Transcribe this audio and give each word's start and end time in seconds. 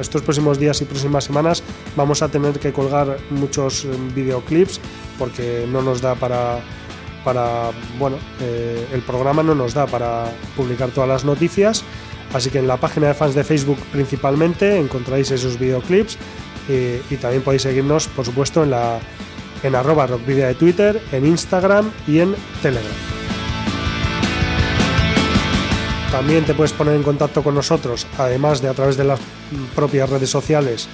estos 0.01 0.21
próximos 0.21 0.59
días 0.59 0.81
y 0.81 0.83
próximas 0.83 1.23
semanas 1.23 1.63
vamos 1.95 2.21
a 2.21 2.27
tener 2.27 2.59
que 2.59 2.73
colgar 2.73 3.15
muchos 3.29 3.87
videoclips 4.13 4.81
porque 5.17 5.65
no 5.71 5.81
nos 5.81 6.01
da 6.01 6.15
para, 6.15 6.59
para 7.23 7.71
bueno, 7.97 8.17
eh, 8.41 8.87
el 8.91 9.03
programa 9.03 9.41
no 9.41 9.55
nos 9.55 9.73
da 9.73 9.87
para 9.87 10.25
publicar 10.57 10.89
todas 10.89 11.07
las 11.07 11.23
noticias 11.23 11.85
Así 12.33 12.49
que 12.49 12.59
en 12.59 12.67
la 12.67 12.77
página 12.77 13.07
de 13.07 13.13
fans 13.13 13.35
de 13.35 13.43
Facebook 13.43 13.79
principalmente 13.91 14.77
encontráis 14.77 15.31
esos 15.31 15.57
videoclips 15.57 16.17
y, 16.67 17.13
y 17.13 17.17
también 17.17 17.41
podéis 17.41 17.63
seguirnos, 17.63 18.07
por 18.07 18.25
supuesto, 18.25 18.63
en 18.63 18.71
la 18.71 18.99
en 19.63 19.75
arroba 19.75 20.07
rockvidia 20.07 20.47
de 20.47 20.55
Twitter, 20.55 21.01
en 21.11 21.25
Instagram 21.25 21.91
y 22.07 22.19
en 22.19 22.35
Telegram. 22.61 22.93
También 26.11 26.43
te 26.43 26.53
puedes 26.53 26.73
poner 26.73 26.95
en 26.95 27.03
contacto 27.03 27.43
con 27.43 27.53
nosotros, 27.53 28.07
además 28.17 28.61
de 28.61 28.69
a 28.69 28.73
través 28.73 28.97
de 28.97 29.03
las 29.03 29.19
propias 29.75 30.09
redes 30.09 30.29
sociales, 30.29 30.87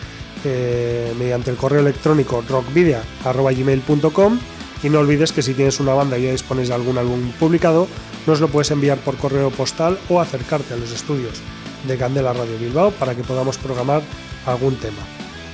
eh, 0.44 1.14
mediante 1.18 1.52
el 1.52 1.58
correo 1.58 1.80
electrónico 1.80 2.44
rockvidia.gmail.com 2.48 4.40
y 4.84 4.90
no 4.90 5.00
olvides 5.00 5.32
que 5.32 5.42
si 5.42 5.54
tienes 5.54 5.80
una 5.80 5.94
banda 5.94 6.18
y 6.18 6.24
ya 6.24 6.32
dispones 6.32 6.68
de 6.68 6.76
algún 6.76 6.98
álbum 6.98 7.32
publicado, 7.40 7.88
nos 8.28 8.40
lo 8.40 8.48
puedes 8.48 8.72
enviar 8.72 8.98
por 9.00 9.18
correo 9.18 9.50
postal 9.52 9.98
o 10.10 10.20
acercarte 10.20 10.74
a 10.74 10.78
los 10.78 10.92
estudios 10.92 11.42
de 11.88 11.98
Candela 11.98 12.34
Radio 12.34 12.58
Bilbao 12.60 12.92
para 12.92 13.16
que 13.16 13.24
podamos 13.24 13.58
programar 13.58 14.02
algún 14.46 14.76
tema 14.76 15.02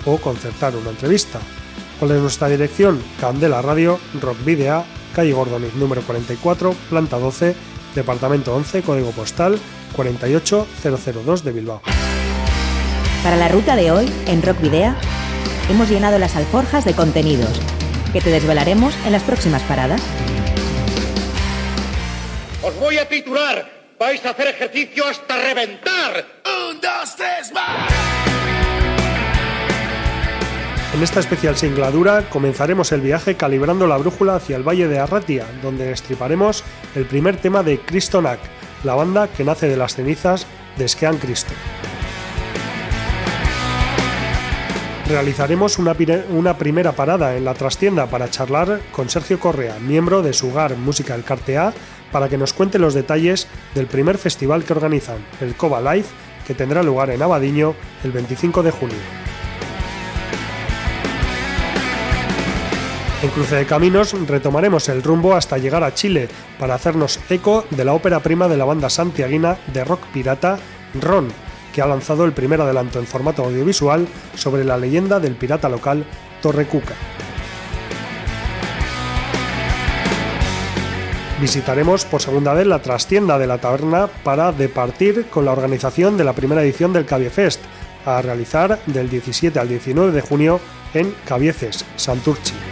o 0.05 0.17
concertar 0.17 0.75
una 0.75 0.89
entrevista. 0.89 1.39
¿Cuál 1.99 2.11
es 2.11 2.21
nuestra 2.21 2.49
dirección? 2.49 3.01
Candela 3.19 3.61
Radio, 3.61 3.99
Rock 4.21 4.43
Video, 4.43 4.83
calle 5.13 5.33
Gordoniz 5.33 5.75
número 5.75 6.01
44, 6.01 6.73
planta 6.89 7.19
12, 7.19 7.55
departamento 7.95 8.55
11, 8.55 8.81
código 8.81 9.11
postal 9.11 9.59
48002 9.95 11.43
de 11.43 11.51
Bilbao. 11.51 11.81
Para 13.23 13.37
la 13.37 13.49
ruta 13.49 13.75
de 13.75 13.91
hoy, 13.91 14.11
en 14.25 14.41
Rock 14.41 14.61
Video, 14.61 14.95
hemos 15.69 15.89
llenado 15.89 16.17
las 16.17 16.35
alforjas 16.35 16.85
de 16.85 16.93
contenidos 16.93 17.59
que 18.11 18.21
te 18.21 18.29
desvelaremos 18.29 18.93
en 19.05 19.11
las 19.11 19.23
próximas 19.23 19.61
paradas. 19.63 20.01
Os 22.61 22.79
voy 22.79 22.97
a 22.97 23.07
titular. 23.07 23.81
Vais 23.99 24.25
a 24.25 24.31
hacer 24.31 24.47
ejercicio 24.47 25.05
hasta 25.07 25.35
reventar. 25.35 26.25
Un, 26.69 26.81
dos, 26.81 27.15
tres, 27.15 27.51
más. 27.53 27.91
En 30.93 31.01
esta 31.01 31.21
especial 31.21 31.55
singladura 31.55 32.27
comenzaremos 32.29 32.91
el 32.91 33.01
viaje 33.01 33.35
calibrando 33.35 33.87
la 33.87 33.97
brújula 33.97 34.35
hacia 34.35 34.57
el 34.57 34.67
Valle 34.67 34.87
de 34.87 34.99
Arratia, 34.99 35.45
donde 35.61 35.91
estriparemos 35.91 36.63
el 36.95 37.05
primer 37.05 37.37
tema 37.37 37.63
de 37.63 37.79
Cristonac, 37.79 38.39
la 38.83 38.95
banda 38.95 39.29
que 39.29 39.45
nace 39.45 39.69
de 39.69 39.77
las 39.77 39.95
cenizas 39.95 40.45
de 40.77 40.87
Skean 40.87 41.17
Cristo. 41.17 41.53
Realizaremos 45.11 45.77
una, 45.77 46.57
primera 46.57 46.93
parada 46.93 47.35
en 47.35 47.43
la 47.43 47.53
trastienda 47.53 48.05
para 48.05 48.29
charlar 48.29 48.79
con 48.93 49.09
Sergio 49.09 49.41
Correa, 49.41 49.77
miembro 49.77 50.21
de 50.21 50.31
Sugar 50.31 50.77
Musical 50.77 51.25
Cartea, 51.25 51.73
para 52.13 52.29
que 52.29 52.37
nos 52.37 52.53
cuente 52.53 52.79
los 52.79 52.93
detalles 52.93 53.49
del 53.75 53.87
primer 53.87 54.17
festival 54.17 54.63
que 54.63 54.71
organizan, 54.71 55.17
el 55.41 55.55
Cova 55.55 55.81
Live, 55.81 56.07
que 56.47 56.53
tendrá 56.53 56.81
lugar 56.81 57.09
en 57.09 57.21
Abadiño 57.21 57.75
el 58.05 58.13
25 58.13 58.63
de 58.63 58.71
junio. 58.71 58.95
En 63.21 63.29
Cruce 63.31 63.57
de 63.57 63.65
Caminos 63.65 64.15
retomaremos 64.25 64.87
el 64.87 65.03
rumbo 65.03 65.35
hasta 65.35 65.57
llegar 65.57 65.83
a 65.83 65.93
Chile 65.93 66.29
para 66.57 66.75
hacernos 66.75 67.19
eco 67.29 67.65
de 67.69 67.83
la 67.83 67.93
ópera 67.93 68.21
prima 68.21 68.47
de 68.47 68.55
la 68.55 68.63
banda 68.63 68.89
santiaguina 68.89 69.57
de 69.73 69.83
rock 69.83 70.05
pirata 70.13 70.57
Ron, 71.01 71.27
que 71.73 71.81
ha 71.81 71.87
lanzado 71.87 72.25
el 72.25 72.33
primer 72.33 72.61
adelanto 72.61 72.99
en 72.99 73.07
formato 73.07 73.43
audiovisual 73.43 74.07
sobre 74.35 74.63
la 74.63 74.77
leyenda 74.77 75.19
del 75.19 75.35
pirata 75.35 75.69
local 75.69 76.05
Torre 76.41 76.65
Cuca. 76.65 76.95
Visitaremos 81.41 82.05
por 82.05 82.21
segunda 82.21 82.53
vez 82.53 82.67
la 82.67 82.83
trastienda 82.83 83.39
de 83.39 83.47
la 83.47 83.57
taberna 83.57 84.07
para 84.23 84.51
departir 84.51 85.25
con 85.25 85.45
la 85.45 85.51
organización 85.51 86.15
de 86.15 86.23
la 86.23 86.33
primera 86.33 86.61
edición 86.61 86.93
del 86.93 87.05
Cabiefest, 87.05 87.61
a 88.05 88.21
realizar 88.21 88.79
del 88.85 89.09
17 89.09 89.59
al 89.59 89.67
19 89.67 90.11
de 90.11 90.21
junio 90.21 90.59
en 90.93 91.15
Cabieces, 91.25 91.83
Santurchi. 91.95 92.70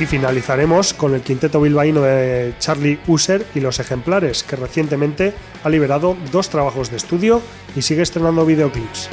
Y 0.00 0.06
finalizaremos 0.06 0.92
con 0.92 1.14
el 1.14 1.20
quinteto 1.20 1.60
bilbaíno 1.60 2.02
de 2.02 2.54
Charlie 2.58 2.98
User 3.06 3.46
y 3.54 3.60
los 3.60 3.78
ejemplares, 3.78 4.42
que 4.42 4.56
recientemente 4.56 5.32
ha 5.62 5.68
liberado 5.68 6.16
dos 6.32 6.48
trabajos 6.48 6.90
de 6.90 6.96
estudio 6.96 7.40
y 7.76 7.82
sigue 7.82 8.02
estrenando 8.02 8.44
videoclips. 8.44 9.08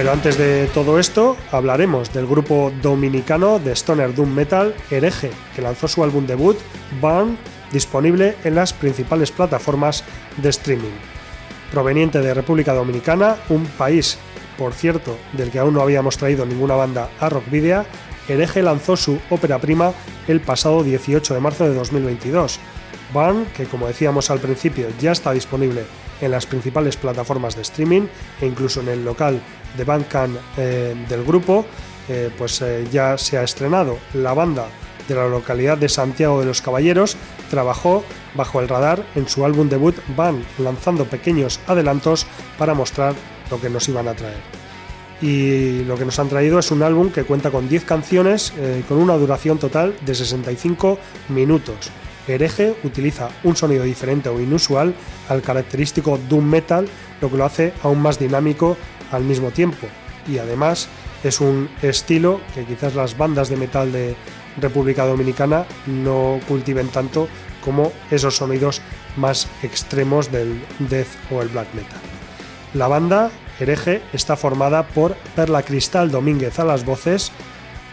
Pero 0.00 0.12
antes 0.12 0.38
de 0.38 0.66
todo 0.72 0.98
esto, 0.98 1.36
hablaremos 1.52 2.10
del 2.14 2.26
grupo 2.26 2.72
dominicano 2.80 3.58
de 3.58 3.72
Stoner 3.72 4.14
Doom 4.14 4.30
Metal 4.30 4.74
Hereje, 4.90 5.30
que 5.54 5.60
lanzó 5.60 5.88
su 5.88 6.02
álbum 6.02 6.26
debut, 6.26 6.56
Burn, 7.02 7.36
disponible 7.70 8.34
en 8.44 8.54
las 8.54 8.72
principales 8.72 9.30
plataformas 9.30 10.02
de 10.38 10.48
streaming. 10.48 10.96
Proveniente 11.70 12.20
de 12.20 12.32
República 12.32 12.72
Dominicana, 12.72 13.36
un 13.50 13.66
país, 13.66 14.18
por 14.60 14.74
cierto, 14.74 15.16
del 15.32 15.50
que 15.50 15.58
aún 15.58 15.72
no 15.72 15.80
habíamos 15.80 16.18
traído 16.18 16.44
ninguna 16.44 16.74
banda 16.74 17.08
a 17.18 17.30
Rockvidia, 17.30 17.86
Hereje 18.28 18.62
lanzó 18.62 18.94
su 18.94 19.18
ópera 19.30 19.58
prima 19.58 19.94
el 20.28 20.42
pasado 20.42 20.84
18 20.84 21.32
de 21.32 21.40
marzo 21.40 21.64
de 21.64 21.74
2022. 21.74 22.60
Burn, 23.14 23.46
que 23.56 23.64
como 23.64 23.86
decíamos 23.86 24.30
al 24.30 24.38
principio 24.38 24.88
ya 25.00 25.12
está 25.12 25.32
disponible 25.32 25.84
en 26.20 26.30
las 26.30 26.44
principales 26.44 26.98
plataformas 26.98 27.56
de 27.56 27.62
streaming 27.62 28.02
e 28.42 28.46
incluso 28.46 28.82
en 28.82 28.88
el 28.88 29.02
local 29.02 29.40
de 29.78 29.84
Bandcamp 29.84 30.36
eh, 30.58 30.94
del 31.08 31.24
grupo, 31.24 31.64
eh, 32.10 32.30
pues 32.36 32.60
eh, 32.60 32.86
ya 32.92 33.16
se 33.16 33.38
ha 33.38 33.42
estrenado. 33.42 33.96
La 34.12 34.34
banda 34.34 34.66
de 35.08 35.14
la 35.14 35.26
localidad 35.26 35.78
de 35.78 35.88
Santiago 35.88 36.38
de 36.38 36.44
los 36.44 36.60
Caballeros 36.60 37.16
trabajó 37.48 38.04
bajo 38.34 38.60
el 38.60 38.68
radar 38.68 39.06
en 39.14 39.26
su 39.26 39.42
álbum 39.46 39.70
debut 39.70 39.96
Van, 40.14 40.44
lanzando 40.58 41.06
pequeños 41.06 41.60
adelantos 41.66 42.26
para 42.58 42.74
mostrar 42.74 43.14
lo 43.50 43.60
que 43.60 43.70
nos 43.70 43.88
iban 43.88 44.08
a 44.08 44.14
traer. 44.14 44.40
Y 45.22 45.84
lo 45.84 45.96
que 45.96 46.06
nos 46.06 46.18
han 46.18 46.28
traído 46.28 46.58
es 46.58 46.70
un 46.70 46.82
álbum 46.82 47.10
que 47.10 47.24
cuenta 47.24 47.50
con 47.50 47.68
10 47.68 47.84
canciones 47.84 48.54
con 48.88 48.98
una 48.98 49.14
duración 49.16 49.58
total 49.58 49.94
de 50.04 50.14
65 50.14 50.98
minutos. 51.28 51.90
Hereje 52.26 52.74
utiliza 52.84 53.28
un 53.44 53.56
sonido 53.56 53.84
diferente 53.84 54.28
o 54.28 54.40
inusual 54.40 54.94
al 55.28 55.42
característico 55.42 56.18
doom 56.28 56.44
metal, 56.44 56.88
lo 57.20 57.30
que 57.30 57.36
lo 57.36 57.44
hace 57.44 57.72
aún 57.82 58.00
más 58.00 58.18
dinámico 58.18 58.76
al 59.10 59.24
mismo 59.24 59.50
tiempo. 59.50 59.86
Y 60.26 60.38
además 60.38 60.88
es 61.22 61.40
un 61.40 61.68
estilo 61.82 62.40
que 62.54 62.64
quizás 62.64 62.94
las 62.94 63.18
bandas 63.18 63.48
de 63.50 63.56
metal 63.56 63.92
de 63.92 64.14
República 64.58 65.04
Dominicana 65.04 65.66
no 65.86 66.40
cultiven 66.48 66.88
tanto 66.88 67.28
como 67.62 67.92
esos 68.10 68.36
sonidos 68.36 68.80
más 69.16 69.48
extremos 69.62 70.32
del 70.32 70.62
death 70.78 71.08
o 71.30 71.42
el 71.42 71.48
black 71.48 71.74
metal. 71.74 72.09
La 72.74 72.86
banda 72.86 73.30
Hereje 73.58 74.00
está 74.12 74.36
formada 74.36 74.86
por 74.86 75.16
Perla 75.34 75.62
Cristal 75.62 76.10
Domínguez 76.10 76.60
a 76.60 76.64
las 76.64 76.84
voces, 76.84 77.32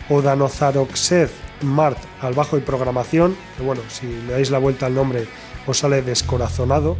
Odanozaroxed 0.07 1.29
Mart 1.63 1.97
al 2.21 2.35
bajo 2.35 2.57
y 2.57 2.61
programación, 2.61 3.35
que 3.57 3.63
bueno, 3.63 3.81
si 3.89 4.05
le 4.05 4.33
dais 4.33 4.51
la 4.51 4.59
vuelta 4.59 4.85
al 4.85 4.93
nombre 4.93 5.27
os 5.65 5.79
sale 5.79 6.03
descorazonado, 6.03 6.95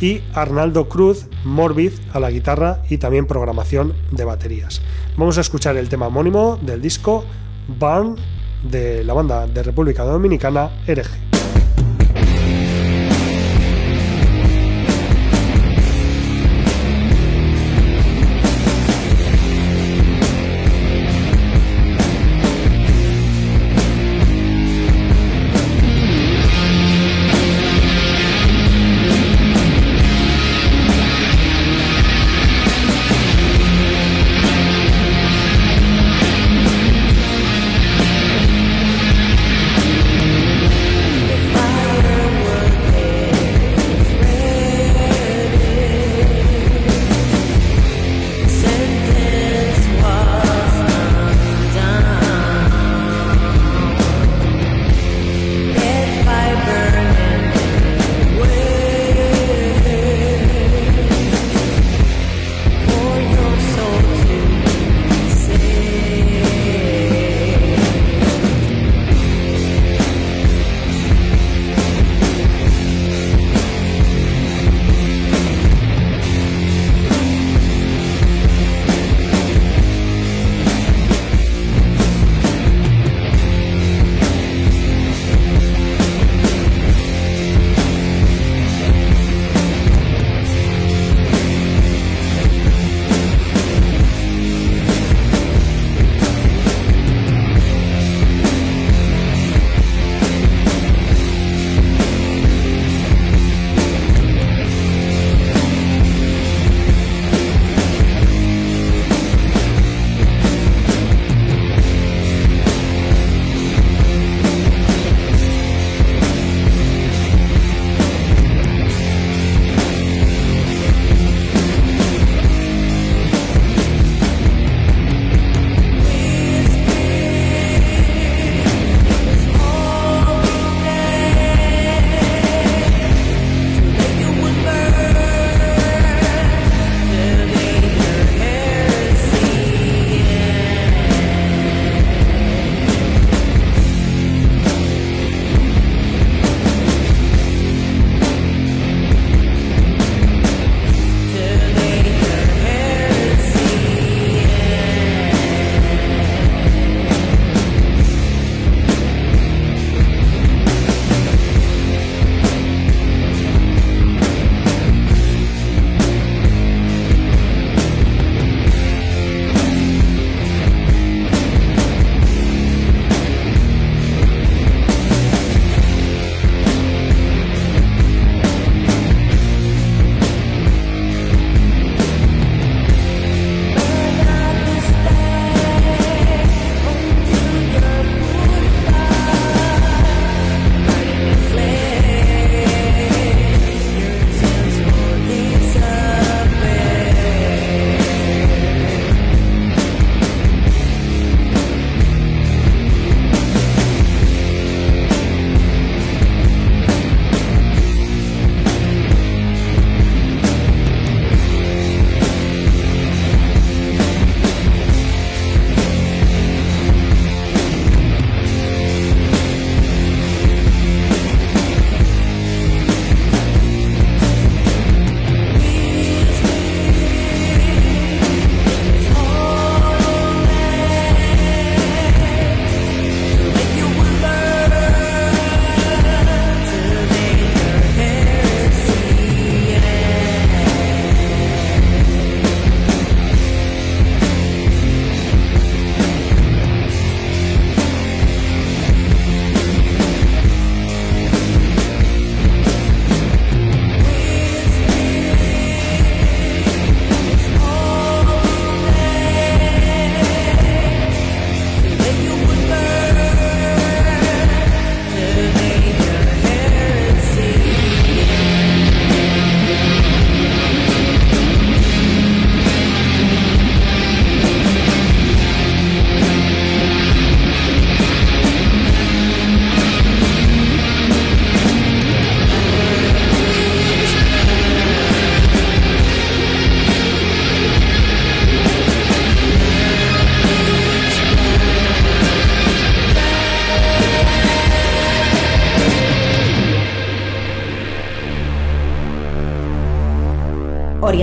y 0.00 0.20
Arnaldo 0.34 0.88
Cruz 0.88 1.26
Morbid 1.44 1.92
a 2.12 2.18
la 2.18 2.30
guitarra 2.30 2.82
y 2.90 2.98
también 2.98 3.26
programación 3.26 3.94
de 4.10 4.24
baterías. 4.24 4.82
Vamos 5.16 5.38
a 5.38 5.42
escuchar 5.42 5.76
el 5.76 5.88
tema 5.88 6.08
homónimo 6.08 6.58
del 6.60 6.82
disco 6.82 7.24
Burn 7.68 8.16
de 8.64 9.04
la 9.04 9.14
banda 9.14 9.46
de 9.46 9.62
República 9.62 10.02
Dominicana 10.02 10.70
Hereje. 10.88 11.31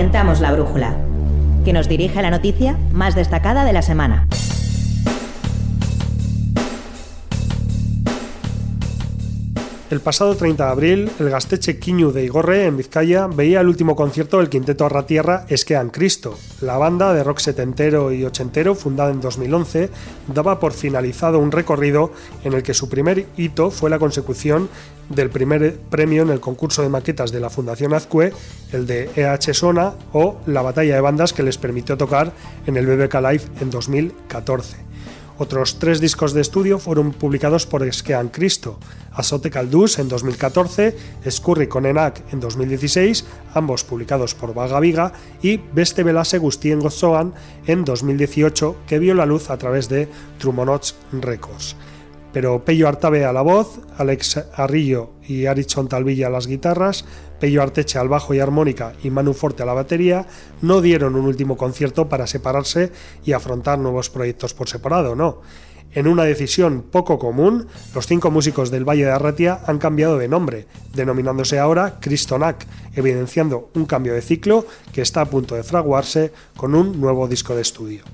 Orientamos 0.00 0.40
la 0.40 0.50
brújula, 0.52 0.94
que 1.62 1.74
nos 1.74 1.86
dirige 1.86 2.20
a 2.20 2.22
la 2.22 2.30
noticia 2.30 2.74
más 2.90 3.14
destacada 3.14 3.66
de 3.66 3.74
la 3.74 3.82
semana. 3.82 4.26
El 9.90 9.98
pasado 9.98 10.36
30 10.36 10.64
de 10.64 10.70
abril, 10.70 11.10
el 11.18 11.30
Gasteche 11.30 11.80
Quiñu 11.80 12.12
de 12.12 12.22
Igorre, 12.22 12.66
en 12.66 12.76
Vizcaya, 12.76 13.26
veía 13.26 13.60
el 13.60 13.66
último 13.66 13.96
concierto 13.96 14.38
del 14.38 14.48
quinteto 14.48 14.86
Arratierra 14.86 15.46
Esquean 15.48 15.90
Cristo. 15.90 16.38
La 16.60 16.78
banda 16.78 17.12
de 17.12 17.24
rock 17.24 17.40
setentero 17.40 18.12
y 18.12 18.24
ochentero, 18.24 18.76
fundada 18.76 19.10
en 19.10 19.20
2011, 19.20 19.90
daba 20.32 20.60
por 20.60 20.74
finalizado 20.74 21.40
un 21.40 21.50
recorrido 21.50 22.12
en 22.44 22.52
el 22.52 22.62
que 22.62 22.72
su 22.72 22.88
primer 22.88 23.26
hito 23.36 23.72
fue 23.72 23.90
la 23.90 23.98
consecución 23.98 24.68
del 25.08 25.28
primer 25.28 25.76
premio 25.90 26.22
en 26.22 26.30
el 26.30 26.38
concurso 26.38 26.82
de 26.82 26.88
maquetas 26.88 27.32
de 27.32 27.40
la 27.40 27.50
Fundación 27.50 27.92
Azcue, 27.92 28.32
el 28.70 28.86
de 28.86 29.10
EH 29.16 29.54
Sona 29.54 29.94
o 30.12 30.36
la 30.46 30.62
batalla 30.62 30.94
de 30.94 31.00
bandas 31.00 31.32
que 31.32 31.42
les 31.42 31.58
permitió 31.58 31.96
tocar 31.96 32.32
en 32.64 32.76
el 32.76 32.86
BBK 32.86 33.14
Live 33.14 33.42
en 33.60 33.70
2014. 33.70 34.89
Otros 35.40 35.78
tres 35.78 36.02
discos 36.02 36.34
de 36.34 36.42
estudio 36.42 36.78
fueron 36.78 37.12
publicados 37.12 37.64
por 37.64 37.82
Esquean 37.82 38.28
Cristo, 38.28 38.78
Azote 39.10 39.48
Caldús 39.48 39.98
en 39.98 40.06
2014, 40.06 40.94
Scurry 41.30 41.66
con 41.66 41.86
Enac 41.86 42.30
en 42.30 42.40
2016, 42.40 43.24
ambos 43.54 43.82
publicados 43.82 44.34
por 44.34 44.52
Vaga 44.52 44.78
Viga, 44.80 45.14
y 45.40 45.56
Beste 45.56 46.02
Belase 46.02 46.36
Gustien 46.36 46.80
Gozoan 46.80 47.32
en 47.66 47.86
2018, 47.86 48.76
que 48.86 48.98
vio 48.98 49.14
la 49.14 49.24
luz 49.24 49.48
a 49.48 49.56
través 49.56 49.88
de 49.88 50.10
Trumonots 50.38 50.94
Records 51.10 51.74
pero 52.32 52.64
Pello 52.64 52.88
Artabe 52.88 53.24
a 53.24 53.32
la 53.32 53.42
voz, 53.42 53.80
Alex 53.98 54.44
Arrillo 54.54 55.10
y 55.26 55.46
Arichon 55.46 55.88
Talvilla 55.88 56.28
a 56.28 56.30
las 56.30 56.46
guitarras, 56.46 57.04
Pello 57.38 57.62
Arteche 57.62 57.98
al 57.98 58.08
bajo 58.08 58.34
y 58.34 58.40
armónica 58.40 58.92
y 59.02 59.10
Manu 59.10 59.32
Forte 59.32 59.62
a 59.62 59.66
la 59.66 59.74
batería, 59.74 60.26
no 60.62 60.80
dieron 60.80 61.16
un 61.16 61.26
último 61.26 61.56
concierto 61.56 62.08
para 62.08 62.26
separarse 62.26 62.92
y 63.24 63.32
afrontar 63.32 63.78
nuevos 63.78 64.10
proyectos 64.10 64.54
por 64.54 64.68
separado, 64.68 65.16
no. 65.16 65.40
En 65.92 66.06
una 66.06 66.22
decisión 66.22 66.84
poco 66.88 67.18
común, 67.18 67.66
los 67.94 68.06
cinco 68.06 68.30
músicos 68.30 68.70
del 68.70 68.88
Valle 68.88 69.06
de 69.06 69.10
Arratia 69.10 69.60
han 69.66 69.78
cambiado 69.78 70.18
de 70.18 70.28
nombre, 70.28 70.68
denominándose 70.94 71.58
ahora 71.58 71.98
Cristonac, 71.98 72.64
evidenciando 72.94 73.70
un 73.74 73.86
cambio 73.86 74.14
de 74.14 74.22
ciclo 74.22 74.66
que 74.92 75.02
está 75.02 75.22
a 75.22 75.26
punto 75.26 75.56
de 75.56 75.64
fraguarse 75.64 76.32
con 76.56 76.76
un 76.76 77.00
nuevo 77.00 77.26
disco 77.26 77.56
de 77.56 77.62
estudio 77.62 78.04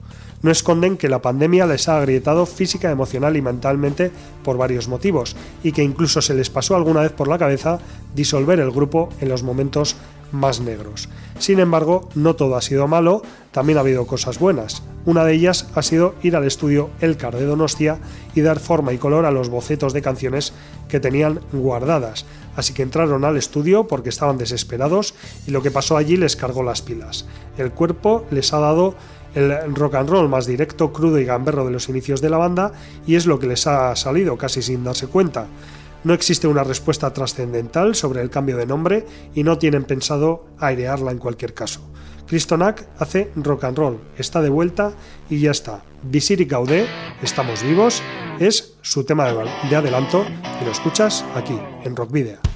no 0.46 0.52
esconden 0.52 0.96
que 0.96 1.08
la 1.08 1.20
pandemia 1.20 1.66
les 1.66 1.88
ha 1.88 1.98
agrietado 1.98 2.46
física, 2.46 2.92
emocional 2.92 3.36
y 3.36 3.42
mentalmente 3.42 4.12
por 4.44 4.56
varios 4.56 4.86
motivos, 4.86 5.34
y 5.64 5.72
que 5.72 5.82
incluso 5.82 6.22
se 6.22 6.34
les 6.34 6.50
pasó 6.50 6.76
alguna 6.76 7.00
vez 7.00 7.10
por 7.10 7.26
la 7.26 7.36
cabeza 7.36 7.80
disolver 8.14 8.60
el 8.60 8.70
grupo 8.70 9.08
en 9.20 9.28
los 9.28 9.42
momentos 9.42 9.96
más 10.30 10.60
negros. 10.60 11.08
Sin 11.40 11.58
embargo, 11.58 12.08
no 12.14 12.36
todo 12.36 12.54
ha 12.54 12.62
sido 12.62 12.86
malo, 12.86 13.22
también 13.50 13.76
ha 13.76 13.80
habido 13.80 14.06
cosas 14.06 14.38
buenas. 14.38 14.84
Una 15.04 15.24
de 15.24 15.34
ellas 15.34 15.66
ha 15.74 15.82
sido 15.82 16.14
ir 16.22 16.36
al 16.36 16.44
estudio 16.44 16.90
Elcar 17.00 17.36
de 17.36 17.44
Donostia 17.44 17.98
y 18.34 18.40
dar 18.40 18.60
forma 18.60 18.92
y 18.92 18.98
color 18.98 19.24
a 19.24 19.32
los 19.32 19.48
bocetos 19.48 19.92
de 19.92 20.02
canciones 20.02 20.52
que 20.88 21.00
tenían 21.00 21.40
guardadas. 21.52 22.24
Así 22.54 22.72
que 22.72 22.82
entraron 22.82 23.24
al 23.24 23.36
estudio 23.36 23.86
porque 23.86 24.08
estaban 24.08 24.38
desesperados 24.38 25.14
y 25.46 25.50
lo 25.50 25.62
que 25.62 25.70
pasó 25.70 25.96
allí 25.96 26.16
les 26.16 26.36
cargó 26.36 26.62
las 26.62 26.82
pilas. 26.82 27.26
El 27.58 27.70
cuerpo 27.70 28.24
les 28.30 28.52
ha 28.52 28.60
dado 28.60 28.94
el 29.36 29.74
rock 29.74 29.94
and 29.94 30.08
roll 30.08 30.28
más 30.28 30.46
directo, 30.46 30.92
crudo 30.92 31.18
y 31.18 31.24
gamberro 31.24 31.64
de 31.64 31.70
los 31.70 31.88
inicios 31.88 32.20
de 32.20 32.30
la 32.30 32.38
banda 32.38 32.72
y 33.06 33.14
es 33.14 33.26
lo 33.26 33.38
que 33.38 33.46
les 33.46 33.66
ha 33.66 33.94
salido 33.94 34.36
casi 34.36 34.62
sin 34.62 34.82
darse 34.82 35.06
cuenta. 35.06 35.46
No 36.04 36.14
existe 36.14 36.48
una 36.48 36.64
respuesta 36.64 37.12
trascendental 37.12 37.94
sobre 37.94 38.22
el 38.22 38.30
cambio 38.30 38.56
de 38.56 38.66
nombre 38.66 39.06
y 39.34 39.42
no 39.42 39.58
tienen 39.58 39.84
pensado 39.84 40.46
airearla 40.58 41.10
en 41.10 41.18
cualquier 41.18 41.52
caso. 41.52 41.80
Cristonac 42.26 42.88
hace 42.98 43.30
rock 43.36 43.64
and 43.64 43.78
roll, 43.78 43.98
está 44.16 44.40
de 44.40 44.48
vuelta 44.48 44.92
y 45.30 45.40
ya 45.40 45.50
está. 45.50 45.82
Visir 46.02 46.40
y 46.40 46.44
Gaudé, 46.44 46.86
estamos 47.22 47.62
vivos, 47.62 48.02
es 48.40 48.74
su 48.82 49.04
tema 49.04 49.32
de 49.70 49.76
adelanto 49.76 50.24
y 50.60 50.64
lo 50.64 50.70
escuchas 50.70 51.24
aquí, 51.34 51.58
en 51.84 51.94
Rock 51.94 52.10
Video. 52.12 52.55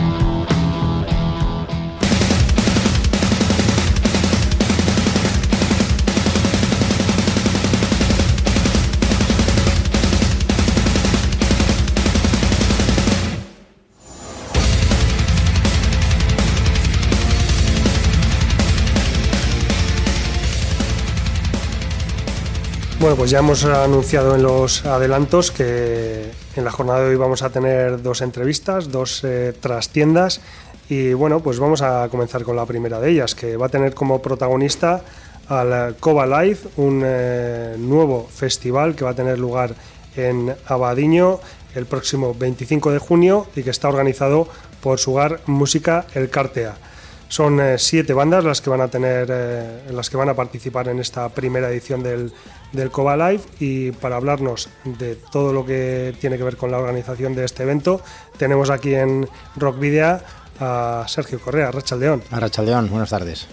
Bueno, 23.01 23.15
pues 23.15 23.31
ya 23.31 23.39
hemos 23.39 23.65
anunciado 23.65 24.35
en 24.35 24.43
los 24.43 24.85
adelantos 24.85 25.49
que 25.49 26.29
en 26.55 26.63
la 26.63 26.69
jornada 26.69 26.99
de 26.99 27.09
hoy 27.09 27.15
vamos 27.15 27.41
a 27.41 27.49
tener 27.49 27.99
dos 28.03 28.21
entrevistas, 28.21 28.91
dos 28.91 29.23
eh, 29.23 29.55
trastiendas 29.59 30.39
y 30.87 31.13
bueno, 31.13 31.39
pues 31.39 31.57
vamos 31.57 31.81
a 31.81 32.07
comenzar 32.09 32.43
con 32.43 32.55
la 32.55 32.67
primera 32.67 32.99
de 32.99 33.09
ellas, 33.09 33.33
que 33.33 33.57
va 33.57 33.65
a 33.65 33.69
tener 33.69 33.95
como 33.95 34.21
protagonista 34.21 35.01
al 35.47 35.95
Cova 35.99 36.27
Live, 36.27 36.59
un 36.77 37.01
eh, 37.03 37.75
nuevo 37.79 38.29
festival 38.31 38.93
que 38.93 39.03
va 39.03 39.09
a 39.09 39.15
tener 39.15 39.39
lugar 39.39 39.73
en 40.15 40.55
Abadiño 40.67 41.39
el 41.73 41.87
próximo 41.87 42.35
25 42.35 42.91
de 42.91 42.99
junio 42.99 43.47
y 43.55 43.63
que 43.63 43.71
está 43.71 43.89
organizado 43.89 44.47
por 44.79 44.99
Sugar 44.99 45.39
Música 45.47 46.05
El 46.13 46.29
Cartea. 46.29 46.75
Son 47.29 47.61
eh, 47.61 47.79
siete 47.79 48.13
bandas 48.13 48.43
las 48.43 48.61
que 48.61 48.69
van 48.69 48.81
a 48.81 48.89
tener, 48.89 49.27
eh, 49.31 49.83
las 49.91 50.09
que 50.09 50.17
van 50.17 50.29
a 50.29 50.35
participar 50.35 50.89
en 50.89 50.99
esta 50.99 51.29
primera 51.29 51.71
edición 51.71 52.03
del, 52.03 52.31
del 52.71 52.91
Cova 52.91 53.17
Live 53.17 53.43
y 53.59 53.91
para 53.91 54.15
hablarnos 54.15 54.69
de 54.83 55.15
todo 55.15 55.53
lo 55.53 55.65
que 55.65 56.15
tiene 56.19 56.37
que 56.37 56.43
ver 56.43 56.57
con 56.57 56.71
la 56.71 56.77
organización 56.77 57.35
de 57.35 57.45
este 57.45 57.63
evento, 57.63 58.01
tenemos 58.37 58.69
aquí 58.69 58.93
en 58.95 59.27
Rock 59.55 59.79
Video 59.79 60.19
a 60.59 61.05
Sergio 61.07 61.39
Correa, 61.39 61.71
Rachaldeón. 61.71 62.23
A 62.31 62.39
Rachaldeón, 62.39 62.89
buenas 62.89 63.09
tardes. 63.09 63.47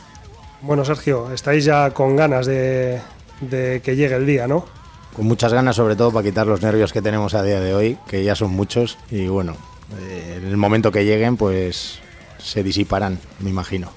Bueno, 0.60 0.84
Sergio, 0.84 1.32
estáis 1.32 1.64
ya 1.64 1.90
con 1.92 2.16
ganas 2.16 2.46
de, 2.46 3.00
de 3.40 3.80
que 3.82 3.96
llegue 3.96 4.16
el 4.16 4.26
día, 4.26 4.46
¿no? 4.46 4.66
Con 5.14 5.26
muchas 5.26 5.52
ganas, 5.52 5.76
sobre 5.76 5.96
todo 5.96 6.12
para 6.12 6.24
quitar 6.24 6.46
los 6.46 6.62
nervios 6.62 6.92
que 6.92 7.02
tenemos 7.02 7.34
a 7.34 7.42
día 7.42 7.60
de 7.60 7.74
hoy, 7.74 7.98
que 8.08 8.22
ya 8.22 8.34
son 8.34 8.50
muchos, 8.50 8.98
y 9.10 9.26
bueno, 9.26 9.56
eh, 10.00 10.40
en 10.42 10.48
el 10.48 10.56
momento 10.56 10.92
que 10.92 11.04
lleguen, 11.04 11.36
pues 11.36 11.98
se 12.38 12.62
disiparán, 12.62 13.18
me 13.40 13.50
imagino. 13.50 13.90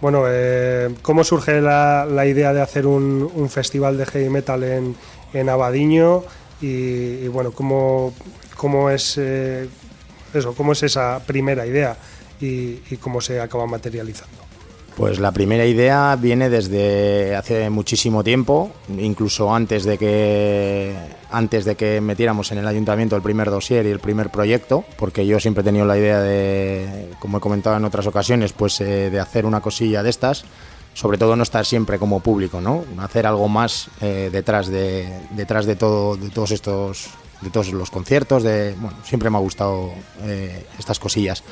Bueno, 0.00 0.24
eh, 0.28 0.94
¿cómo 1.02 1.24
surge 1.24 1.60
la, 1.60 2.24
idea 2.26 2.54
de 2.54 2.62
hacer 2.62 2.86
un, 2.86 3.48
festival 3.50 3.98
de 3.98 4.06
heavy 4.06 4.30
metal 4.30 4.64
en, 4.64 4.96
en 5.34 5.48
Abadiño? 5.48 6.24
Y, 6.62 7.28
bueno, 7.28 7.52
¿cómo, 7.52 8.14
cómo 8.56 8.90
es 8.90 9.16
eh, 9.18 9.68
eso? 10.32 10.54
¿Cómo 10.54 10.72
es 10.72 10.82
esa 10.82 11.20
primera 11.26 11.66
idea 11.66 11.96
y, 12.40 12.80
y 12.90 12.96
cómo 12.98 13.20
se 13.20 13.40
acaba 13.40 13.66
materializando? 13.66 14.39
Pues 15.00 15.18
la 15.18 15.32
primera 15.32 15.64
idea 15.64 16.14
viene 16.20 16.50
desde 16.50 17.34
hace 17.34 17.70
muchísimo 17.70 18.22
tiempo, 18.22 18.70
incluso 18.98 19.54
antes 19.54 19.84
de 19.84 19.96
que 19.96 20.94
antes 21.30 21.64
de 21.64 21.74
que 21.74 22.02
metiéramos 22.02 22.52
en 22.52 22.58
el 22.58 22.66
ayuntamiento 22.66 23.16
el 23.16 23.22
primer 23.22 23.50
dossier 23.50 23.86
y 23.86 23.88
el 23.88 23.98
primer 23.98 24.28
proyecto, 24.28 24.84
porque 24.98 25.26
yo 25.26 25.40
siempre 25.40 25.62
he 25.62 25.64
tenido 25.64 25.86
la 25.86 25.96
idea 25.96 26.20
de, 26.20 27.12
como 27.18 27.38
he 27.38 27.40
comentado 27.40 27.78
en 27.78 27.86
otras 27.86 28.06
ocasiones, 28.06 28.52
pues 28.52 28.78
eh, 28.82 29.08
de 29.08 29.18
hacer 29.18 29.46
una 29.46 29.62
cosilla 29.62 30.02
de 30.02 30.10
estas, 30.10 30.44
sobre 30.92 31.16
todo 31.16 31.34
no 31.34 31.44
estar 31.44 31.64
siempre 31.64 31.98
como 31.98 32.20
público, 32.20 32.60
¿no? 32.60 32.84
Hacer 32.98 33.26
algo 33.26 33.48
más 33.48 33.88
eh, 34.02 34.28
detrás 34.30 34.68
de 34.68 35.08
detrás 35.30 35.64
de 35.64 35.76
todo 35.76 36.18
de 36.18 36.28
todos 36.28 36.50
estos 36.50 37.08
de 37.40 37.48
todos 37.48 37.72
los 37.72 37.90
conciertos, 37.90 38.42
de 38.42 38.74
bueno, 38.78 38.98
siempre 39.02 39.30
me 39.30 39.38
ha 39.38 39.40
gustado 39.40 39.92
eh, 40.24 40.66
estas 40.78 40.98
cosillas. 40.98 41.42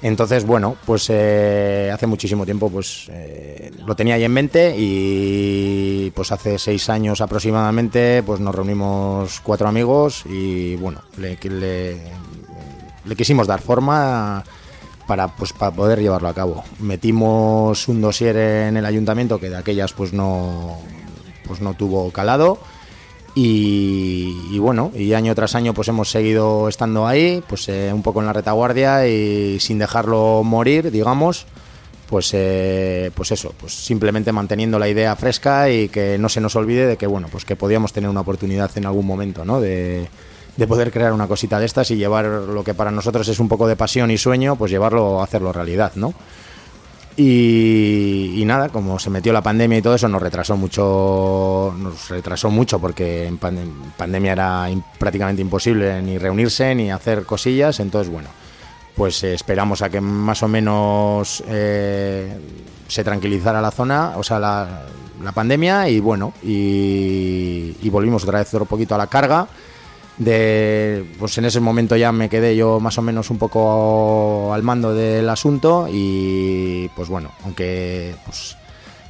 Entonces, 0.00 0.46
bueno, 0.46 0.76
pues 0.86 1.08
eh, 1.10 1.90
hace 1.92 2.06
muchísimo 2.06 2.44
tiempo 2.44 2.70
pues 2.70 3.06
eh, 3.10 3.72
lo 3.84 3.96
tenía 3.96 4.14
ahí 4.14 4.24
en 4.24 4.32
mente 4.32 4.74
y 4.78 6.12
pues 6.14 6.30
hace 6.30 6.56
seis 6.58 6.88
años 6.88 7.20
aproximadamente 7.20 8.22
pues 8.22 8.38
nos 8.38 8.54
reunimos 8.54 9.40
cuatro 9.40 9.66
amigos 9.66 10.24
y 10.26 10.76
bueno, 10.76 11.02
le, 11.16 11.36
le, 11.50 13.16
quisimos 13.16 13.48
dar 13.48 13.60
forma 13.60 14.44
para, 15.08 15.28
pues, 15.28 15.52
para 15.52 15.72
poder 15.72 15.98
llevarlo 15.98 16.28
a 16.28 16.34
cabo. 16.34 16.62
Metimos 16.78 17.88
un 17.88 18.00
dossier 18.00 18.36
en 18.36 18.76
el 18.76 18.86
ayuntamiento 18.86 19.40
que 19.40 19.50
de 19.50 19.56
aquellas 19.56 19.92
pues 19.94 20.12
no, 20.12 20.78
pues 21.44 21.60
no 21.60 21.74
tuvo 21.74 22.12
calado 22.12 22.60
y, 23.40 24.58
bueno, 24.58 24.90
y 24.96 25.12
año 25.12 25.32
tras 25.34 25.54
año 25.54 25.72
pues 25.72 25.86
hemos 25.86 26.10
seguido 26.10 26.68
estando 26.68 27.06
ahí, 27.06 27.40
pues 27.48 27.68
eh, 27.68 27.92
un 27.94 28.02
poco 28.02 28.18
en 28.18 28.26
la 28.26 28.32
retaguardia 28.32 29.06
y 29.06 29.60
sin 29.60 29.78
dejarlo 29.78 30.42
morir, 30.42 30.90
digamos, 30.90 31.46
pues 32.08 32.30
eh, 32.32 33.12
pues 33.14 33.30
eso, 33.30 33.54
pues 33.56 33.74
simplemente 33.74 34.32
manteniendo 34.32 34.80
la 34.80 34.88
idea 34.88 35.14
fresca 35.14 35.70
y 35.70 35.88
que 35.88 36.18
no 36.18 36.28
se 36.28 36.40
nos 36.40 36.56
olvide 36.56 36.86
de 36.86 36.96
que 36.96 37.06
bueno, 37.06 37.28
pues 37.30 37.44
que 37.44 37.54
podíamos 37.54 37.92
tener 37.92 38.10
una 38.10 38.22
oportunidad 38.22 38.76
en 38.76 38.86
algún 38.86 39.06
momento, 39.06 39.44
¿no? 39.44 39.60
De, 39.60 40.08
de 40.56 40.66
poder 40.66 40.90
crear 40.90 41.12
una 41.12 41.28
cosita 41.28 41.60
de 41.60 41.66
estas 41.66 41.92
y 41.92 41.96
llevar 41.96 42.24
lo 42.24 42.64
que 42.64 42.74
para 42.74 42.90
nosotros 42.90 43.28
es 43.28 43.38
un 43.38 43.48
poco 43.48 43.68
de 43.68 43.76
pasión 43.76 44.10
y 44.10 44.18
sueño, 44.18 44.56
pues 44.56 44.72
llevarlo 44.72 45.20
a 45.20 45.24
hacerlo 45.24 45.52
realidad, 45.52 45.92
¿no? 45.94 46.12
Y, 47.20 48.17
nada, 48.48 48.68
como 48.70 48.98
se 48.98 49.10
metió 49.10 49.32
la 49.32 49.42
pandemia 49.42 49.78
y 49.78 49.82
todo 49.82 49.94
eso, 49.94 50.08
nos 50.08 50.20
retrasó 50.20 50.56
mucho, 50.56 51.72
nos 51.78 52.08
retrasó 52.08 52.50
mucho 52.50 52.80
porque 52.80 53.26
en, 53.26 53.38
pandemia 53.38 54.32
era 54.32 54.68
prácticamente 54.98 55.42
imposible 55.42 56.02
ni 56.02 56.18
reunirse 56.18 56.74
ni 56.74 56.90
hacer 56.90 57.24
cosillas. 57.24 57.78
Entonces, 57.78 58.12
bueno, 58.12 58.28
pues 58.96 59.22
esperamos 59.22 59.82
a 59.82 59.90
que 59.90 60.00
más 60.00 60.42
o 60.42 60.48
menos 60.48 61.44
eh, 61.46 62.36
se 62.88 63.04
tranquilizara 63.04 63.60
la 63.60 63.70
zona, 63.70 64.14
o 64.16 64.24
sea, 64.24 64.40
la, 64.40 64.84
pandemia 65.32 65.88
y 65.88 66.00
bueno, 66.00 66.32
y, 66.42 67.76
y 67.80 67.90
volvimos 67.90 68.24
otra 68.24 68.40
vez 68.40 68.52
un 68.54 68.66
poquito 68.66 68.94
a 68.94 68.98
la 68.98 69.06
carga 69.06 69.46
de 70.18 71.04
pues 71.18 71.38
en 71.38 71.44
ese 71.44 71.60
momento 71.60 71.96
ya 71.96 72.10
me 72.12 72.28
quedé 72.28 72.56
yo 72.56 72.80
más 72.80 72.98
o 72.98 73.02
menos 73.02 73.30
un 73.30 73.38
poco 73.38 74.52
al 74.52 74.62
mando 74.62 74.94
del 74.94 75.28
asunto 75.28 75.88
y 75.90 76.88
pues 76.96 77.08
bueno 77.08 77.30
aunque 77.44 78.14
pues, 78.24 78.56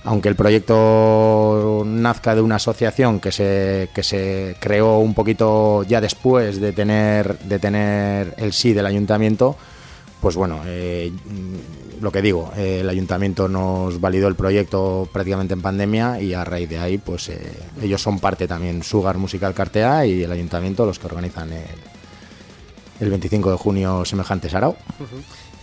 aunque 0.04 0.28
el 0.28 0.36
proyecto 0.36 1.82
nazca 1.86 2.34
de 2.34 2.42
una 2.42 2.56
asociación 2.56 3.20
que 3.20 3.32
se, 3.32 3.88
que 3.94 4.02
se 4.02 4.56
creó 4.60 4.98
un 4.98 5.14
poquito 5.14 5.82
ya 5.84 6.00
después 6.00 6.60
de 6.60 6.72
tener 6.72 7.38
de 7.38 7.58
tener 7.58 8.34
el 8.36 8.52
sí 8.52 8.74
del 8.74 8.86
ayuntamiento 8.86 9.56
pues 10.20 10.36
bueno 10.36 10.60
eh, 10.66 11.10
lo 12.00 12.12
que 12.12 12.22
digo, 12.22 12.52
eh, 12.56 12.80
el 12.80 12.88
ayuntamiento 12.88 13.48
nos 13.48 14.00
validó 14.00 14.28
el 14.28 14.34
proyecto 14.34 15.08
prácticamente 15.12 15.54
en 15.54 15.62
pandemia 15.62 16.20
y 16.20 16.34
a 16.34 16.44
raíz 16.44 16.68
de 16.68 16.78
ahí, 16.78 16.98
pues 16.98 17.28
eh, 17.28 17.52
ellos 17.82 18.00
son 18.02 18.18
parte 18.18 18.46
también, 18.46 18.82
Sugar 18.82 19.18
Musical 19.18 19.54
Cartea 19.54 20.06
y 20.06 20.22
el 20.22 20.32
ayuntamiento 20.32 20.86
los 20.86 20.98
que 20.98 21.06
organizan 21.06 21.52
el, 21.52 21.64
el 23.00 23.10
25 23.10 23.50
de 23.50 23.56
junio 23.56 24.04
semejante 24.04 24.48
Sarao. 24.48 24.76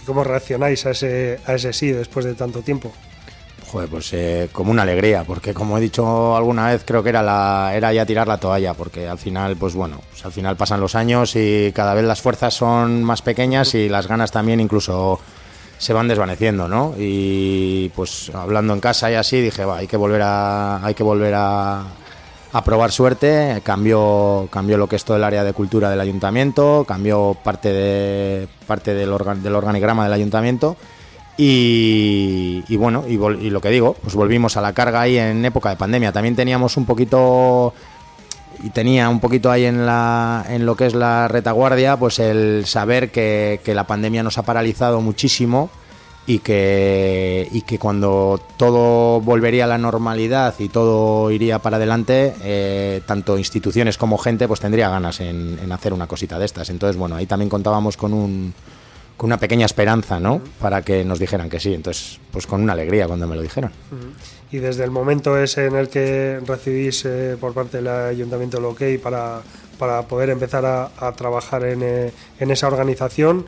¿Y 0.01 0.05
cómo 0.05 0.23
reaccionáis 0.23 0.85
a 0.85 0.91
ese, 0.91 1.39
a 1.45 1.55
ese 1.55 1.73
sí 1.73 1.91
después 1.91 2.25
de 2.25 2.35
tanto 2.35 2.61
tiempo? 2.61 2.93
Joder, 3.71 3.89
pues 3.89 4.13
eh, 4.13 4.49
como 4.51 4.71
una 4.71 4.83
alegría, 4.83 5.23
porque 5.23 5.53
como 5.53 5.77
he 5.77 5.81
dicho 5.81 6.35
alguna 6.35 6.67
vez, 6.67 6.83
creo 6.85 7.01
que 7.01 7.09
era 7.09 7.23
la 7.23 7.71
era 7.73 7.91
ya 7.91 8.05
tirar 8.05 8.27
la 8.27 8.37
toalla, 8.37 8.73
porque 8.73 9.07
al 9.07 9.17
final, 9.17 9.55
pues 9.57 9.73
bueno, 9.73 10.01
pues 10.11 10.23
al 10.23 10.31
final 10.31 10.55
pasan 10.55 10.79
los 10.79 10.95
años 10.95 11.35
y 11.35 11.71
cada 11.73 11.93
vez 11.93 12.05
las 12.05 12.21
fuerzas 12.21 12.53
son 12.53 13.03
más 13.03 13.21
pequeñas 13.21 13.73
y 13.73 13.89
las 13.89 14.07
ganas 14.07 14.31
también 14.31 14.59
incluso 14.59 15.19
se 15.77 15.93
van 15.93 16.07
desvaneciendo, 16.07 16.67
¿no? 16.67 16.93
Y 16.97 17.89
pues 17.89 18.31
hablando 18.33 18.73
en 18.73 18.79
casa 18.79 19.11
y 19.11 19.15
así 19.15 19.41
dije, 19.41 19.65
va, 19.65 19.77
hay 19.77 19.87
que 19.87 19.97
volver 19.97 20.21
a, 20.23 20.85
hay 20.85 20.93
que 20.93 21.03
volver 21.03 21.33
a, 21.35 21.83
a 22.53 22.63
probar 22.63 22.91
suerte. 22.91 23.61
Cambió, 23.63 24.47
cambió 24.51 24.77
lo 24.77 24.87
que 24.87 24.95
es 24.95 25.03
todo 25.03 25.17
el 25.17 25.23
área 25.23 25.43
de 25.43 25.53
cultura 25.53 25.89
del 25.89 25.99
ayuntamiento, 25.99 26.85
cambió 26.87 27.35
parte 27.43 27.73
de 27.73 28.47
parte 28.65 28.93
del, 28.93 29.13
del 29.43 29.55
organigrama 29.55 30.03
del 30.03 30.13
ayuntamiento. 30.13 30.77
Y, 31.37 32.63
bueno, 32.77 33.03
y, 33.07 33.15
y, 33.15 33.49
lo 33.49 33.59
que 33.59 33.69
digo, 33.69 33.93
pues 34.01 34.15
volvimos 34.15 34.55
a 34.55 34.61
la 34.61 34.71
carga 34.71 35.01
ahí 35.01 35.17
en 35.17 35.43
época 35.43 35.69
de 35.69 35.75
pandemia. 35.75 36.13
También 36.13 36.33
teníamos 36.33 36.77
un 36.77 36.85
poquito 36.85 37.73
y 38.65 38.71
tenía 38.71 39.09
un 39.09 39.19
poquito 39.19 39.51
ahí 39.51 39.65
en, 39.65 39.85
la, 39.85 40.43
en 40.49 40.65
lo 40.65 40.75
que 40.75 40.87
es 40.87 40.95
la 40.95 41.27
retaguardia, 41.27 41.97
pues 41.97 42.17
el 42.17 42.65
saber 42.65 43.11
que, 43.11 43.61
la 43.63 43.83
pandemia 43.85 44.23
nos 44.23 44.39
ha 44.39 44.41
paralizado 44.41 45.01
muchísimo 45.01 45.69
y 46.25 46.39
que, 46.39 47.47
y 47.51 47.61
que 47.61 47.77
cuando 47.77 48.41
todo 48.57 49.21
volvería 49.21 49.65
a 49.65 49.67
la 49.67 49.77
normalidad 49.77 50.55
y 50.57 50.69
todo 50.69 51.29
iría 51.29 51.59
para 51.59 51.77
adelante, 51.77 52.33
eh, 52.41 53.01
tanto 53.05 53.37
instituciones 53.37 53.99
como 53.99 54.17
gente 54.17 54.47
pues 54.47 54.61
tendría 54.61 54.89
ganas 54.89 55.19
en, 55.19 55.71
hacer 55.71 55.93
una 55.93 56.07
cosita 56.07 56.39
de 56.39 56.45
estas. 56.45 56.71
Entonces, 56.71 56.97
bueno, 56.97 57.17
ahí 57.17 57.27
también 57.27 57.49
contábamos 57.49 57.97
con 57.97 58.15
un, 58.15 58.51
con 59.17 59.27
una 59.27 59.37
pequeña 59.37 59.65
esperanza, 59.65 60.19
¿no? 60.19 60.41
Para 60.59 60.81
que 60.81 61.05
nos 61.05 61.19
dijeran 61.19 61.49
que 61.49 61.59
sí. 61.59 61.73
Entonces, 61.73 62.19
pues 62.31 62.47
con 62.47 62.61
una 62.61 62.73
alegría 62.73 63.07
cuando 63.07 63.27
me 63.27 63.35
lo 63.35 63.41
dijeron. 63.41 63.71
Y 64.51 64.57
desde 64.57 64.83
el 64.83 64.91
momento 64.91 65.37
ese 65.37 65.67
en 65.67 65.75
el 65.75 65.89
que 65.89 66.39
recibís 66.45 67.05
eh, 67.05 67.37
por 67.39 67.53
parte 67.53 67.77
del 67.77 67.87
ayuntamiento 67.87 68.57
el 68.57 68.65
OK 68.65 68.81
para, 69.01 69.41
para 69.79 70.03
poder 70.03 70.29
empezar 70.29 70.65
a, 70.65 71.11
trabajar 71.13 71.63
en, 71.63 71.81
eh, 71.83 72.11
en, 72.39 72.51
esa 72.51 72.67
organización, 72.67 73.45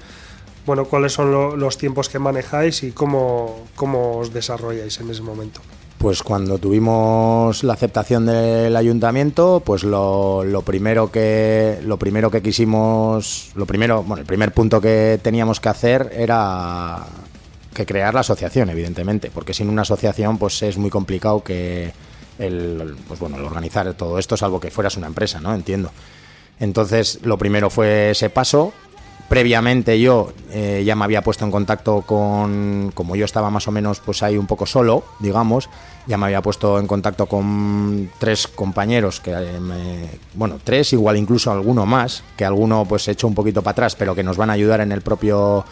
bueno, 0.66 0.86
¿cuáles 0.86 1.14
son 1.14 1.60
los 1.60 1.78
tiempos 1.78 2.10
que 2.10 2.20
manejáis 2.20 2.84
y 2.84 2.92
cómo, 2.92 3.68
cómo 3.76 4.18
os 4.18 4.34
desarrolláis 4.34 5.00
en 5.00 5.10
ese 5.10 5.22
momento? 5.22 5.62
Pues 5.98 6.22
cuando 6.22 6.60
tuvimos 6.60 7.64
la 7.64 7.74
aceptación 7.74 8.28
del 8.28 8.76
ayuntamiento, 8.76 9.64
pues 9.66 9.84
lo, 9.84 10.44
primero 10.64 11.12
que 11.12 11.80
lo 11.84 11.98
primero 11.98 12.30
que 12.30 12.44
quisimos, 12.44 13.52
lo 13.56 13.66
primero, 13.66 14.04
bueno, 14.04 14.22
el 14.22 14.28
primer 14.28 14.52
punto 14.52 14.80
que 14.80 15.20
teníamos 15.24 15.60
que 15.60 15.70
hacer 15.70 16.14
era 16.16 17.04
que 17.74 17.88
crear 17.88 18.14
la 18.14 18.20
asociación, 18.20 18.70
evidentemente, 18.70 19.32
porque 19.34 19.56
sin 19.56 19.70
una 19.70 19.82
asociación, 19.82 20.38
pues 20.38 20.62
es 20.62 20.78
muy 20.78 20.92
complicado 20.92 21.44
que 21.44 21.92
el, 22.38 22.96
pues 23.08 23.20
bueno, 23.20 23.38
el 23.38 23.44
organizar 23.44 23.92
todo 23.96 24.20
esto, 24.20 24.38
salvo 24.38 24.60
que 24.60 24.70
fueras 24.70 24.98
una 24.98 25.08
empresa, 25.08 25.40
¿no? 25.40 25.54
Entiendo. 25.54 25.92
Entonces, 26.60 27.20
lo 27.24 27.38
primero 27.38 27.70
fue 27.70 28.12
ese 28.12 28.30
paso, 28.30 28.74
previamente 29.30 30.00
yo 30.00 30.32
eh, 30.52 30.84
ya 30.86 30.96
me 30.96 31.04
había 31.04 31.22
puesto 31.22 31.44
en 31.46 31.52
contacto 31.52 32.02
con, 32.02 32.92
como 32.94 33.16
yo 33.16 33.26
estaba 33.26 33.50
más 33.50 33.68
o 33.68 33.72
menos 33.72 34.00
pues 34.00 34.24
ahí 34.24 34.38
un 34.38 34.48
poco 34.48 34.66
solo, 34.66 35.04
digamos, 35.20 35.70
ya 36.08 36.18
me 36.18 36.26
había 36.26 36.42
puesto 36.42 36.80
en 36.80 36.88
contacto 36.88 37.26
con 37.26 38.10
tres 38.20 38.48
compañeros 38.48 39.20
que 39.20 39.32
eh, 39.32 39.60
me, 39.60 40.10
bueno, 40.34 40.60
tres 40.64 40.94
igual 40.94 41.18
incluso 41.18 41.52
alguno 41.52 41.86
más, 41.86 42.24
que 42.38 42.46
alguno 42.46 42.86
pues 42.88 43.08
he 43.08 43.12
hecho 43.12 43.28
un 43.28 43.36
poquito 43.36 43.62
para 43.62 43.74
atrás, 43.74 43.96
pero 43.96 44.16
que 44.16 44.24
nos 44.24 44.38
van 44.38 44.50
a 44.50 44.54
ayudar 44.54 44.82
en 44.82 44.92
el 44.92 45.02
propio 45.02 45.66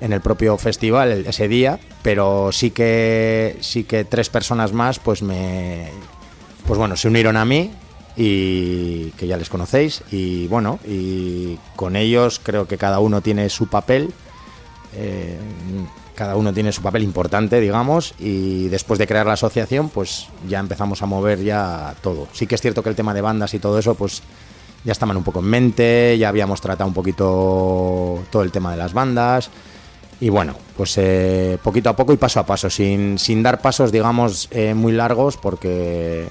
en 0.00 0.12
el 0.12 0.20
propio 0.20 0.56
festival 0.58 1.24
ese 1.26 1.48
día, 1.48 1.80
pero 2.02 2.52
sí 2.52 2.70
que 2.70 3.56
sí 3.60 3.84
que 3.84 4.04
tres 4.04 4.28
personas 4.28 4.72
más 4.72 4.98
pues 4.98 5.22
me 5.22 5.88
pues 6.66 6.78
bueno, 6.78 6.96
se 6.96 7.08
unieron 7.08 7.36
a 7.36 7.44
mí 7.44 7.72
y 8.20 9.12
que 9.12 9.28
ya 9.28 9.36
les 9.36 9.48
conocéis 9.48 10.02
y 10.10 10.48
bueno 10.48 10.80
y 10.84 11.56
con 11.76 11.94
ellos 11.94 12.40
creo 12.42 12.66
que 12.66 12.76
cada 12.76 12.98
uno 12.98 13.20
tiene 13.20 13.48
su 13.48 13.68
papel 13.68 14.12
eh, 14.96 15.38
cada 16.16 16.34
uno 16.34 16.52
tiene 16.52 16.72
su 16.72 16.82
papel 16.82 17.04
importante 17.04 17.60
digamos 17.60 18.14
y 18.18 18.66
después 18.70 18.98
de 18.98 19.06
crear 19.06 19.24
la 19.24 19.34
asociación 19.34 19.88
pues 19.88 20.26
ya 20.48 20.58
empezamos 20.58 21.00
a 21.00 21.06
mover 21.06 21.44
ya 21.44 21.94
todo. 22.02 22.26
Sí 22.32 22.48
que 22.48 22.56
es 22.56 22.60
cierto 22.60 22.82
que 22.82 22.88
el 22.88 22.96
tema 22.96 23.14
de 23.14 23.20
bandas 23.20 23.54
y 23.54 23.60
todo 23.60 23.78
eso 23.78 23.94
pues 23.94 24.22
ya 24.84 24.90
estaban 24.90 25.16
un 25.16 25.22
poco 25.22 25.38
en 25.38 25.46
mente 25.46 26.18
ya 26.18 26.28
habíamos 26.28 26.60
tratado 26.60 26.88
un 26.88 26.94
poquito 26.94 28.24
todo 28.30 28.42
el 28.42 28.50
tema 28.50 28.72
de 28.72 28.78
las 28.78 28.94
bandas 28.94 29.48
y 30.20 30.30
bueno, 30.30 30.56
pues 30.76 30.98
eh, 30.98 31.56
poquito 31.62 31.90
a 31.90 31.94
poco 31.94 32.12
y 32.12 32.16
paso 32.16 32.40
a 32.40 32.46
paso, 32.46 32.68
sin, 32.68 33.16
sin 33.20 33.40
dar 33.44 33.60
pasos, 33.60 33.92
digamos, 33.92 34.48
eh, 34.50 34.74
muy 34.74 34.90
largos, 34.90 35.36
porque 35.36 36.26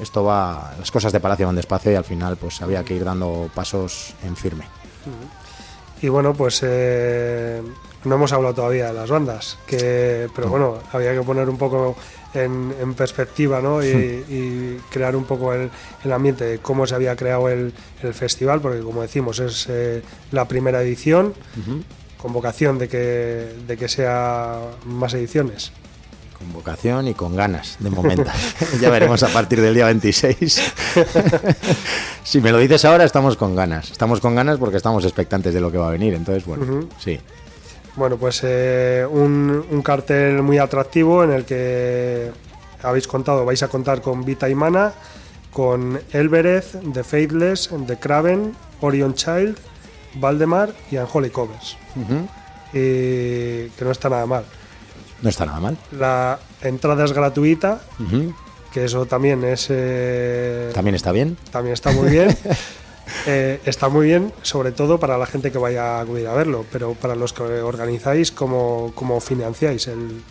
esto 0.00 0.24
va, 0.24 0.74
las 0.78 0.90
cosas 0.90 1.12
de 1.12 1.20
Palacio 1.20 1.46
van 1.46 1.56
despacio 1.56 1.92
y 1.92 1.94
al 1.94 2.04
final 2.04 2.36
pues 2.36 2.60
había 2.62 2.84
que 2.84 2.94
ir 2.94 3.04
dando 3.04 3.50
pasos 3.54 4.14
en 4.24 4.36
firme. 4.36 4.64
Y 6.00 6.08
bueno, 6.08 6.32
pues 6.34 6.60
eh, 6.62 7.60
no 8.04 8.14
hemos 8.14 8.32
hablado 8.32 8.54
todavía 8.54 8.88
de 8.88 8.92
las 8.92 9.10
bandas, 9.10 9.58
que, 9.66 10.28
pero 10.34 10.48
bueno, 10.48 10.78
había 10.92 11.12
que 11.12 11.22
poner 11.22 11.48
un 11.48 11.58
poco 11.58 11.96
en, 12.34 12.94
perspectiva 12.94 13.60
¿no? 13.60 13.82
y, 13.82 14.80
crear 14.90 15.16
un 15.16 15.24
poco 15.24 15.52
el, 15.52 15.70
ambiente 16.12 16.44
de 16.44 16.58
cómo 16.58 16.86
se 16.86 16.94
había 16.94 17.16
creado 17.16 17.48
el, 17.48 17.72
festival, 18.12 18.60
porque 18.60 18.80
como 18.80 19.02
decimos 19.02 19.40
es 19.40 19.66
eh, 19.68 20.02
la 20.30 20.46
primera 20.46 20.80
edición, 20.82 21.34
con 22.16 22.32
vocación 22.32 22.78
de 22.78 22.88
que, 22.88 23.54
de 23.66 23.76
que 23.76 23.88
sea 23.88 24.60
más 24.84 25.14
ediciones. 25.14 25.72
Con 26.38 26.52
vocación 26.52 27.08
y 27.08 27.14
con 27.14 27.34
ganas, 27.34 27.76
de 27.80 27.90
momento. 27.90 28.30
ya 28.80 28.90
veremos 28.90 29.22
a 29.24 29.28
partir 29.28 29.60
del 29.60 29.74
día 29.74 29.86
26. 29.86 30.72
si 32.22 32.40
me 32.40 32.52
lo 32.52 32.58
dices 32.58 32.84
ahora, 32.84 33.04
estamos 33.04 33.36
con 33.36 33.56
ganas. 33.56 33.90
Estamos 33.90 34.20
con 34.20 34.36
ganas 34.36 34.58
porque 34.58 34.76
estamos 34.76 35.04
expectantes 35.04 35.52
de 35.52 35.60
lo 35.60 35.72
que 35.72 35.78
va 35.78 35.88
a 35.88 35.90
venir. 35.90 36.14
Entonces, 36.14 36.46
bueno, 36.46 36.88
sí. 36.98 37.18
Bueno, 37.96 38.16
pues 38.16 38.42
eh, 38.44 39.04
un, 39.10 39.82
cartel 39.82 40.40
muy 40.42 40.58
atractivo 40.58 41.24
en 41.24 41.32
el 41.32 41.44
que 41.44 42.30
habéis 42.84 43.08
contado, 43.08 43.44
vais 43.44 43.60
a 43.64 43.66
contar 43.66 44.00
con 44.00 44.24
Vita 44.24 44.48
y 44.48 44.54
Mana, 44.54 44.92
con 45.52 46.00
Elbereth, 46.12 46.92
The 46.92 47.02
Faithless, 47.02 47.70
The 47.88 47.98
Craven, 47.98 48.54
Orion 48.80 49.14
Child, 49.14 49.56
Valdemar 50.14 50.72
y 50.92 50.98
Unholy 50.98 51.30
Covers. 51.30 51.76
y 52.72 53.68
que 53.70 53.84
no 53.84 53.90
está 53.90 54.08
nada 54.08 54.26
mal. 54.26 54.44
No 55.22 55.28
está 55.28 55.46
nada 55.46 55.60
mal. 55.60 55.76
La 55.92 56.38
entrada 56.62 57.04
es 57.04 57.12
gratuita, 57.12 57.80
que 58.72 58.84
eso 58.84 59.06
también 59.06 59.44
es... 59.44 59.66
Eh, 59.70 60.70
también 60.74 60.94
está 60.94 61.12
bien. 61.12 61.36
También 61.50 61.74
está 61.74 61.92
muy 61.92 62.10
bien. 62.10 62.36
Eh, 63.26 63.58
está 63.64 63.88
muy 63.88 64.06
bien, 64.06 64.34
sobre 64.42 64.70
todo 64.70 65.00
para 65.00 65.16
la 65.16 65.24
gente 65.24 65.50
que 65.50 65.56
vaya 65.56 65.96
a 65.96 66.00
acudir 66.02 66.26
a 66.26 66.34
verlo, 66.34 66.66
pero 66.70 66.92
para 66.92 67.14
los 67.14 67.32
que 67.32 67.42
organizáis, 67.42 68.30
¿cómo, 68.30 68.92
cómo 68.94 69.18
financiáis 69.20 69.86
el, 69.88 70.22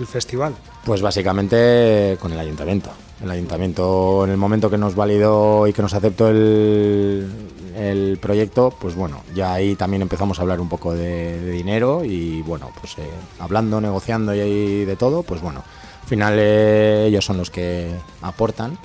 el 0.00 0.06
festival? 0.06 0.54
Pues 0.84 1.02
básicamente 1.02 2.16
con 2.20 2.32
el 2.32 2.38
ayuntamiento. 2.38 2.90
El 3.22 3.30
ayuntamiento, 3.30 4.24
en 4.24 4.30
el 4.30 4.38
momento 4.38 4.70
que 4.70 4.78
nos 4.78 4.94
validó 4.94 5.66
y 5.68 5.74
que 5.74 5.82
nos 5.82 5.92
aceptó 5.92 6.28
el, 6.28 7.28
el 7.76 8.18
proyecto, 8.18 8.74
pues 8.78 8.94
bueno, 8.94 9.22
ya 9.34 9.52
ahí 9.52 9.76
también 9.76 10.02
empezamos 10.02 10.38
a 10.38 10.42
hablar 10.42 10.60
un 10.60 10.68
poco 10.68 10.94
de, 10.94 11.50
dinero 11.50 12.04
y 12.04 12.42
bueno, 12.42 12.70
pues 12.80 12.98
eh, 12.98 13.08
hablando, 13.38 13.80
negociando 13.80 14.34
y 14.34 14.84
de 14.84 14.96
todo, 14.96 15.22
pues 15.22 15.40
bueno, 15.40 15.62
al 16.02 16.08
final 16.08 16.36
eh, 16.38 17.06
ellos 17.08 17.24
son 17.24 17.38
los 17.38 17.50
que 17.50 17.90
aportan 18.20 18.78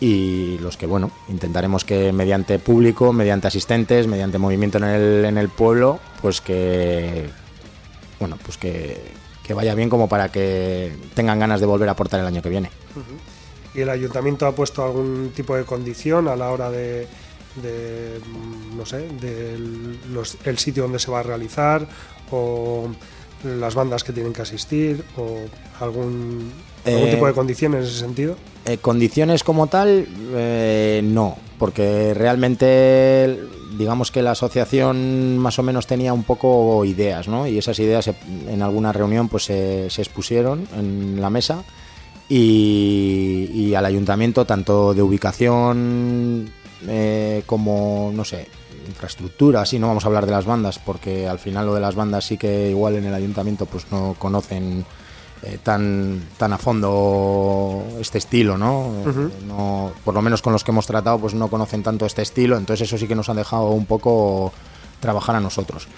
y 0.00 0.58
los 0.58 0.76
que, 0.76 0.86
bueno, 0.86 1.10
intentaremos 1.28 1.84
que 1.84 2.12
mediante 2.12 2.58
público, 2.58 3.12
mediante 3.12 3.48
asistentes, 3.48 4.06
mediante 4.06 4.38
movimiento 4.38 4.78
en 4.78 5.38
el, 5.38 5.48
pueblo, 5.48 6.00
pues 6.22 6.40
que, 6.40 7.28
bueno, 8.18 8.38
pues 8.44 8.56
que 8.56 9.20
vaya 9.54 9.74
bien 9.74 9.88
como 9.88 10.08
para 10.08 10.30
que 10.30 10.92
tengan 11.14 11.38
ganas 11.38 11.60
de 11.60 11.66
volver 11.66 11.88
a 11.88 11.92
aportar 11.92 12.20
el 12.20 12.26
año 12.26 12.42
que 12.42 12.48
viene. 12.48 12.70
¿Y 13.74 13.80
el 13.80 13.88
ayuntamiento 13.88 14.46
ha 14.46 14.54
puesto 14.54 14.84
algún 14.84 15.32
tipo 15.34 15.56
de 15.56 15.64
condición 15.64 16.28
a 16.28 16.36
la 16.36 16.50
hora 16.50 16.70
de, 16.70 17.06
de 17.56 18.20
no 18.76 18.86
sé, 18.86 19.08
del 19.20 19.98
el 20.44 20.58
sitio 20.58 20.84
donde 20.84 20.98
se 20.98 21.10
va 21.10 21.20
a 21.20 21.22
realizar 21.22 21.86
o 22.30 22.88
las 23.44 23.74
bandas 23.74 24.04
que 24.04 24.12
tienen 24.12 24.32
que 24.32 24.42
asistir 24.42 25.04
o 25.16 25.38
algún, 25.80 26.52
algún 26.84 27.10
tipo 27.10 27.24
de 27.24 27.32
eh, 27.32 27.34
condiciones 27.34 27.80
en 27.80 27.86
ese 27.86 27.98
sentido? 27.98 28.36
Eh, 28.66 28.78
condiciones 28.78 29.44
como 29.44 29.66
tal, 29.66 30.06
eh, 30.34 31.00
no, 31.02 31.36
porque 31.58 32.14
realmente 32.14 33.40
digamos 33.78 34.10
que 34.10 34.22
la 34.22 34.32
asociación 34.32 35.38
más 35.38 35.58
o 35.58 35.62
menos 35.62 35.86
tenía 35.86 36.12
un 36.12 36.24
poco 36.24 36.84
ideas, 36.84 37.28
¿no? 37.28 37.46
Y 37.46 37.56
esas 37.56 37.78
ideas 37.78 38.10
en 38.48 38.62
alguna 38.62 38.92
reunión 38.92 39.28
pues 39.28 39.44
se, 39.44 39.88
se 39.88 40.02
expusieron 40.02 40.68
en 40.76 41.20
la 41.20 41.30
mesa 41.30 41.64
y, 42.28 43.50
y, 43.52 43.74
al 43.74 43.86
ayuntamiento 43.86 44.44
tanto 44.44 44.92
de 44.92 45.02
ubicación 45.02 46.50
eh, 46.88 47.42
como, 47.46 48.10
no 48.14 48.24
sé, 48.24 48.48
infraestructura, 48.86 49.62
así 49.62 49.78
no 49.78 49.88
vamos 49.88 50.04
a 50.04 50.08
hablar 50.08 50.26
de 50.26 50.32
las 50.32 50.44
bandas, 50.46 50.78
porque 50.78 51.28
al 51.28 51.38
final 51.38 51.66
lo 51.66 51.74
de 51.74 51.80
las 51.80 51.94
bandas 51.94 52.24
sí 52.24 52.36
que 52.36 52.70
igual 52.70 52.96
en 52.96 53.04
el 53.04 53.14
ayuntamiento 53.14 53.66
pues 53.66 53.86
no 53.90 54.14
conocen 54.18 54.84
eh, 55.42 55.58
tan, 55.62 56.28
tan 56.36 56.52
a 56.52 56.58
fondo 56.58 57.84
este 58.00 58.18
estilo, 58.18 58.58
¿no? 58.58 58.92
¿no? 59.46 59.92
Por 60.04 60.14
lo 60.14 60.22
menos 60.22 60.42
con 60.42 60.52
los 60.52 60.64
que 60.64 60.70
hemos 60.70 60.86
tratado 60.86 61.18
pues 61.18 61.34
no 61.34 61.48
conocen 61.48 61.82
tanto 61.82 62.06
este 62.06 62.22
estilo, 62.22 62.56
entonces 62.56 62.88
eso 62.88 62.98
sí 62.98 63.06
que 63.06 63.14
nos 63.14 63.28
ha 63.28 63.34
dejado 63.34 63.70
un 63.70 63.86
poco 63.86 64.52
trabajar 65.00 65.36
a 65.36 65.40
nosotros. 65.40 65.88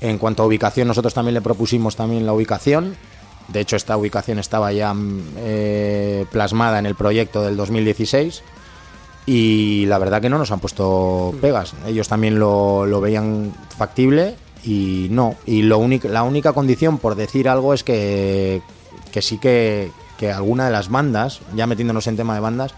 En 0.00 0.18
cuanto 0.18 0.42
a 0.42 0.46
ubicación, 0.46 0.88
nosotros 0.88 1.12
también 1.12 1.34
le 1.34 1.42
propusimos 1.42 1.94
también 1.94 2.24
la 2.24 2.32
ubicación. 2.32 2.96
De 3.48 3.60
hecho, 3.60 3.76
esta 3.76 3.96
ubicación 3.96 4.38
estaba 4.38 4.72
ya 4.72 4.94
eh, 5.36 6.24
plasmada 6.30 6.78
en 6.78 6.86
el 6.86 6.94
proyecto 6.94 7.42
del 7.42 7.56
2016 7.56 8.42
y 9.26 9.86
la 9.86 9.98
verdad 9.98 10.20
que 10.20 10.30
no 10.30 10.38
nos 10.38 10.50
han 10.50 10.60
puesto 10.60 11.34
pegas. 11.40 11.74
Ellos 11.86 12.08
también 12.08 12.38
lo, 12.38 13.00
veían 13.00 13.52
factible 13.76 14.36
y 14.64 15.08
no. 15.10 15.36
Y 15.46 15.62
lo 15.62 15.86
la 16.04 16.22
única 16.22 16.52
condición, 16.52 16.98
por 16.98 17.14
decir 17.14 17.48
algo, 17.48 17.74
es 17.74 17.84
que, 17.84 18.62
que 19.12 19.22
sí 19.22 19.38
que, 19.38 19.90
que 20.18 20.32
alguna 20.32 20.66
de 20.66 20.72
las 20.72 20.88
bandas, 20.88 21.40
ya 21.54 21.66
metiéndonos 21.66 22.06
en 22.06 22.16
tema 22.16 22.34
de 22.34 22.40
bandas, 22.40 22.74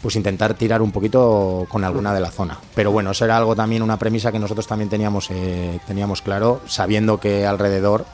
pues 0.00 0.16
intentar 0.16 0.54
tirar 0.54 0.82
un 0.82 0.90
poquito 0.90 1.66
con 1.68 1.84
alguna 1.84 2.12
de 2.12 2.20
la 2.20 2.30
zona. 2.30 2.58
Pero 2.74 2.90
bueno, 2.90 3.12
eso 3.12 3.24
era 3.24 3.36
algo 3.36 3.54
también, 3.54 3.82
una 3.82 3.98
premisa 3.98 4.32
que 4.32 4.40
nosotros 4.40 4.66
también 4.66 4.90
teníamos, 4.90 5.30
eh, 5.30 5.78
teníamos 5.86 6.22
claro, 6.22 6.60
sabiendo 6.66 7.20
que 7.20 7.46
alrededor 7.46 8.04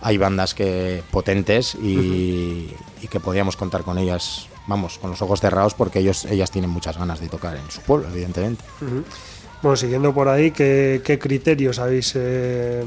hay 0.00 0.16
bandas 0.16 0.54
que 0.54 1.02
potentes 1.10 1.74
y 1.74 2.68
que 3.10 3.20
podíamos 3.20 3.56
contar 3.56 3.82
con 3.82 3.98
ellas 3.98 4.48
vamos, 4.66 4.98
con 4.98 5.10
los 5.10 5.22
ojos 5.22 5.40
cerrados 5.40 5.74
porque 5.74 6.00
ellos, 6.00 6.24
ellas 6.26 6.50
tienen 6.50 6.70
muchas 6.70 6.98
ganas 6.98 7.20
de 7.20 7.28
tocar 7.28 7.56
en 7.56 7.70
su 7.70 7.80
pueblo, 7.80 8.08
evidentemente. 8.08 8.64
Bueno, 9.62 9.76
siguiendo 9.76 10.12
por 10.12 10.28
ahí, 10.28 10.50
¿qué, 10.50 11.18
criterios 11.20 11.78
habéis, 11.78 12.12
eh, 12.14 12.84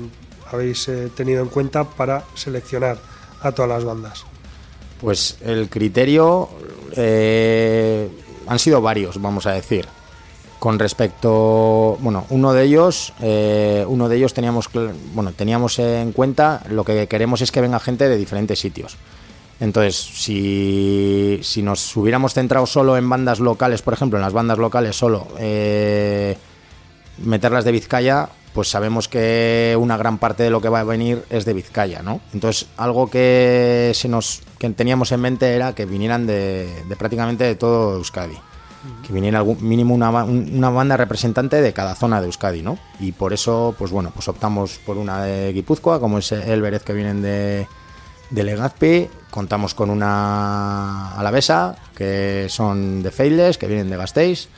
habéis 0.52 0.88
eh, 0.88 1.10
tenido 1.16 1.42
en 1.42 1.50
cuenta 1.50 1.84
para 1.84 2.24
seleccionar 2.36 2.98
a 3.42 3.52
todas 3.52 3.70
las 3.70 3.84
bandas? 3.84 4.26
Pues 5.02 5.38
el 5.42 5.70
criterio 5.70 6.50
eh, 6.96 8.10
han 8.48 8.60
sido 8.60 8.82
varios, 8.82 9.22
vamos 9.22 9.46
a 9.46 9.54
decir. 9.54 9.88
Con 10.60 10.78
respecto, 10.78 11.98
bueno, 12.02 12.26
uno 12.30 12.52
de 12.52 12.64
ellos, 12.66 13.14
eh, 13.22 13.86
uno 13.88 14.10
de 14.10 14.18
ellos 14.18 14.34
teníamos, 14.34 14.70
bueno, 15.14 15.32
teníamos 15.32 15.80
en 15.80 16.12
cuenta 16.12 16.62
lo 16.70 16.84
que 16.84 17.08
queremos 17.08 17.42
es 17.42 17.52
que 17.52 17.62
venga 17.62 17.80
gente 17.80 18.10
de 18.10 18.18
diferentes 18.18 18.60
sitios. 18.60 18.98
Entonces, 19.60 19.96
si, 19.96 21.40
si 21.44 21.62
nos 21.62 21.96
hubiéramos 21.98 22.34
centrado 22.34 22.66
solo 22.66 22.98
en 22.98 23.10
bandas 23.10 23.40
locales, 23.40 23.82
por 23.82 23.94
ejemplo, 23.94 24.18
en 24.18 24.24
las 24.24 24.34
bandas 24.34 24.58
locales 24.58 24.96
solo, 24.96 25.28
eh, 25.38 26.38
meterlas 27.18 27.66
de 27.66 27.74
Vizcaya, 27.74 28.30
pues 28.54 28.70
sabemos 28.70 29.08
que 29.08 29.76
una 29.80 29.98
gran 29.98 30.18
parte 30.18 30.44
de 30.44 30.50
lo 30.50 30.62
que 30.62 30.70
va 30.70 30.80
a 30.80 30.86
venir 30.86 31.24
es 31.30 31.46
de 31.46 31.54
Vizcaya, 31.54 32.02
¿no? 32.02 32.22
Entonces, 32.34 32.68
algo 32.78 33.10
que 33.10 33.92
se 33.96 34.08
nos 34.08 34.42
que 34.58 34.70
teníamos 34.70 35.12
en 35.12 35.22
mente 35.22 35.54
era 35.56 35.76
que 35.76 35.86
vinieran 35.86 36.26
de, 36.26 36.84
de 36.88 36.96
prácticamente 36.96 37.44
de 37.44 37.56
todo 37.56 37.96
Euskadi 37.96 38.38
que 39.06 39.14
viniera 39.14 39.40
algún, 39.40 39.58
mínimo 39.62 39.94
una, 39.94 40.10
una, 40.24 40.70
banda 40.70 40.96
representante 40.96 41.62
de 41.62 41.74
cada 41.74 41.96
zona 41.96 42.22
de 42.22 42.28
Euskadi, 42.28 42.62
¿no? 42.62 42.78
Y 43.00 43.12
por 43.12 43.34
eso, 43.34 43.76
pues 43.78 43.92
bueno, 43.92 44.12
pues 44.14 44.28
optamos 44.28 44.80
por 44.86 44.98
una 44.98 45.24
de 45.24 45.52
Guipúzcoa, 45.52 46.00
como 46.00 46.20
es 46.20 46.32
el 46.32 46.62
Verez 46.62 46.84
que 46.84 46.94
vienen 46.94 47.22
de, 47.22 47.68
de 48.30 48.44
Legazpi, 48.44 49.10
contamos 49.30 49.74
con 49.74 49.90
una 49.90 51.14
alavesa, 51.16 51.76
que 51.96 52.48
son 52.50 53.02
de 53.04 53.12
Feiles, 53.12 53.58
que 53.58 53.68
vienen 53.68 53.90
de 53.90 53.98
Gasteiz, 53.98 54.50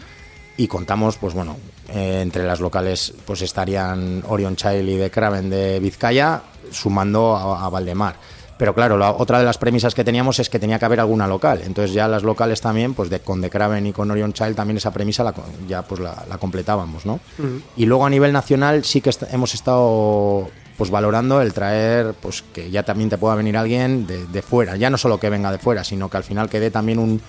y 0.57 0.67
contamos, 0.67 1.17
pues 1.17 1.33
bueno, 1.33 1.57
eh, 1.89 2.19
entre 2.21 2.45
las 2.45 2.59
locales 2.59 3.13
pues 3.25 3.41
estarían 3.41 4.23
Orion 4.27 4.55
Child 4.55 4.89
y 4.89 4.97
de 4.97 5.09
Craven 5.09 5.49
de 5.49 5.79
Vizcaya, 5.79 6.41
sumando 6.71 7.35
a, 7.35 7.65
a 7.65 7.69
Valdemar. 7.69 8.15
Pero 8.61 8.75
claro, 8.75 8.95
la, 8.95 9.09
otra 9.09 9.39
de 9.39 9.45
las 9.45 9.57
premisas 9.57 9.95
que 9.95 10.03
teníamos 10.03 10.37
es 10.37 10.47
que 10.47 10.59
tenía 10.59 10.77
que 10.77 10.85
haber 10.85 10.99
alguna 10.99 11.25
local. 11.25 11.61
Entonces 11.65 11.93
ya 11.95 12.07
las 12.07 12.21
locales 12.21 12.61
también, 12.61 12.93
pues 12.93 13.09
de, 13.09 13.19
con 13.19 13.41
The 13.41 13.49
Craven 13.49 13.87
y 13.87 13.91
con 13.91 14.11
Orion 14.11 14.33
Child 14.33 14.55
también 14.55 14.77
esa 14.77 14.91
premisa 14.91 15.23
la, 15.23 15.33
ya 15.67 15.81
pues 15.81 15.99
la, 15.99 16.25
la 16.29 16.37
completábamos, 16.37 17.03
¿no? 17.03 17.13
Uh 17.39 17.43
-huh. 17.43 17.61
Y 17.77 17.87
luego 17.87 18.05
a 18.05 18.09
nivel 18.11 18.31
nacional 18.31 18.83
sí 18.83 19.01
que 19.01 19.09
est 19.09 19.23
hemos 19.33 19.55
estado 19.55 20.47
pues 20.81 20.89
valorando 20.89 21.43
el 21.43 21.53
traer, 21.53 22.15
pues 22.19 22.41
que 22.41 22.71
ya 22.71 22.81
también 22.81 23.07
te 23.07 23.19
pueda 23.19 23.35
venir 23.35 23.55
alguien 23.55 24.07
de, 24.07 24.41
fuera. 24.41 24.77
Ya 24.77 24.89
no 24.89 24.97
solo 24.97 25.19
que 25.19 25.29
venga 25.29 25.51
de 25.51 25.59
fuera, 25.59 25.83
sino 25.83 26.09
que 26.09 26.17
al 26.17 26.23
final 26.23 26.49
quede 26.49 26.71
también 26.71 26.97
un, 26.97 27.21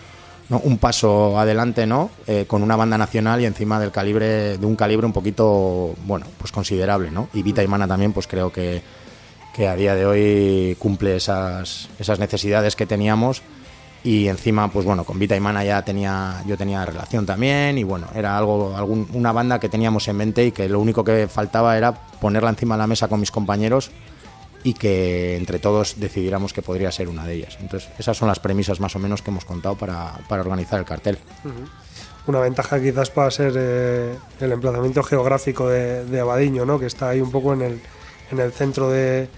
un 0.48 0.78
paso 0.78 1.38
adelante, 1.38 1.86
¿no? 1.86 2.08
Eh, 2.26 2.46
con 2.48 2.62
una 2.62 2.76
banda 2.76 2.96
nacional 2.96 3.42
y 3.42 3.44
encima 3.44 3.78
del 3.78 3.90
calibre, 3.90 4.56
de 4.56 4.64
un 4.64 4.74
calibre 4.74 5.04
un 5.04 5.12
poquito, 5.12 5.94
bueno, 6.06 6.24
pues 6.38 6.50
considerable, 6.50 7.10
¿no? 7.10 7.28
Y 7.34 7.42
Vita 7.42 7.62
y 7.62 7.68
Mana 7.68 7.86
también, 7.86 8.14
pues 8.14 8.26
creo 8.26 8.50
que 8.50 8.80
que 9.52 9.68
a 9.68 9.76
día 9.76 9.94
de 9.94 10.06
hoy 10.06 10.74
cumple 10.78 11.16
esas, 11.16 11.90
esas 11.98 12.18
necesidades 12.18 12.74
que 12.74 12.86
teníamos 12.86 13.42
y 14.04 14.28
encima 14.28 14.68
pues 14.68 14.84
bueno 14.84 15.04
con 15.04 15.18
Vita 15.18 15.36
y 15.36 15.40
Mana 15.40 15.64
ya 15.64 15.82
tenía 15.82 16.42
yo 16.46 16.56
tenía 16.56 16.84
relación 16.84 17.24
también 17.24 17.78
y 17.78 17.84
bueno 17.84 18.08
era 18.14 18.36
algo 18.36 18.76
algún, 18.76 19.08
una 19.12 19.32
banda 19.32 19.60
que 19.60 19.68
teníamos 19.68 20.08
en 20.08 20.16
mente 20.16 20.46
y 20.46 20.52
que 20.52 20.68
lo 20.68 20.80
único 20.80 21.04
que 21.04 21.28
faltaba 21.28 21.76
era 21.76 21.92
ponerla 21.92 22.50
encima 22.50 22.74
de 22.74 22.80
la 22.80 22.86
mesa 22.86 23.08
con 23.08 23.20
mis 23.20 23.30
compañeros 23.30 23.90
y 24.64 24.74
que 24.74 25.36
entre 25.36 25.58
todos 25.58 25.98
decidiéramos 25.98 26.52
que 26.52 26.62
podría 26.62 26.92
ser 26.92 27.08
una 27.08 27.26
de 27.26 27.34
ellas. 27.34 27.58
Entonces 27.60 27.90
esas 27.98 28.16
son 28.16 28.28
las 28.28 28.38
premisas 28.38 28.78
más 28.78 28.94
o 28.94 29.00
menos 29.00 29.20
que 29.20 29.30
hemos 29.30 29.44
contado 29.44 29.74
para, 29.74 30.12
para 30.28 30.42
organizar 30.42 30.78
el 30.78 30.84
cartel. 30.84 31.18
Una 32.28 32.38
ventaja 32.38 32.80
quizás 32.80 33.10
pueda 33.10 33.28
ser 33.32 33.54
eh, 33.56 34.14
el 34.40 34.52
emplazamiento 34.52 35.02
geográfico 35.02 35.68
de, 35.68 36.04
de 36.04 36.20
Abadiño 36.20 36.64
no 36.64 36.78
que 36.78 36.86
está 36.86 37.08
ahí 37.08 37.20
un 37.20 37.32
poco 37.32 37.54
en 37.54 37.62
el 37.62 37.80
en 38.32 38.40
el 38.40 38.52
centro 38.52 38.90
de, 38.90 39.28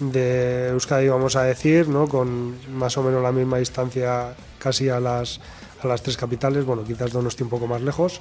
de 0.00 0.68
Euskadi, 0.68 1.08
vamos 1.08 1.36
a 1.36 1.42
decir, 1.42 1.88
¿no? 1.88 2.08
con 2.08 2.54
más 2.76 2.96
o 2.96 3.02
menos 3.02 3.22
la 3.22 3.32
misma 3.32 3.58
distancia 3.58 4.34
casi 4.58 4.88
a 4.88 5.00
las, 5.00 5.40
a 5.82 5.86
las 5.86 6.02
tres 6.02 6.16
capitales, 6.16 6.64
bueno, 6.64 6.84
quizás 6.84 7.12
Donosti 7.12 7.42
un 7.42 7.48
poco 7.48 7.66
más 7.66 7.80
lejos, 7.82 8.20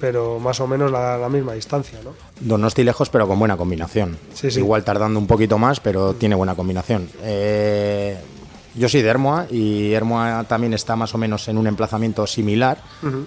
pero 0.00 0.38
más 0.38 0.60
o 0.60 0.66
menos 0.66 0.90
la, 0.90 1.18
la 1.18 1.28
misma 1.28 1.54
distancia. 1.54 1.98
¿no? 2.02 2.12
Donosti 2.40 2.84
lejos, 2.84 3.10
pero 3.10 3.28
con 3.28 3.38
buena 3.38 3.56
combinación. 3.56 4.18
Sí, 4.32 4.50
sí. 4.50 4.60
Igual 4.60 4.84
tardando 4.84 5.18
un 5.18 5.26
poquito 5.26 5.58
más, 5.58 5.80
pero 5.80 6.14
tiene 6.14 6.34
buena 6.34 6.54
combinación. 6.54 7.08
Eh, 7.22 8.16
yo 8.74 8.88
soy 8.88 9.02
de 9.02 9.08
Hermoa 9.08 9.46
y 9.50 9.92
Hermoa 9.92 10.44
también 10.44 10.74
está 10.74 10.96
más 10.96 11.14
o 11.14 11.18
menos 11.18 11.46
en 11.48 11.58
un 11.58 11.66
emplazamiento 11.66 12.26
similar. 12.26 12.78
Uh 13.02 13.06
-huh 13.06 13.26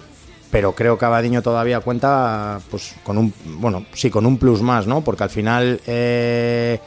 pero 0.50 0.74
creo 0.74 0.96
que 0.96 1.04
Abadiño 1.04 1.42
todavía 1.42 1.80
cuenta 1.80 2.60
pues 2.70 2.94
con 3.04 3.18
un 3.18 3.34
bueno 3.44 3.84
sí 3.92 4.10
con 4.10 4.26
un 4.26 4.38
plus 4.38 4.62
más 4.62 4.86
no 4.86 5.02
porque 5.02 5.24
al 5.24 5.30
final 5.30 5.80
eh, 5.86 6.80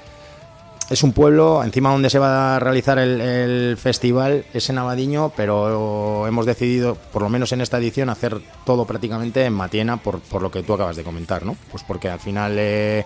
es 0.91 1.03
un 1.03 1.13
pueblo 1.13 1.63
encima 1.63 1.89
donde 1.89 2.09
se 2.09 2.19
va 2.19 2.57
a 2.57 2.59
realizar 2.59 2.99
el, 2.99 3.77
festival 3.77 4.45
es 4.53 4.69
en 4.69 4.77
Abadiño 4.77 5.31
pero 5.35 6.27
hemos 6.27 6.45
decidido 6.45 6.95
por 6.95 7.21
lo 7.21 7.29
menos 7.29 7.53
en 7.53 7.61
esta 7.61 7.77
edición 7.77 8.09
hacer 8.09 8.41
todo 8.65 8.85
prácticamente 8.85 9.45
en 9.45 9.53
Matiena 9.53 9.97
por, 9.97 10.19
lo 10.41 10.51
que 10.51 10.63
tú 10.63 10.73
acabas 10.73 10.97
de 10.97 11.03
comentar 11.03 11.45
no 11.45 11.55
pues 11.71 11.83
porque 11.83 12.09
al 12.09 12.19
final 12.19 12.55
eh, 12.57 13.05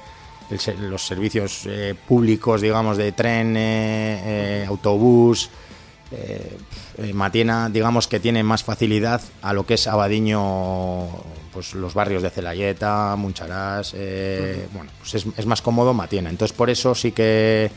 los 0.79 1.05
servicios 1.05 1.67
eh, 1.67 1.93
públicos 2.07 2.61
digamos 2.61 2.97
de 2.97 3.11
tren 3.11 3.53
eh, 3.55 4.65
autobús 4.67 5.51
eh, 6.97 7.13
Matiena, 7.13 7.69
digamos 7.69 8.07
que 8.07 8.19
tiene 8.19 8.43
más 8.43 8.63
facilidad 8.63 9.21
a 9.41 9.53
lo 9.53 9.65
que 9.65 9.75
es 9.75 9.87
Abadiño, 9.87 11.07
pues 11.51 11.73
los 11.73 11.93
barrios 11.93 12.23
de 12.23 12.29
Celayeta, 12.29 13.15
Muncharás, 13.17 13.93
eh, 13.95 14.55
uh 14.57 14.69
-huh. 14.69 14.73
bueno, 14.73 14.91
pues 14.99 15.15
es, 15.15 15.25
es, 15.37 15.45
más 15.45 15.61
cómodo 15.61 15.93
Matiena. 15.93 16.29
Entonces 16.29 16.55
por 16.55 16.69
eso 16.69 16.95
sí 16.95 17.11
que 17.11 17.69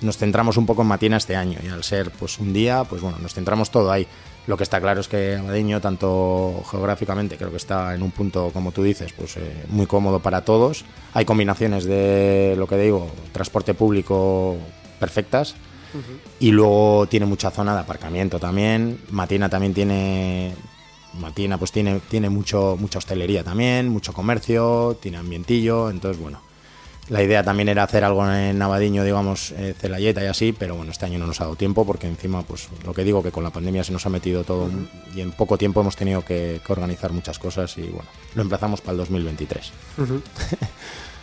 nos 0.00 0.16
centramos 0.16 0.56
un 0.56 0.66
poco 0.66 0.82
en 0.82 0.88
Matiena 0.88 1.16
este 1.16 1.36
año 1.36 1.58
y 1.62 1.68
al 1.68 1.84
ser 1.84 2.10
pues 2.10 2.38
un 2.38 2.52
día, 2.52 2.84
pues 2.84 3.02
bueno, 3.02 3.18
nos 3.18 3.34
centramos 3.34 3.70
todo 3.70 3.90
ahí. 3.90 4.06
Lo 4.46 4.56
que 4.56 4.62
está 4.62 4.80
claro 4.80 5.00
es 5.00 5.08
que 5.08 5.36
Abadiño, 5.36 5.80
tanto 5.80 6.62
geográficamente, 6.70 7.36
creo 7.36 7.50
que 7.50 7.56
está 7.56 7.94
en 7.94 8.02
un 8.02 8.12
punto, 8.12 8.50
como 8.52 8.70
tú 8.70 8.82
dices, 8.82 9.12
pues 9.12 9.36
eh, 9.36 9.64
muy 9.68 9.86
cómodo 9.86 10.20
para 10.20 10.42
todos. 10.42 10.84
Hay 11.14 11.24
combinaciones 11.24 11.84
de, 11.84 12.54
lo 12.56 12.68
que 12.68 12.76
digo, 12.76 13.10
transporte 13.32 13.74
público 13.74 14.56
perfectas 15.00 15.56
Uh 15.94 15.98
-huh. 15.98 16.18
Y 16.40 16.50
luego 16.52 17.06
tiene 17.08 17.26
mucha 17.26 17.50
zona 17.50 17.74
de 17.74 17.80
aparcamiento 17.80 18.38
también. 18.38 19.00
Matina 19.10 19.48
también 19.48 19.74
tiene. 19.74 20.54
Matina 21.20 21.58
pues 21.58 21.72
tiene, 21.72 22.00
tiene 22.10 22.28
mucho, 22.28 22.76
mucha 22.78 22.98
hostelería 22.98 23.42
también, 23.42 23.88
mucho 23.88 24.12
comercio, 24.12 24.98
tiene 25.00 25.16
ambientillo, 25.16 25.90
entonces 25.90 26.20
bueno. 26.20 26.40
La 27.08 27.22
idea 27.22 27.44
también 27.44 27.68
era 27.68 27.84
hacer 27.84 28.02
algo 28.02 28.28
en 28.28 28.58
Navadiño, 28.58 29.04
digamos, 29.04 29.52
eh, 29.52 29.74
Celayeta 29.78 30.24
y 30.24 30.26
así, 30.26 30.52
pero 30.52 30.74
bueno, 30.74 30.90
este 30.90 31.06
año 31.06 31.20
no 31.20 31.26
nos 31.28 31.40
ha 31.40 31.44
dado 31.44 31.54
tiempo 31.54 31.86
porque 31.86 32.08
encima, 32.08 32.42
pues 32.42 32.68
lo 32.84 32.92
que 32.92 33.04
digo, 33.04 33.22
que 33.22 33.30
con 33.30 33.44
la 33.44 33.50
pandemia 33.50 33.84
se 33.84 33.92
nos 33.92 34.04
ha 34.06 34.08
metido 34.08 34.42
todo 34.42 34.64
uh 34.64 34.70
-huh. 34.70 35.14
y 35.14 35.20
en 35.20 35.30
poco 35.30 35.56
tiempo 35.56 35.80
hemos 35.80 35.94
tenido 35.94 36.24
que, 36.24 36.60
que, 36.66 36.72
organizar 36.72 37.12
muchas 37.12 37.38
cosas 37.38 37.78
y 37.78 37.82
bueno, 37.82 38.08
lo 38.34 38.42
emplazamos 38.42 38.80
para 38.80 38.92
el 38.92 38.98
2023. 38.98 39.72
Uh 39.98 40.02
-huh. 40.02 40.20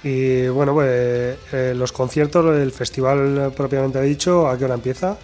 Y 0.04 0.48
bueno, 0.50 0.74
pues 0.74 1.38
eh, 1.54 1.74
los 1.76 1.92
conciertos, 1.92 2.46
el 2.56 2.72
festival 2.72 3.54
propiamente 3.56 4.02
dicho, 4.02 4.48
¿a 4.48 4.58
qué 4.58 4.66
hora 4.66 4.74
empieza? 4.74 5.18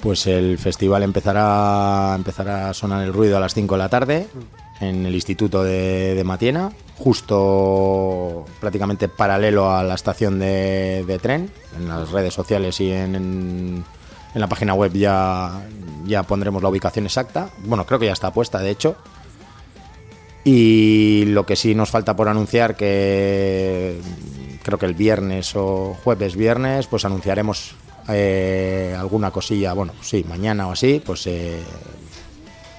Pues 0.00 0.26
el 0.26 0.58
festival 0.58 1.02
empezará, 1.02 2.12
empezará 2.14 2.70
a 2.70 2.74
sonar 2.74 3.04
el 3.04 3.12
ruido 3.12 3.36
a 3.36 3.40
las 3.40 3.54
5 3.54 3.74
de 3.74 3.78
la 3.78 3.88
tarde 3.88 4.26
en 4.80 5.06
el 5.06 5.14
Instituto 5.14 5.62
de, 5.62 6.14
de 6.14 6.24
Matiena, 6.24 6.72
justo 6.98 8.44
prácticamente 8.60 9.08
paralelo 9.08 9.70
a 9.70 9.82
la 9.82 9.94
estación 9.94 10.38
de, 10.38 11.04
de 11.06 11.18
tren. 11.18 11.50
En 11.76 11.88
las 11.88 12.10
redes 12.10 12.34
sociales 12.34 12.80
y 12.80 12.90
en, 12.92 13.14
en, 13.14 13.84
en, 14.34 14.40
la 14.40 14.46
página 14.48 14.74
web 14.74 14.92
ya, 14.92 15.62
ya 16.04 16.22
pondremos 16.24 16.62
la 16.62 16.68
ubicación 16.68 17.06
exacta. 17.06 17.48
Bueno, 17.64 17.86
creo 17.86 17.98
que 17.98 18.06
ya 18.06 18.12
está 18.12 18.32
puesta, 18.32 18.58
de 18.58 18.70
hecho. 18.70 18.96
Y 20.44 21.24
lo 21.26 21.46
que 21.46 21.56
sí 21.56 21.74
nos 21.74 21.90
falta 21.90 22.14
por 22.14 22.28
anunciar, 22.28 22.76
que 22.76 23.98
creo 24.62 24.78
que 24.78 24.86
el 24.86 24.94
viernes 24.94 25.56
o 25.56 25.96
jueves, 26.04 26.36
viernes, 26.36 26.86
pues 26.86 27.04
anunciaremos 27.04 27.74
eh, 28.08 28.94
alguna 28.98 29.30
cosilla, 29.30 29.72
bueno, 29.72 29.94
sí, 30.02 30.24
mañana 30.28 30.68
o 30.68 30.72
así, 30.72 31.02
pues 31.04 31.26
eh, 31.26 31.62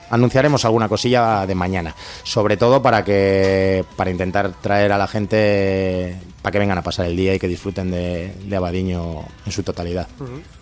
anunciaremos 0.10 0.66
alguna 0.66 0.88
cosilla 0.88 1.48
de 1.48 1.56
mañana, 1.56 1.96
sobre 2.24 2.58
todo 2.58 2.82
para 2.82 3.04
que 3.04 3.84
para 3.96 4.12
intentar 4.12 4.52
traer 4.62 4.92
a 4.92 4.98
la 4.98 5.08
gente 5.08 6.20
para 6.42 6.52
que 6.52 6.60
vengan 6.60 6.78
a 6.78 6.84
pasar 6.84 7.08
el 7.08 7.16
día 7.16 7.34
y 7.34 7.40
que 7.40 7.48
disfruten 7.48 7.90
de, 7.90 8.34
de 8.46 8.56
Abadiño 8.56 9.24
en 9.46 9.52
su 9.52 9.64
totalidad. 9.64 10.08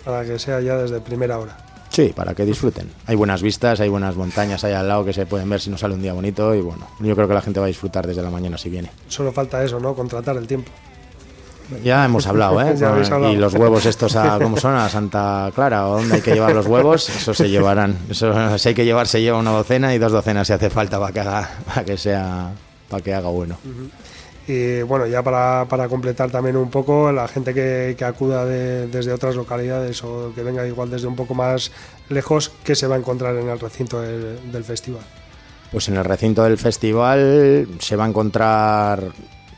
Para 0.05 0.23
que 0.23 0.39
sea 0.39 0.61
ya 0.61 0.77
desde 0.77 1.01
primera 1.01 1.39
hora. 1.39 1.57
Sí, 1.93 2.11
para 2.15 2.33
que 2.33 2.43
disfruten. 2.43 2.89
Hay 3.05 3.15
buenas 3.15 3.43
vistas, 3.43 3.79
hay 3.79 3.87
buenas 3.87 4.15
montañas 4.15 4.63
ahí 4.63 4.73
al 4.73 4.87
lado 4.87 5.05
que 5.05 5.13
se 5.13 5.27
pueden 5.27 5.47
ver 5.47 5.61
si 5.61 5.69
nos 5.69 5.79
sale 5.79 5.93
un 5.93 6.01
día 6.01 6.11
bonito 6.13 6.55
y 6.55 6.59
bueno, 6.59 6.87
yo 6.99 7.15
creo 7.15 7.27
que 7.27 7.35
la 7.35 7.41
gente 7.41 7.59
va 7.59 7.67
a 7.67 7.69
disfrutar 7.69 8.07
desde 8.07 8.23
la 8.23 8.31
mañana 8.31 8.57
si 8.57 8.71
viene. 8.71 8.89
Solo 9.07 9.31
falta 9.31 9.63
eso, 9.63 9.79
¿no? 9.79 9.93
Contratar 9.93 10.35
el 10.37 10.47
tiempo. 10.47 10.71
Ya 11.83 12.03
hemos 12.03 12.25
hablado, 12.25 12.59
¿eh? 12.61 12.69
hablado. 12.83 13.31
Y 13.31 13.35
los 13.35 13.53
huevos 13.53 13.85
estos, 13.85 14.15
a, 14.15 14.39
¿cómo 14.39 14.57
son? 14.57 14.73
A 14.73 14.89
Santa 14.89 15.51
Clara, 15.53 15.87
¿o 15.87 15.99
dónde 15.99 16.15
hay 16.15 16.21
que 16.21 16.33
llevar 16.33 16.55
los 16.55 16.65
huevos? 16.65 17.09
Eso 17.09 17.31
se 17.35 17.47
llevarán. 17.47 17.95
Eso, 18.09 18.57
si 18.57 18.69
hay 18.69 18.75
que 18.75 18.85
llevar, 18.85 19.07
se 19.07 19.21
lleva 19.21 19.37
una 19.37 19.51
docena 19.51 19.93
y 19.93 19.99
dos 19.99 20.11
docenas 20.11 20.47
si 20.47 20.53
hace 20.53 20.71
falta 20.71 20.99
para 20.99 21.13
que 21.13 21.19
haga, 21.19 21.51
para 21.67 21.85
que 21.85 21.97
sea, 21.99 22.53
para 22.89 23.03
que 23.03 23.13
haga 23.13 23.29
bueno. 23.29 23.55
Uh 23.63 23.67
-huh. 23.67 23.89
Y 24.47 24.81
bueno, 24.81 25.07
ya 25.07 25.23
para, 25.23 25.65
para 25.69 25.87
completar 25.87 26.29
también 26.29 26.57
un 26.57 26.69
poco, 26.69 27.11
la 27.13 27.27
gente 27.29 27.53
que, 27.53 27.95
que 27.97 28.03
acuda 28.03 28.43
de- 28.45 28.87
desde 28.87 29.13
otras 29.13 29.35
localidades 29.35 30.03
o 30.03 30.33
que 30.35 30.43
venga 30.43 30.67
igual 30.67 30.89
desde 30.89 31.07
un 31.07 31.15
poco 31.15 31.33
más 31.33 31.71
lejos, 32.09 32.51
¿qué 32.63 32.75
se 32.75 32.87
va 32.87 32.95
a 32.95 32.97
encontrar 32.99 33.35
en 33.37 33.47
el 33.47 33.59
recinto 33.59 34.01
del, 34.01 34.51
del 34.51 34.63
festival? 34.65 35.01
Pues 35.71 35.87
en 35.87 35.95
el 35.95 36.03
recinto 36.03 36.43
del 36.43 36.57
festival 36.57 37.67
se 37.79 37.95
va 37.95 38.03
a 38.03 38.09
encontrar 38.09 39.01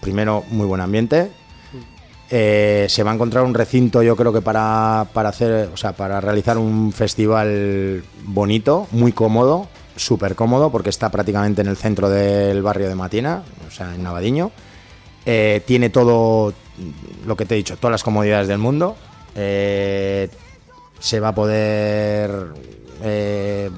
primero 0.01 0.43
muy 0.49 0.67
buen 0.67 0.81
ambiente. 0.81 1.31
Eh, 2.29 2.85
se 2.89 3.03
va 3.03 3.11
a 3.11 3.13
encontrar 3.13 3.43
un 3.43 3.53
recinto, 3.53 4.01
yo 4.01 4.15
creo 4.15 4.33
que 4.33 4.41
para, 4.41 5.07
para 5.13 5.29
hacer, 5.29 5.69
o 5.73 5.77
sea, 5.77 5.93
para 5.93 6.19
realizar 6.21 6.57
un 6.57 6.91
festival 6.91 8.03
bonito, 8.23 8.87
muy 8.91 9.11
cómodo, 9.11 9.67
súper 9.95 10.35
cómodo, 10.35 10.71
porque 10.71 10.89
está 10.89 11.09
prácticamente 11.09 11.61
en 11.61 11.67
el 11.67 11.77
centro 11.77 12.09
del 12.09 12.63
barrio 12.63 12.87
de 12.87 12.95
Matina, 12.95 13.43
o 13.67 13.71
sea, 13.71 13.93
en 13.93 14.03
Navadiño. 14.03 14.51
Eh, 15.25 15.61
tiene 15.65 15.89
todo 15.89 16.53
lo 17.25 17.35
que 17.35 17.45
te 17.45 17.55
he 17.55 17.57
dicho, 17.57 17.77
todas 17.77 17.91
las 17.91 18.03
comodidades 18.03 18.47
del 18.47 18.57
mundo. 18.59 18.95
Eh, 19.35 20.29
se 20.99 21.19
va 21.19 21.29
a 21.29 21.35
poder 21.35 22.31
eh, 23.03 23.69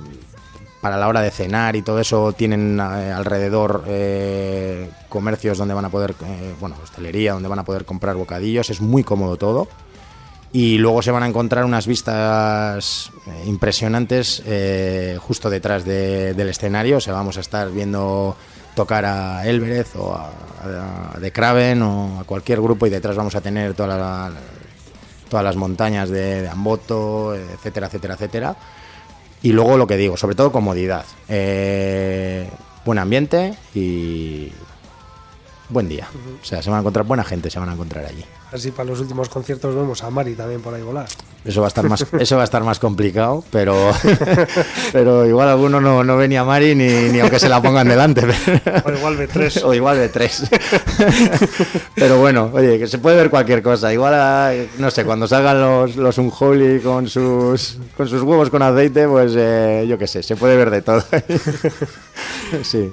para 0.82 0.98
la 0.98 1.08
hora 1.08 1.22
de 1.22 1.32
cenar 1.32 1.76
y 1.76 1.82
todo 1.82 2.00
eso 2.00 2.32
tienen 2.34 2.80
eh, 2.80 3.12
alrededor 3.12 3.84
eh, 3.88 4.90
comercios 5.10 5.58
donde 5.58 5.74
van 5.74 5.86
a 5.86 5.90
poder, 5.90 6.14
bueno, 6.60 6.76
hostelería, 6.84 7.34
donde 7.34 7.50
van 7.50 7.60
a 7.60 7.66
poder 7.66 7.86
comprar 7.86 8.16
bocadillos, 8.16 8.70
es 8.70 8.82
muy 8.82 9.04
cómodo 9.04 9.38
todo. 9.38 9.68
Y 10.54 10.78
luego 10.78 11.02
se 11.02 11.12
van 11.12 11.24
a 11.24 11.28
encontrar 11.28 11.66
unas 11.66 11.88
vistas 11.88 13.12
impresionantes 13.46 14.42
justo 15.20 15.50
detrás 15.50 15.84
de- 15.84 16.34
del 16.34 16.48
escenario. 16.50 16.98
O 16.98 17.02
sea, 17.02 17.14
vamos 17.14 17.38
a 17.38 17.42
estar 17.42 17.70
viendo 17.70 18.38
tocar 18.78 19.04
a 19.06 19.46
Elberez 19.48 19.96
o 19.96 20.14
a, 20.14 20.30
a 21.16 21.20
The 21.20 21.32
Craven 21.32 21.82
o 21.82 22.20
a 22.22 22.24
cualquier 22.26 22.62
grupo 22.62 22.86
y 22.86 22.92
detrás 22.92 23.16
vamos 23.16 23.34
a 23.36 23.42
tener 23.42 23.74
toda 23.74 23.98
la- 23.98 24.32
todas 25.30 25.44
las 25.44 25.56
montañas 25.58 26.10
de, 26.10 26.44
de 26.44 26.48
Amboto, 26.48 27.36
etcétera, 27.36 27.88
etcétera, 27.88 28.14
etcétera. 28.14 28.56
Y 29.42 29.52
luego 29.52 29.78
lo 29.78 29.86
que 29.88 29.98
digo, 29.98 30.16
sobre 30.16 30.36
todo 30.36 30.52
comodidad. 30.54 31.04
Eh, 31.28 32.48
buen 32.86 33.00
ambiente 33.00 33.56
y 33.76 34.52
buen 35.70 35.90
día. 35.90 36.08
O 36.42 36.46
sea, 36.46 36.62
se 36.62 36.70
van 36.70 36.78
a 36.78 36.80
encontrar 36.82 37.06
buena 37.06 37.24
gente, 37.24 37.50
se 37.50 37.60
van 37.60 37.70
a 37.70 37.74
encontrar 37.74 38.06
allí. 38.06 38.24
Así 38.52 38.72
para 38.72 38.90
los 38.90 39.00
últimos 39.02 39.28
conciertos 39.28 39.76
vemos 39.76 40.02
a 40.04 40.10
Mari 40.10 40.34
también 40.34 40.62
por 40.62 40.74
ahí 40.74 40.82
volar. 40.82 41.08
Eso 41.44 41.62
va 41.62 41.68
a 41.68 41.70
estar 41.70 41.88
más, 41.88 42.06
eso 42.20 42.36
va 42.36 42.42
a 42.42 42.46
estar 42.46 42.64
más 42.64 42.80
complicado, 42.80 43.44
pero, 43.52 43.92
pero 44.94 45.26
igual 45.26 45.50
alguno 45.50 45.82
no, 45.82 46.04
no 46.04 46.18
ve 46.18 46.28
ni 46.28 46.38
a 46.38 46.46
Mari 46.46 46.74
ni, 46.74 46.88
ni 47.10 47.20
aunque 47.20 47.40
se 47.40 47.50
la 47.50 47.62
pongan 47.62 47.88
delante. 47.88 48.26
O 48.86 48.92
igual 48.92 49.18
de 49.18 49.28
tres. 49.28 49.64
o 49.64 49.74
igual 49.74 49.98
de 49.98 50.10
tres. 50.10 50.44
pero 51.96 52.20
bueno, 52.20 52.50
oye, 52.54 52.80
que 52.80 52.88
se 52.88 52.98
puede 53.00 53.18
ver 53.18 53.30
cualquier 53.30 53.62
cosa. 53.62 53.92
Igual, 53.92 54.14
ah, 54.16 54.54
no 54.78 54.92
sé, 54.92 55.04
cuando 55.04 55.28
salgan 55.28 55.60
los, 55.60 55.96
los 55.96 56.18
Unholy 56.18 56.80
con 56.80 57.08
sus, 57.08 57.78
con 57.96 58.08
sus 58.08 58.22
huevos 58.22 58.50
con 58.50 58.62
aceite, 58.62 59.08
pues 59.08 59.34
eh, 59.36 59.86
yo 59.88 59.98
qué 59.98 60.08
sé, 60.08 60.24
se 60.24 60.36
puede 60.36 60.56
ver 60.56 60.70
de 60.70 60.82
todo. 60.82 61.04
sí. 62.64 62.92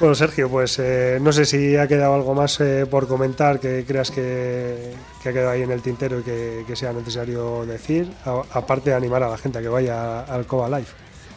Bueno, 0.00 0.14
Sergio, 0.16 0.50
pues 0.50 0.78
eh, 0.80 1.18
no 1.20 1.32
sé 1.32 1.44
si 1.44 1.76
ha 1.76 1.86
quedado 1.86 2.14
algo 2.14 2.34
más 2.34 2.60
eh, 2.60 2.84
por 2.84 3.06
comentar 3.06 3.60
que 3.60 3.84
creas 3.86 4.10
que, 4.10 4.92
que 5.22 5.28
ha 5.28 5.32
quedado 5.32 5.50
ahí 5.50 5.62
en 5.62 5.70
el 5.70 5.82
tintero 5.82 6.18
y 6.18 6.22
que, 6.24 6.64
sea 6.74 6.92
necesario 6.92 7.64
decir, 7.64 8.10
aparte 8.52 8.90
de 8.90 8.96
animar 8.96 9.22
a 9.22 9.28
la 9.30 9.38
gente 9.38 9.58
a 9.58 9.62
que 9.62 9.68
vaya 9.68 10.22
al 10.22 10.46
Coba 10.46 10.68
Live. 10.68 10.88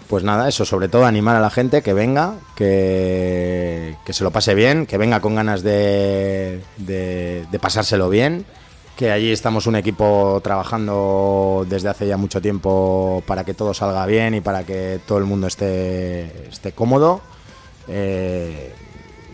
Pues 0.09 0.23
nada, 0.23 0.47
eso, 0.49 0.65
sobre 0.65 0.87
todo 0.89 1.05
animar 1.05 1.35
a 1.35 1.39
la 1.39 1.51
gente 1.51 1.83
que 1.83 1.93
venga, 1.93 2.33
que, 2.55 3.95
que 4.05 4.13
se 4.13 4.23
lo 4.23 4.31
pase 4.31 4.55
bien, 4.55 4.85
que 4.87 4.97
venga 4.97 5.19
con 5.19 5.35
ganas 5.35 5.61
de, 5.61 6.61
de- 6.77 7.45
de 7.51 7.59
pasárselo 7.59 8.09
bien, 8.09 8.43
que 8.95 9.11
allí 9.11 9.31
estamos 9.31 9.67
un 9.67 9.75
equipo 9.75 10.39
trabajando 10.43 11.63
desde 11.69 11.89
hace 11.89 12.07
ya 12.07 12.17
mucho 12.17 12.41
tiempo 12.41 13.21
para 13.27 13.43
que 13.43 13.53
todo 13.53 13.73
salga 13.75 14.05
bien 14.07 14.33
y 14.33 14.41
para 14.41 14.63
que 14.63 14.99
todo 15.05 15.19
el 15.19 15.25
mundo 15.25 15.45
esté, 15.45 16.47
esté 16.49 16.71
cómodo. 16.71 17.21
Eh, 17.87 18.73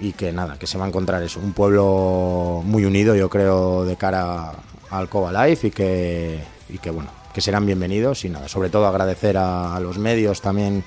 y 0.01 0.13
que 0.13 0.31
nada, 0.31 0.57
que 0.57 0.67
se 0.67 0.77
va 0.77 0.85
a 0.85 0.87
encontrar 0.87 1.23
eso, 1.23 1.39
un 1.39 1.53
pueblo 1.53 2.61
muy 2.65 2.85
unido, 2.85 3.15
yo 3.15 3.29
creo, 3.29 3.85
de 3.85 3.95
cara 3.95 4.51
al 4.89 5.09
Coba 5.09 5.47
Life 5.47 5.67
y 5.67 5.71
que, 5.71 6.43
y 6.69 6.77
que 6.77 6.89
bueno, 6.89 7.09
que 7.33 7.41
serán 7.41 7.65
bienvenidos 7.65 8.25
y 8.25 8.29
nada, 8.29 8.47
sobre 8.47 8.69
todo 8.69 8.85
agradecer 8.87 9.37
a, 9.37 9.79
los 9.79 9.97
medios 9.97 10.41
también 10.41 10.83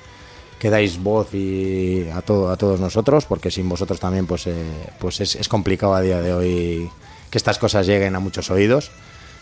que 0.58 0.70
dais 0.70 1.02
voz 1.02 1.34
y 1.34 2.08
a 2.14 2.22
todo 2.22 2.50
a 2.50 2.56
todos 2.56 2.80
nosotros, 2.80 3.26
porque 3.26 3.50
sin 3.50 3.68
vosotros 3.68 4.00
también 4.00 4.26
pues, 4.26 4.46
eh, 4.46 4.54
pues 4.98 5.20
es, 5.20 5.34
es 5.36 5.48
complicado 5.48 5.94
a 5.94 6.00
día 6.00 6.20
de 6.20 6.32
hoy 6.32 6.90
que 7.30 7.38
estas 7.38 7.58
cosas 7.58 7.86
lleguen 7.86 8.16
a 8.16 8.20
muchos 8.20 8.50
oídos. 8.50 8.90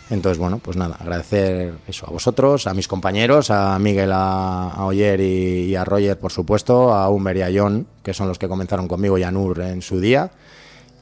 Entonces, 0.09 0.37
bueno, 0.37 0.59
pues 0.59 0.77
nada, 0.77 0.97
agradecer 0.99 1.73
eso 1.87 2.05
a 2.07 2.11
vosotros, 2.11 2.67
a 2.67 2.73
mis 2.75 2.87
compañeros, 2.87 3.49
a 3.49 3.77
Miguel, 3.79 4.11
a, 4.13 4.85
Oyer 4.85 5.19
y, 5.19 5.75
a 5.75 5.83
Roger, 5.83 6.19
por 6.19 6.31
supuesto, 6.31 6.93
a 6.93 7.09
Humber 7.09 7.37
y 7.37 7.41
a 7.41 7.49
John, 7.53 7.87
que 8.03 8.13
son 8.13 8.27
los 8.27 8.37
que 8.37 8.47
comenzaron 8.47 8.87
conmigo, 8.87 9.17
y 9.17 9.23
a 9.23 9.31
Nur 9.31 9.61
en 9.61 9.81
su 9.81 9.99
día, 9.99 10.29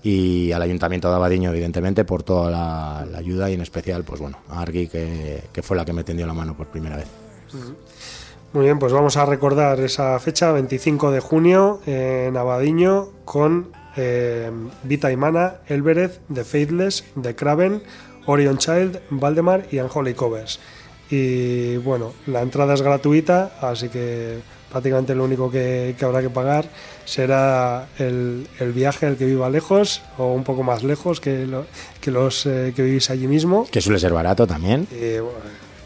y 0.04 0.54
al 0.54 0.62
Ayuntamiento 0.62 1.10
de 1.10 1.16
Abadiño, 1.16 1.50
evidentemente, 1.50 2.06
por 2.06 2.24
toda 2.24 2.50
la, 2.50 3.18
ayuda 3.18 3.50
y 3.50 3.56
en 3.56 3.62
especial, 3.62 4.06
pues 4.06 4.22
bueno, 4.22 4.38
a 4.50 4.62
Argui, 4.62 4.88
que, 4.88 5.62
fue 5.62 5.76
la 5.76 5.84
que 5.84 5.94
me 5.94 6.06
tendió 6.06 6.26
la 6.26 6.34
mano 6.34 6.56
por 6.56 6.68
primera 6.68 6.96
vez. 6.96 7.08
Muy 8.54 8.66
bien, 8.66 8.80
pues 8.80 8.94
vamos 8.94 9.18
a 9.18 9.26
recordar 9.26 9.82
esa 9.82 10.18
fecha, 10.20 10.52
25 10.54 11.12
de 11.12 11.20
junio, 11.20 11.82
en 11.86 12.38
Abadiño, 12.38 13.10
con 13.26 13.72
eh, 13.98 14.50
Vita 14.84 15.12
y 15.12 15.18
Mana, 15.18 15.56
Elbereth, 15.68 16.22
The 16.34 16.44
Faithless, 16.46 17.04
The 17.22 17.36
Craven, 17.36 17.84
Orion 18.26 18.58
Child, 18.58 19.00
Valdemar 19.10 19.66
y 19.72 19.80
Unholy 19.80 20.14
Covers. 20.14 20.60
Y 21.10 21.78
bueno, 21.78 22.14
la 22.28 22.42
entrada 22.42 22.74
es 22.74 22.82
gratuita, 22.82 23.52
así 23.62 23.90
que 23.90 24.40
prácticamente 24.72 25.14
lo 25.14 25.26
único 25.26 25.52
que, 25.52 25.96
que 25.98 26.06
habrá 26.06 26.22
que 26.22 26.30
pagar 26.32 26.66
será 27.06 27.88
el, 28.00 28.48
el 28.60 28.72
viaje 28.74 29.06
al 29.06 29.18
que 29.18 29.26
viva 29.26 29.50
lejos 29.50 30.02
o 30.18 30.34
un 30.34 30.44
poco 30.44 30.64
más 30.64 30.82
lejos 30.84 31.20
que, 31.20 31.46
lo- 31.46 31.66
que 32.02 32.10
los 32.10 32.46
eh, 32.48 32.74
que 32.76 32.82
vivís 32.82 33.10
allí 33.12 33.28
mismo. 33.28 33.68
Que 33.70 33.82
suele 33.82 34.00
ser 34.00 34.14
barato 34.14 34.48
también. 34.48 34.88
Y, 34.92 35.20
bueno, 35.20 35.38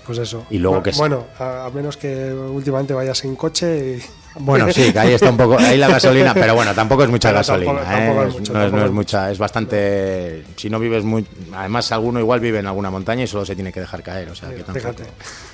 pues 0.05 0.19
eso. 0.19 0.45
Y 0.49 0.59
luego 0.59 0.77
Bu- 0.79 0.83
que 0.83 0.89
es- 0.91 0.97
Bueno, 0.97 1.25
a, 1.39 1.65
a 1.65 1.69
menos 1.71 1.97
que 1.97 2.31
últimamente 2.33 2.93
vayas 2.93 3.23
en 3.25 3.35
coche 3.35 3.97
y... 3.97 4.01
Bueno, 4.39 4.71
sí, 4.71 4.91
que 4.93 4.99
ahí 4.99 5.13
está 5.13 5.29
un 5.29 5.37
poco, 5.37 5.57
ahí 5.59 5.77
la 5.77 5.87
gasolina, 5.87 6.33
pero 6.33 6.55
bueno, 6.55 6.73
tampoco 6.73 7.03
es 7.03 7.09
mucha 7.09 7.29
Pero 7.29 7.39
gasolina, 7.39 7.73
tampoco- 7.73 7.91
¿eh? 7.91 7.95
tampoco 7.97 8.21
es 8.23 8.27
Es- 8.27 8.39
mucho, 8.39 8.53
no, 8.53 8.65
es, 8.65 8.71
no 8.73 8.85
es 8.85 8.91
mucha, 8.91 9.31
es 9.31 9.37
bastante, 9.37 10.43
si 10.55 10.69
no 10.69 10.79
vives 10.79 11.03
muy, 11.03 11.25
además 11.53 11.91
alguno 11.91 12.19
igual 12.19 12.39
vive 12.39 12.59
en 12.59 12.67
alguna 12.67 12.89
montaña 12.91 13.23
y 13.23 13.27
solo 13.27 13.45
se 13.45 13.55
tiene 13.55 13.71
que 13.73 13.79
dejar 13.79 14.03
caer, 14.03 14.29
o 14.29 14.35
sea 14.35 14.49
que 14.49 14.63
tampoco. 14.63 14.79
Fíjate. 14.79 15.03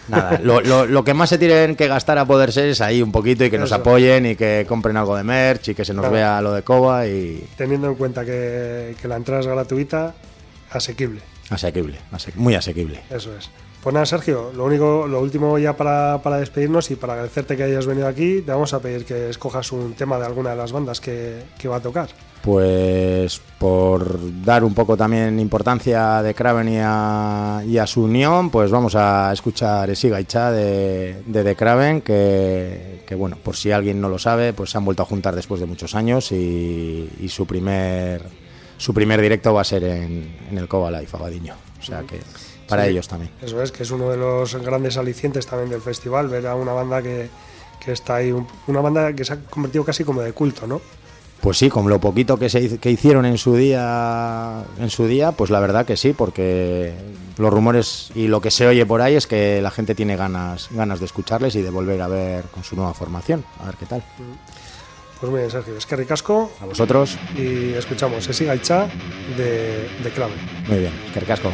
Nada, 0.09 0.39
lo, 0.43 0.61
lo- 0.61 0.85
lo 0.85 1.03
que 1.03 1.13
más 1.13 1.29
se 1.29 1.37
tienen 1.37 1.75
que 1.75 1.87
gastar 1.87 2.17
a 2.17 2.25
poder 2.25 2.51
ser 2.51 2.67
es 2.69 2.81
ahí 2.81 3.01
un 3.01 3.11
poquito 3.11 3.45
y 3.45 3.49
que 3.49 3.57
nos 3.57 3.71
apoyen 3.71 4.25
y 4.25 4.35
que 4.35 4.65
compren 4.67 4.97
algo 4.97 5.15
de 5.15 5.23
merch 5.23 5.69
y 5.69 5.75
que 5.75 5.85
se 5.85 5.93
nos 5.93 6.01
Claro. 6.03 6.13
vea 6.15 6.41
lo 6.41 6.53
de 6.53 6.61
Coba 6.63 7.07
y 7.07 7.43
Teniendo 7.57 7.87
en 7.87 7.95
cuenta 7.95 8.25
que, 8.25 8.95
que 9.01 9.07
la 9.07 9.15
entrada 9.15 9.41
es 9.41 9.47
gratuita, 9.47 10.13
asequible. 10.71 11.21
asequible, 11.49 11.99
ase- 12.11 12.33
muy 12.35 12.55
asequible. 12.55 12.99
Eso 13.09 13.31
es. 13.37 13.49
Pues 13.83 13.93
nada, 13.93 14.05
Sergio, 14.05 14.53
lo 14.55 14.63
único, 14.63 15.05
lo 15.09 15.19
último 15.19 15.59
ya 15.59 15.75
para, 15.75 16.21
para 16.23 16.37
despedirnos 16.37 16.89
y 16.89 16.95
para 16.95 17.13
agradecerte 17.13 17.57
que 17.57 17.63
hayas 17.63 17.85
venido 17.85 18.07
aquí, 18.07 18.41
te 18.41 18.49
vamos 18.53 18.73
a 18.73 18.79
pedir 18.79 19.03
que 19.03 19.29
escojas 19.29 19.73
un 19.73 19.93
tema 19.93 20.17
de 20.17 20.25
alguna 20.25 20.51
de 20.51 20.55
las 20.55 20.71
bandas 20.71 21.01
que, 21.01 21.43
que 21.57 21.67
va 21.67 21.75
a 21.75 21.79
tocar. 21.81 22.07
Pues 22.41 23.41
por 23.59 24.17
dar 24.41 24.63
un 24.63 24.73
poco 24.73 24.95
también 24.95 25.37
importancia 25.37 26.23
de 26.23 26.33
Craven 26.33 26.69
y 26.69 26.77
a, 26.81 27.61
y 27.67 27.77
a 27.77 27.85
su 27.85 28.03
unión, 28.03 28.49
pues 28.51 28.71
vamos 28.71 28.95
a 28.95 29.33
escuchar 29.33 29.89
Esiga 29.89 30.21
y 30.21 30.25
Cha 30.25 30.49
de, 30.49 31.21
de 31.25 31.43
The 31.43 31.55
Craven, 31.57 32.01
que, 32.01 33.03
bueno, 33.17 33.35
por 33.43 33.57
si 33.57 33.71
alguien 33.71 33.99
no 33.99 34.07
lo 34.07 34.17
sabe, 34.17 34.53
pues 34.53 34.69
se 34.69 34.77
han 34.77 34.85
vuelto 34.85 35.03
a 35.03 35.05
juntar 35.05 35.35
después 35.35 35.59
de 35.59 35.65
muchos 35.65 35.93
años 35.93 36.31
y, 36.31 37.09
su 37.27 37.45
primer 37.45 38.21
su 38.77 38.93
primer 38.93 39.19
directo 39.19 39.53
va 39.53 39.61
a 39.61 39.65
ser 39.65 39.83
en, 39.83 40.37
en 40.49 40.57
el 40.57 40.69
Coba 40.69 40.89
Life 40.89 41.17
Abadiño. 41.17 41.55
O 41.79 41.83
sea 41.83 42.01
que 42.03 42.19
para 42.67 42.83
Sí. 42.85 42.89
ellos 42.91 43.07
también. 43.07 43.31
Eso 43.41 43.61
es, 43.61 43.71
que 43.71 43.83
es 43.83 43.91
uno 43.91 44.09
de 44.09 44.17
los 44.17 44.55
grandes 44.55 44.97
alicientes 44.97 45.45
también 45.45 45.69
del 45.69 45.81
festival, 45.81 46.27
ver 46.29 46.47
a 46.47 46.55
una 46.55 46.73
banda 46.73 47.01
que, 47.01 47.29
que 47.83 47.91
está 47.91 48.15
ahí, 48.15 48.31
un- 48.31 48.47
una 48.67 48.81
banda 48.81 49.13
que 49.13 49.25
se 49.25 49.33
ha 49.33 49.37
convertido 49.41 49.83
casi 49.83 50.03
como 50.03 50.21
de 50.21 50.31
culto, 50.33 50.65
¿no? 50.67 50.81
Pues 51.41 51.57
sí, 51.57 51.69
con 51.69 51.89
lo 51.89 51.99
poquito 51.99 52.39
que 52.39 52.47
se 52.49 52.77
que 52.79 52.89
hicieron 52.89 53.25
en 53.25 53.37
su 53.37 53.53
día, 53.57 54.63
en 54.79 54.89
su 54.89 55.07
día, 55.07 55.33
pues 55.33 55.49
la 55.49 55.59
verdad 55.59 55.85
que 55.85 55.97
sí, 55.97 56.13
porque 56.13 56.93
los 57.37 57.51
rumores 57.51 58.11
y 58.15 58.27
lo 58.29 58.39
que 58.39 58.49
se 58.49 58.65
oye 58.65 58.85
por 58.85 59.01
ahí 59.01 59.15
es 59.15 59.27
que 59.27 59.61
la 59.61 59.69
gente 59.69 59.93
tiene 59.93 60.15
ganas, 60.15 60.69
ganas 60.71 61.01
de 61.01 61.05
escucharles 61.05 61.55
y 61.55 61.61
de 61.61 61.69
volver 61.69 62.01
a 62.01 62.07
ver 62.07 62.45
con 62.45 62.63
su 62.63 62.77
nueva 62.77 62.93
formación. 62.93 63.43
A 63.61 63.65
ver 63.65 63.75
qué 63.75 63.85
tal. 63.85 64.01
Pues 65.19 65.29
muy 65.31 65.39
bien, 65.41 65.51
Sergio, 65.51 65.77
es 65.77 65.85
que 65.85 65.97
ricasco 65.97 66.49
A 66.61 66.65
vosotros, 66.65 67.17
y 67.35 67.73
escuchamos 67.73 68.25
Esiga 68.27 68.55
y 68.55 68.59
Cha 68.59 68.87
de, 69.35 69.89
de 70.01 70.09
Clave. 70.15 70.33
muy 70.69 70.79
bien, 70.79 70.93
que 71.13 71.19
ricasco. 71.19 71.51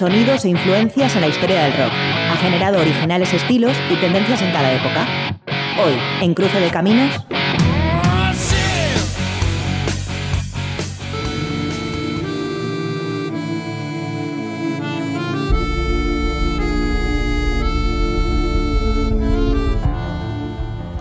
Sonidos 0.00 0.46
e 0.46 0.48
influencias 0.48 1.14
en 1.14 1.20
la 1.20 1.28
historia 1.28 1.64
del 1.64 1.72
rock. 1.74 1.92
Ha 1.92 2.36
generado 2.38 2.80
originales 2.80 3.34
estilos 3.34 3.76
y 3.90 3.96
tendencias 3.96 4.40
en 4.40 4.50
cada 4.50 4.72
época. 4.72 5.06
Hoy, 5.78 5.92
en 6.22 6.32
Cruce 6.32 6.58
de 6.58 6.70
Caminos, 6.70 7.22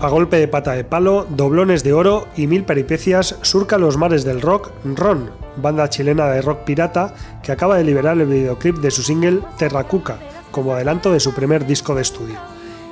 A 0.01 0.07
golpe 0.07 0.37
de 0.37 0.47
pata 0.47 0.71
de 0.71 0.85
palo, 0.85 1.27
doblones 1.29 1.83
de 1.83 1.91
oro 1.91 2.29
y 2.37 2.47
mil 2.47 2.63
peripecias 2.63 3.35
surca 3.41 3.77
los 3.77 3.97
mares 3.97 4.23
del 4.23 4.39
rock 4.39 4.71
Ron, 4.85 5.29
banda 5.57 5.89
chilena 5.89 6.27
de 6.27 6.41
rock 6.41 6.59
pirata 6.59 7.13
que 7.43 7.51
acaba 7.51 7.77
de 7.77 7.83
liberar 7.83 8.19
el 8.19 8.27
videoclip 8.27 8.77
de 8.77 8.91
su 8.91 9.03
single 9.03 9.41
Terra 9.57 9.83
Cuca, 9.85 10.19
como 10.51 10.73
adelanto 10.73 11.11
de 11.11 11.19
su 11.19 11.33
primer 11.33 11.65
disco 11.65 11.95
de 11.95 12.01
estudio. 12.01 12.39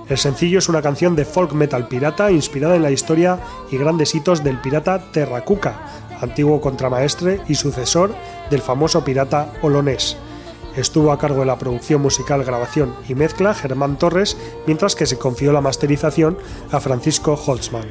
El 0.09 0.17
sencillo 0.17 0.59
es 0.59 0.69
una 0.69 0.81
canción 0.81 1.15
de 1.15 1.25
folk 1.25 1.53
metal 1.53 1.87
pirata 1.87 2.31
inspirada 2.31 2.75
en 2.75 2.83
la 2.83 2.91
historia 2.91 3.39
y 3.71 3.77
grandes 3.77 4.15
hitos 4.15 4.43
del 4.43 4.59
pirata 4.61 5.11
Terra 5.11 5.43
Cuca, 5.43 5.75
antiguo 6.21 6.61
contramaestre 6.61 7.41
y 7.47 7.55
sucesor 7.55 8.15
del 8.49 8.61
famoso 8.61 9.03
pirata 9.03 9.51
Olonés 9.61 10.17
Estuvo 10.77 11.11
a 11.11 11.17
cargo 11.17 11.39
de 11.39 11.47
la 11.47 11.57
producción 11.57 12.03
musical, 12.03 12.43
grabación 12.43 12.93
y 13.09 13.15
mezcla 13.15 13.55
Germán 13.55 13.97
Torres, 13.97 14.37
mientras 14.67 14.95
que 14.95 15.07
se 15.07 15.17
confió 15.17 15.51
la 15.51 15.59
masterización 15.59 16.37
a 16.71 16.79
Francisco 16.79 17.33
Holtzman. 17.33 17.87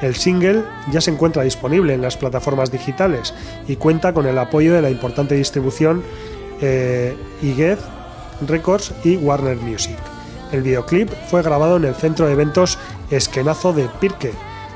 El 0.00 0.14
single 0.14 0.62
ya 0.92 1.00
se 1.00 1.10
encuentra 1.10 1.42
disponible 1.42 1.92
en 1.92 2.02
las 2.02 2.16
plataformas 2.16 2.70
digitales 2.70 3.34
y 3.66 3.76
cuenta 3.76 4.12
con 4.12 4.26
el 4.26 4.38
apoyo 4.38 4.74
de 4.74 4.82
la 4.82 4.90
importante 4.90 5.34
distribución 5.34 6.02
eh, 6.60 7.16
Records 8.46 8.92
y 9.04 9.16
Warner 9.16 9.56
Music. 9.56 9.96
El 10.52 10.62
videoclip 10.62 11.10
fue 11.28 11.42
grabado 11.42 11.76
en 11.76 11.84
el 11.84 11.94
centro 11.94 12.26
de 12.26 12.32
eventos 12.32 12.78
Esquenazo 13.10 13.72
de 13.72 13.88
Pirque, 14.00 14.32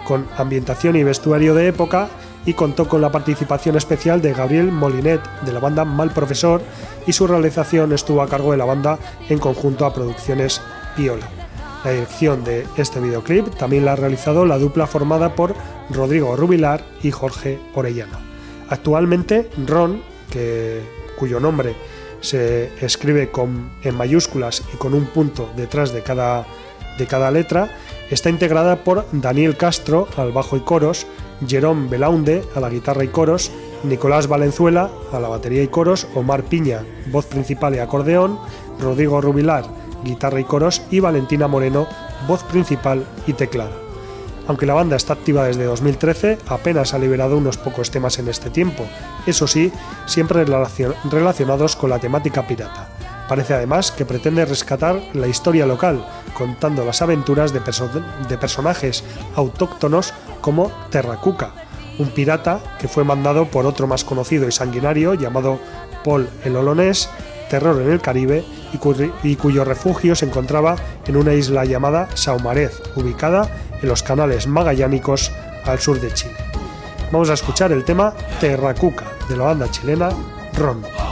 con 0.07 0.27
ambientación 0.37 0.97
y 0.97 1.05
vestuario 1.05 1.55
de 1.55 1.69
época 1.69 2.09
y 2.45 2.55
contó 2.55 2.89
con 2.89 3.01
la 3.01 3.13
participación 3.13 3.77
especial 3.77 4.21
de 4.21 4.35
Gabriel 4.35 4.73
Molinet 4.73 5.21
de 5.43 5.53
la 5.53 5.61
banda 5.61 5.85
Mal 5.85 6.11
Profesor 6.11 6.61
y 7.07 7.13
su 7.13 7.27
realización 7.27 7.93
estuvo 7.93 8.21
a 8.23 8.29
cargo 8.29 8.51
de 8.51 8.59
la 8.59 8.65
banda 8.65 8.99
en 9.29 9.39
conjunto 9.39 9.87
a 9.87 9.95
Producciones 9.95 10.61
Piola. 10.97 11.42
La 11.85 11.91
dirección 11.91 12.45
de 12.45 12.67
este 12.77 13.01
videoclip 13.01 13.49
también 13.57 13.85
la 13.85 13.93
ha 13.93 13.97
realizado 13.97 14.47
la 14.47 14.59
dupla 14.59 14.87
formada 14.87 15.35
por 15.35 15.55
Rodrigo 15.91 16.37
Rubilar 16.37 16.85
y 17.03 17.11
Jorge 17.11 17.59
Orellana. 17.75 18.21
Actualmente 18.69 19.51
Ron, 19.67 20.01
cuyo 21.19 21.41
nombre 21.41 21.75
se 22.21 22.71
escribe 22.85 23.31
con, 23.31 23.71
en 23.83 23.97
mayúsculas 23.97 24.63
y 24.73 24.77
con 24.77 24.95
un 24.95 25.07
punto 25.07 25.51
detrás 25.57 25.93
de 25.93 26.03
cada, 26.03 26.47
de 26.99 27.07
cada 27.07 27.31
letra, 27.33 27.69
está 28.11 28.31
integrada 28.31 28.85
por 28.85 29.05
Daniel 29.11 29.57
Castro 29.57 30.07
al 30.17 30.31
bajo 30.31 30.57
y 30.57 30.61
coros, 30.61 31.07
Jerome 31.47 31.89
Belaunde 31.89 32.45
a 32.55 32.61
la 32.61 32.71
guitarra 32.71 33.03
y 33.03 33.09
coros, 33.09 33.51
Nicolás 33.83 34.29
Valenzuela 34.29 34.89
a 35.13 35.19
la 35.19 35.29
batería 35.29 35.65
y 35.65 35.69
coros, 35.69 36.07
Omar 36.15 36.45
Piña, 36.45 36.85
voz 37.11 37.27
principal 37.27 37.75
y 37.75 37.81
acordeón, 37.81 38.39
Rodrigo 38.81 39.21
Rubilar, 39.21 39.65
guitarra 40.05 40.41
y 40.41 40.45
coros 40.45 40.83
y 40.91 41.01
Valentina 41.01 41.49
Moreno, 41.49 41.87
voz 42.27 42.43
principal 42.45 43.05
y 43.27 43.33
teclado. 43.33 43.83
Aunque 44.49 44.67
la 44.67 44.75
banda 44.75 44.97
está 44.97 45.13
activa 45.13 45.45
desde 45.45 45.65
2013, 45.65 46.39
apenas 46.49 46.95
ha 46.95 46.99
liberado 46.99 47.37
unos 47.37 47.57
pocos 47.57 47.91
temas 47.91 48.19
en 48.19 48.29
este 48.29 48.51
tiempo, 48.51 48.85
eso 49.27 49.47
sí, 49.47 49.73
siempre 50.07 50.45
relacionados 50.45 51.77
con 51.77 51.91
la 51.91 52.01
temática 52.01 52.47
pirata. 52.47 52.89
Parece 53.29 53.55
además 53.55 53.93
que 53.93 54.05
pretende 54.05 54.45
rescatar 54.45 55.01
la 55.15 55.29
historia 55.29 55.65
local, 55.65 56.05
contando 56.35 56.85
las 56.85 57.03
aventuras 57.03 57.53
de, 57.53 57.61
personajes 58.37 59.05
autóctonos 59.37 60.13
como 60.41 60.73
Terracuca, 60.91 61.53
un 61.99 62.11
pirata 62.11 62.61
que 62.79 62.89
fue 62.89 63.05
mandado 63.05 63.47
por 63.47 63.65
otro 63.65 63.87
más 63.87 64.05
conocido 64.05 64.49
y 64.49 64.53
sanguinario 64.53 65.15
llamado 65.15 65.61
Paul 66.05 66.29
el 66.45 66.57
Olonés, 66.57 67.09
terror 67.49 67.81
en 67.81 67.93
el 67.93 68.01
Caribe, 68.01 68.45
y, 68.73 69.37
cuyo 69.37 69.65
refugio 69.65 70.15
se 70.15 70.27
encontraba 70.27 70.77
en 71.07 71.17
una 71.17 71.35
isla 71.35 71.65
llamada 71.65 72.09
Saumarez, 72.15 72.83
ubicada 72.97 73.49
en 73.81 73.89
los 73.89 74.03
canales 74.03 74.47
magallánicos 74.47 75.33
al 75.65 75.79
sur 75.79 76.01
de 76.01 76.13
Chile. 76.13 76.37
Vamos 77.11 77.31
a 77.31 77.35
escuchar 77.35 77.73
el 77.73 77.85
tema 77.85 78.15
Terracuca 78.41 79.05
de 79.29 79.37
la 79.37 79.45
banda 79.45 79.71
chilena 79.71 80.09
Ron. 80.55 81.12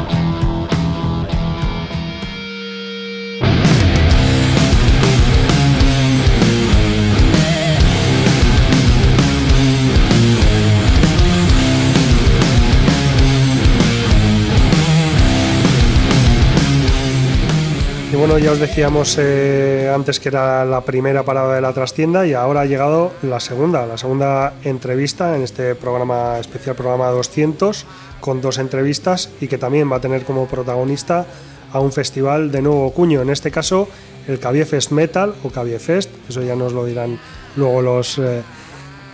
Bueno, 18.17 18.37
ya 18.37 18.51
os 18.51 18.59
decíamos 18.59 19.17
eh, 19.19 19.89
antes 19.93 20.19
que 20.19 20.27
era 20.27 20.65
la 20.65 20.81
primera 20.81 21.23
parada 21.23 21.55
de 21.55 21.61
la 21.61 21.71
trastienda 21.71 22.27
y 22.27 22.33
ahora 22.33 22.61
ha 22.61 22.65
llegado 22.65 23.13
la 23.21 23.39
segunda, 23.39 23.85
la 23.85 23.97
segunda 23.97 24.53
entrevista 24.63 25.35
en 25.35 25.43
este 25.43 25.75
programa 25.75 26.37
especial, 26.37 26.75
programa 26.75 27.09
200, 27.09 27.85
con 28.19 28.41
dos 28.41 28.57
entrevistas 28.57 29.29
y 29.39 29.47
que 29.47 29.57
también 29.57 29.89
va 29.89 29.95
a 29.95 30.01
tener 30.01 30.25
como 30.25 30.45
protagonista 30.47 31.25
a 31.71 31.79
un 31.79 31.93
festival 31.93 32.51
de 32.51 32.61
nuevo 32.61 32.91
cuño, 32.91 33.21
en 33.21 33.29
este 33.29 33.49
caso 33.49 33.87
el 34.27 34.39
Cabiefest 34.39 34.91
Metal 34.91 35.33
o 35.43 35.49
Cabiefest, 35.49 36.09
eso 36.27 36.41
ya 36.43 36.55
nos 36.55 36.73
lo 36.73 36.85
dirán 36.85 37.17
luego 37.55 37.81
los, 37.81 38.17
eh, 38.17 38.41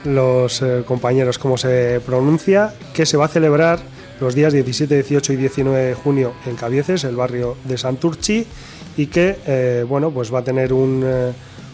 los 0.05 0.61
eh, 0.63 0.83
compañeros 0.87 1.37
cómo 1.37 1.57
se 1.57 2.01
pronuncia, 2.03 2.73
que 2.93 3.05
se 3.05 3.15
va 3.15 3.25
a 3.25 3.29
celebrar 3.29 3.79
los 4.19 4.33
días 4.33 4.53
17, 4.53 4.95
18 4.95 5.33
y 5.33 5.35
19 5.35 5.85
de 5.85 5.93
junio 5.93 6.33
en 6.47 6.55
Cabieces, 6.55 7.03
el 7.03 7.15
barrio 7.15 7.57
de 7.65 7.77
Santurchi 7.77 8.47
y 8.97 9.07
que 9.07 9.37
eh, 9.45 9.85
bueno, 9.87 10.11
pues 10.11 10.33
va 10.33 10.39
a 10.39 10.43
tener 10.43 10.73
un, 10.73 11.03
eh, 11.05 11.31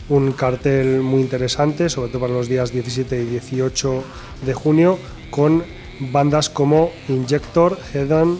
un, 0.09 0.33
cartel 0.33 0.99
muy 0.99 1.21
interesante, 1.21 1.89
sobre 1.89 2.09
todo 2.09 2.21
para 2.21 2.33
los 2.33 2.49
días 2.49 2.71
17 2.71 3.23
y 3.23 3.25
18 3.25 4.03
de 4.45 4.53
junio, 4.53 4.99
con 5.31 5.63
bandas 6.11 6.49
como 6.49 6.91
Injector, 7.07 7.79
Hedan, 7.93 8.37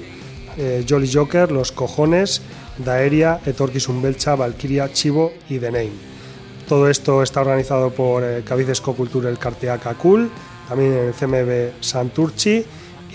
eh, 0.58 0.86
Jolly 0.88 1.12
Joker, 1.12 1.52
Los 1.52 1.72
Cojones, 1.72 2.42
Daeria, 2.78 3.40
Etorquis 3.46 3.88
Umbelcha, 3.88 4.36
Valkyria, 4.36 4.92
Chivo 4.92 5.32
y 5.50 5.60
The 5.60 5.72
Name. 5.72 6.14
Todo 6.68 6.90
esto 6.90 7.24
está 7.24 7.42
organizado 7.42 7.92
por 7.92 8.24
eh, 8.24 8.44
Cabices 8.46 8.82
Cocultura 8.82 9.30
el 9.30 9.38
Carteaca 9.38 9.94
Cool, 9.94 10.30
también 10.68 10.94
el 10.94 11.14
CMB 11.14 11.82
Santurchi 11.82 12.66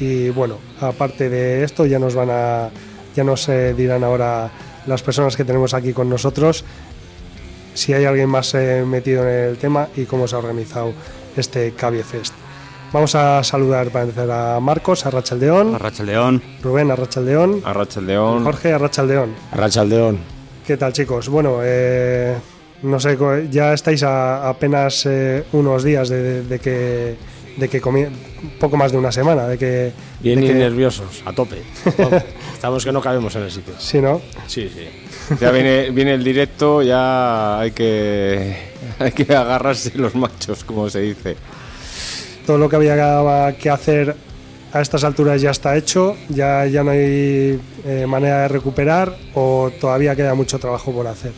y 0.01 0.31
bueno, 0.31 0.59
aparte 0.81 1.29
de 1.29 1.65
esto 1.65 1.85
ya 1.85 1.99
nos 1.99 2.15
van 2.15 2.31
a 2.31 2.71
ya 3.17 3.25
nos 3.25 3.51
dirán 3.77 4.05
ahora 4.05 4.49
las 4.89 5.03
personas 5.03 5.37
que 5.37 5.45
tenemos 5.45 5.75
aquí 5.75 5.93
con 5.93 6.09
nosotros, 6.09 6.65
si 7.75 7.93
hay 7.93 8.05
alguien 8.05 8.29
más 8.29 8.55
eh, 8.55 8.85
metido 8.87 9.23
en 9.23 9.51
el 9.51 9.59
tema 9.59 9.89
y 9.97 10.05
cómo 10.05 10.27
se 10.27 10.35
ha 10.35 10.39
organizado 10.39 10.93
este 11.37 11.73
Cabie 11.73 12.03
Fest. 12.03 12.35
Vamos 12.93 13.15
a 13.15 13.45
saludar 13.45 13.91
para 13.91 14.05
empezar 14.07 14.31
a 14.31 14.61
Marcos, 14.61 15.05
a 15.05 15.11
Rachaldeón. 15.11 15.75
A 15.75 15.79
Rachaldeón. 15.79 16.43
Rubén, 16.63 16.91
a 16.91 16.97
Rachaldeón. 16.97 17.61
A 17.65 17.75
Rachaldeón. 17.75 18.45
Jorge, 18.45 18.73
a 18.73 18.79
Rachaldeón. 18.79 19.35
A 19.53 19.57
Rachaldeón. 19.57 20.19
¿Qué 20.67 20.79
tal, 20.79 20.95
chicos? 20.95 21.29
Bueno, 21.29 21.59
eh, 21.63 22.35
no 22.83 22.99
sé, 22.99 23.19
ya 23.51 23.75
estáis 23.75 24.03
a 24.03 24.49
apenas 24.49 25.05
eh, 25.05 25.45
unos 25.53 25.85
días 25.85 26.09
de, 26.09 26.61
que 26.63 27.17
de 27.59 27.69
que 27.69 27.81
poco 28.61 28.77
más 28.77 28.93
de 28.93 28.99
una 28.99 29.11
semana, 29.11 29.49
de 29.49 29.59
que 29.59 29.93
bien 30.21 30.41
nerviosos, 30.41 31.23
a 31.25 31.33
tope. 31.33 31.63
Estamos 32.55 32.85
que 32.85 32.93
no 32.93 33.01
cabemos 33.01 33.35
en 33.37 33.43
el 33.43 33.51
sitio. 33.51 33.75
Sí, 33.79 34.01
¿no? 34.01 34.21
Sí, 34.47 34.71
sí. 34.73 34.89
Ya 35.41 35.51
viene, 35.51 35.91
viene 35.91 36.15
el 36.15 36.25
directo, 36.25 36.83
ya 36.83 37.59
hay 37.59 37.73
que 37.73 38.57
hay 38.99 39.13
que 39.13 39.35
agarrarse 39.35 39.93
los 39.97 40.15
machos, 40.15 40.65
como 40.65 40.89
se 40.89 41.01
dice. 41.01 41.37
Todo 42.47 42.59
lo 42.59 42.69
que 42.69 42.77
había 42.77 43.57
que 43.59 43.71
hacer 43.71 44.15
a 44.73 44.81
estas 44.81 45.05
alturas 45.05 45.41
ya 45.41 45.51
está 45.51 45.77
hecho, 45.77 46.17
ya, 46.29 46.65
ya 46.67 46.85
no 46.85 46.93
hay 46.93 47.61
eh, 47.85 48.07
manera 48.07 48.43
de 48.43 48.49
recuperar 48.49 49.17
o 49.35 49.71
todavía 49.81 50.15
queda 50.15 50.35
mucho 50.35 50.59
trabajo 50.59 50.93
por 50.93 51.07
hacer. 51.07 51.33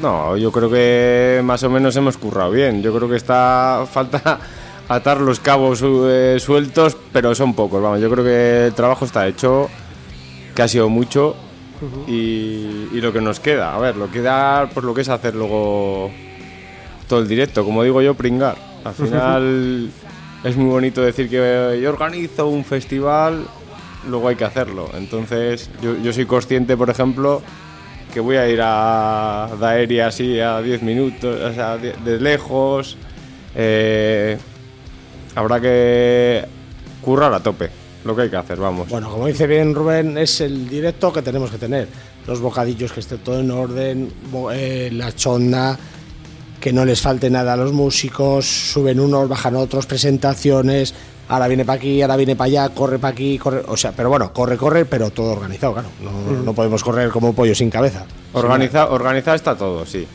No, 0.00 0.36
yo 0.36 0.50
creo 0.50 0.70
que 0.70 1.40
más 1.44 1.62
o 1.62 1.70
menos 1.70 1.94
hemos 1.96 2.16
currado 2.16 2.50
bien. 2.50 2.82
Yo 2.82 2.94
creo 2.94 3.08
que 3.08 3.16
está 3.16 3.84
falta 3.90 4.40
atar 4.88 5.20
los 5.20 5.40
cabos 5.40 5.82
eh, 5.84 6.36
sueltos, 6.38 6.96
pero 7.12 7.34
son 7.34 7.54
pocos. 7.54 7.82
Vamos, 7.82 8.00
yo 8.00 8.10
creo 8.10 8.24
que 8.24 8.66
el 8.66 8.74
trabajo 8.74 9.04
está 9.04 9.26
hecho, 9.26 9.68
que 10.54 10.62
ha 10.62 10.68
sido 10.68 10.88
mucho 10.88 11.36
y, 12.06 13.00
lo 13.00 13.12
que 13.12 13.20
nos 13.20 13.40
queda. 13.40 13.74
A 13.74 13.78
ver, 13.78 13.96
lo 13.96 14.06
que 14.06 14.14
queda 14.14 14.68
por 14.72 14.84
lo 14.84 14.94
que 14.94 15.00
es 15.00 15.08
hacer 15.08 15.34
luego 15.34 16.10
todo 17.08 17.20
el 17.20 17.28
directo. 17.28 17.64
Como 17.64 17.82
digo 17.82 18.02
yo, 18.02 18.14
pringar. 18.14 18.56
Al 18.84 18.94
final 18.94 19.90
es 20.44 20.56
muy 20.56 20.70
bonito 20.70 21.02
decir 21.02 21.28
que 21.28 21.80
yo 21.82 21.88
organizo 21.88 22.46
un 22.48 22.64
festival, 22.64 23.44
luego 24.08 24.28
hay 24.28 24.36
que 24.36 24.44
hacerlo. 24.44 24.90
Entonces, 24.94 25.70
yo, 25.80 26.12
soy 26.12 26.26
consciente, 26.26 26.76
por 26.76 26.90
ejemplo, 26.90 27.42
que 28.12 28.20
voy 28.20 28.36
a 28.36 28.48
ir 28.48 28.60
a 28.62 29.48
Daeria 29.58 30.08
así 30.08 30.38
a 30.40 30.60
10 30.60 30.82
minutos, 30.82 31.40
o 31.40 31.54
sea, 31.54 31.78
de, 31.78 32.20
lejos. 32.20 32.96
Eh, 33.54 34.38
habrá 35.34 35.60
que 35.60 36.44
currar 37.00 37.32
a 37.34 37.40
tope 37.40 37.70
lo 38.04 38.16
que 38.16 38.22
hay 38.22 38.30
que 38.30 38.36
hacer, 38.36 38.58
vamos. 38.58 38.88
Bueno, 38.88 39.10
como 39.10 39.26
dice 39.26 39.46
bien 39.46 39.74
Rubén, 39.74 40.18
es 40.18 40.40
el 40.40 40.68
directo 40.68 41.12
que 41.12 41.22
tenemos 41.22 41.50
que 41.50 41.58
tener. 41.58 41.88
Los 42.26 42.40
bocadillos 42.40 42.92
que 42.92 43.00
esté 43.00 43.18
todo 43.18 43.40
en 43.40 43.50
orden, 43.50 44.12
eh, 44.52 44.90
la 44.92 45.14
chonda, 45.14 45.78
que 46.60 46.72
no 46.72 46.84
les 46.84 47.00
falte 47.00 47.30
nada 47.30 47.54
a 47.54 47.56
los 47.56 47.72
músicos, 47.72 48.46
suben 48.46 49.00
unos, 49.00 49.28
bajan 49.28 49.56
otros, 49.56 49.86
presentaciones, 49.86 50.94
ahora 51.28 51.48
viene 51.48 51.64
para 51.64 51.76
aquí, 51.76 52.02
ahora 52.02 52.16
viene 52.16 52.36
para 52.36 52.46
allá, 52.46 52.68
corre 52.70 52.98
para 52.98 53.12
aquí, 53.12 53.38
corre, 53.38 53.62
o 53.66 53.76
sea, 53.76 53.92
pero 53.92 54.08
bueno, 54.08 54.32
corre, 54.32 54.56
corre, 54.56 54.84
pero 54.84 55.10
todo 55.10 55.32
organizado, 55.32 55.74
claro. 55.74 55.88
No, 56.44 56.54
podemos 56.54 56.82
correr 56.82 57.10
como 57.10 57.30
un 57.30 57.34
pollo 57.34 57.54
sin 57.54 57.70
cabeza. 57.70 58.04
Organizado, 58.32 58.92
organizado 58.92 59.36
está 59.36 59.56
todo, 59.56 59.84
sí. 59.86 60.06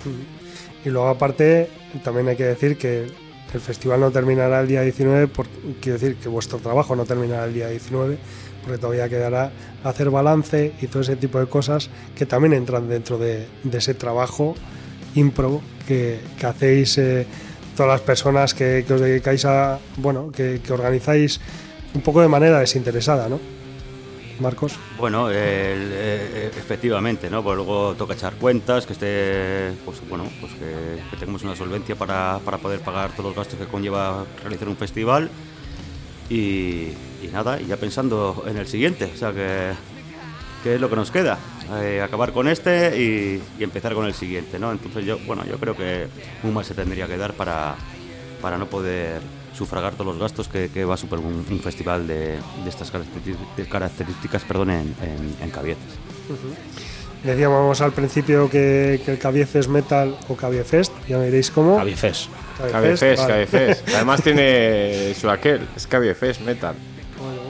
Y 0.86 0.90
luego 0.90 1.10
aparte, 1.10 1.70
también 2.04 2.30
hay 2.30 2.36
que 2.36 2.46
decir 2.46 2.78
que 2.78 3.12
el 3.54 3.62
festival 3.62 4.00
no 4.00 4.12
terminará 4.12 4.62
el 4.62 4.68
día 4.68 4.82
19, 4.82 5.28
por, 5.28 5.48
quiero 5.82 5.98
decir 5.98 6.18
que 6.18 6.30
vuestro 6.30 6.60
trabajo 6.60 6.96
no 6.96 7.06
terminará 7.06 7.46
el 7.46 7.54
día 7.54 7.70
19, 7.70 8.18
porque 8.64 8.78
todavía 8.78 9.08
quedará 9.10 9.52
hacer 9.84 10.10
balance 10.10 10.74
y 10.82 10.88
todo 10.88 11.02
ese 11.02 11.16
tipo 11.16 11.40
de 11.40 11.48
cosas 11.48 11.90
que 12.16 12.26
también 12.26 12.54
entran 12.54 12.90
dentro 12.90 13.18
de, 13.18 13.48
ese 13.72 13.94
trabajo 13.94 14.56
impro 15.16 15.62
que, 15.88 16.20
hacéis 16.44 16.98
eh, 16.98 17.26
todas 17.76 17.92
las 17.92 18.02
personas 18.02 18.54
que, 18.54 18.86
os 18.90 19.02
dedicáis 19.02 19.46
a, 19.46 19.80
bueno, 19.98 20.32
que, 20.32 20.62
que 20.64 20.74
organizáis 20.74 21.40
un 21.94 22.02
poco 22.02 22.22
de 22.22 22.28
manera 22.28 22.60
desinteresada, 22.60 23.30
¿no? 23.30 23.57
Marcos. 24.40 24.78
Bueno, 24.98 25.30
eh, 25.32 26.52
efectivamente, 26.56 27.30
¿no? 27.30 27.44
Pues 27.44 27.56
luego 27.56 27.96
toca 27.96 28.14
echar 28.14 28.36
cuentas, 28.36 28.86
que 28.86 28.94
esté, 28.94 29.72
pues 29.86 30.02
bueno, 30.08 30.26
pues 30.40 30.54
que, 30.54 31.18
tengamos 31.18 31.44
una 31.44 31.56
solvencia 31.56 31.96
para, 31.96 32.40
para, 32.44 32.58
poder 32.58 32.82
pagar 32.82 33.12
todos 33.12 33.26
los 33.26 33.36
gastos 33.36 33.60
que 33.60 33.66
conlleva 33.66 34.26
realizar 34.42 34.68
un 34.68 34.78
festival 34.78 35.30
y, 36.30 36.90
nada, 37.32 37.60
y 37.62 37.68
ya 37.68 37.78
pensando 37.78 38.44
en 38.48 38.58
el 38.58 38.68
siguiente, 38.68 39.12
o 39.14 39.18
sea 39.18 39.32
que, 39.32 39.72
que 40.64 40.76
es 40.76 40.82
lo 40.82 40.90
que 40.90 40.96
nos 40.96 41.12
queda, 41.12 41.38
eh, 41.82 42.02
acabar 42.02 42.34
con 42.34 42.48
este 42.48 43.42
y, 43.60 43.64
empezar 43.64 43.94
con 43.94 44.06
el 44.06 44.14
siguiente, 44.14 44.60
¿no? 44.60 44.72
Entonces 44.72 45.06
yo, 45.06 45.20
bueno, 45.20 45.46
yo 45.46 45.58
creo 45.58 45.76
que 45.76 46.08
más 46.44 46.68
se 46.68 46.74
tendría 46.74 47.08
que 47.08 47.18
dar 47.18 47.34
para, 47.34 47.76
para 48.42 48.58
no 48.58 48.68
poder 48.68 49.22
sufragar 49.58 49.94
todos 49.94 50.08
los 50.08 50.20
gastos 50.20 50.48
que, 50.48 50.86
va 50.86 50.94
a 50.94 50.98
superar 50.98 51.26
un, 51.26 51.60
festival 51.60 52.08
de, 52.08 52.38
estas 52.68 52.92
características 53.70 54.44
perdón, 54.44 54.70
en, 54.70 54.96
en, 55.42 55.50
Cabieces. 55.50 55.98
Decíamos 57.24 57.82
al 57.82 57.92
principio 57.92 58.50
que, 58.50 59.02
el 59.06 59.18
Cabieces 59.18 59.68
Metal 59.68 60.16
o 60.28 60.36
Cabiefest, 60.36 60.94
ya 61.08 61.18
me 61.18 61.26
diréis 61.26 61.50
cómo. 61.50 61.78
Cabiefest. 61.78 62.30
Cabiefest, 62.72 63.90
Además 63.96 64.22
tiene 64.22 65.14
su 65.20 65.30
aquel, 65.30 65.68
es 65.76 65.88
Cabiefest 65.88 66.42
Metal. 66.42 66.76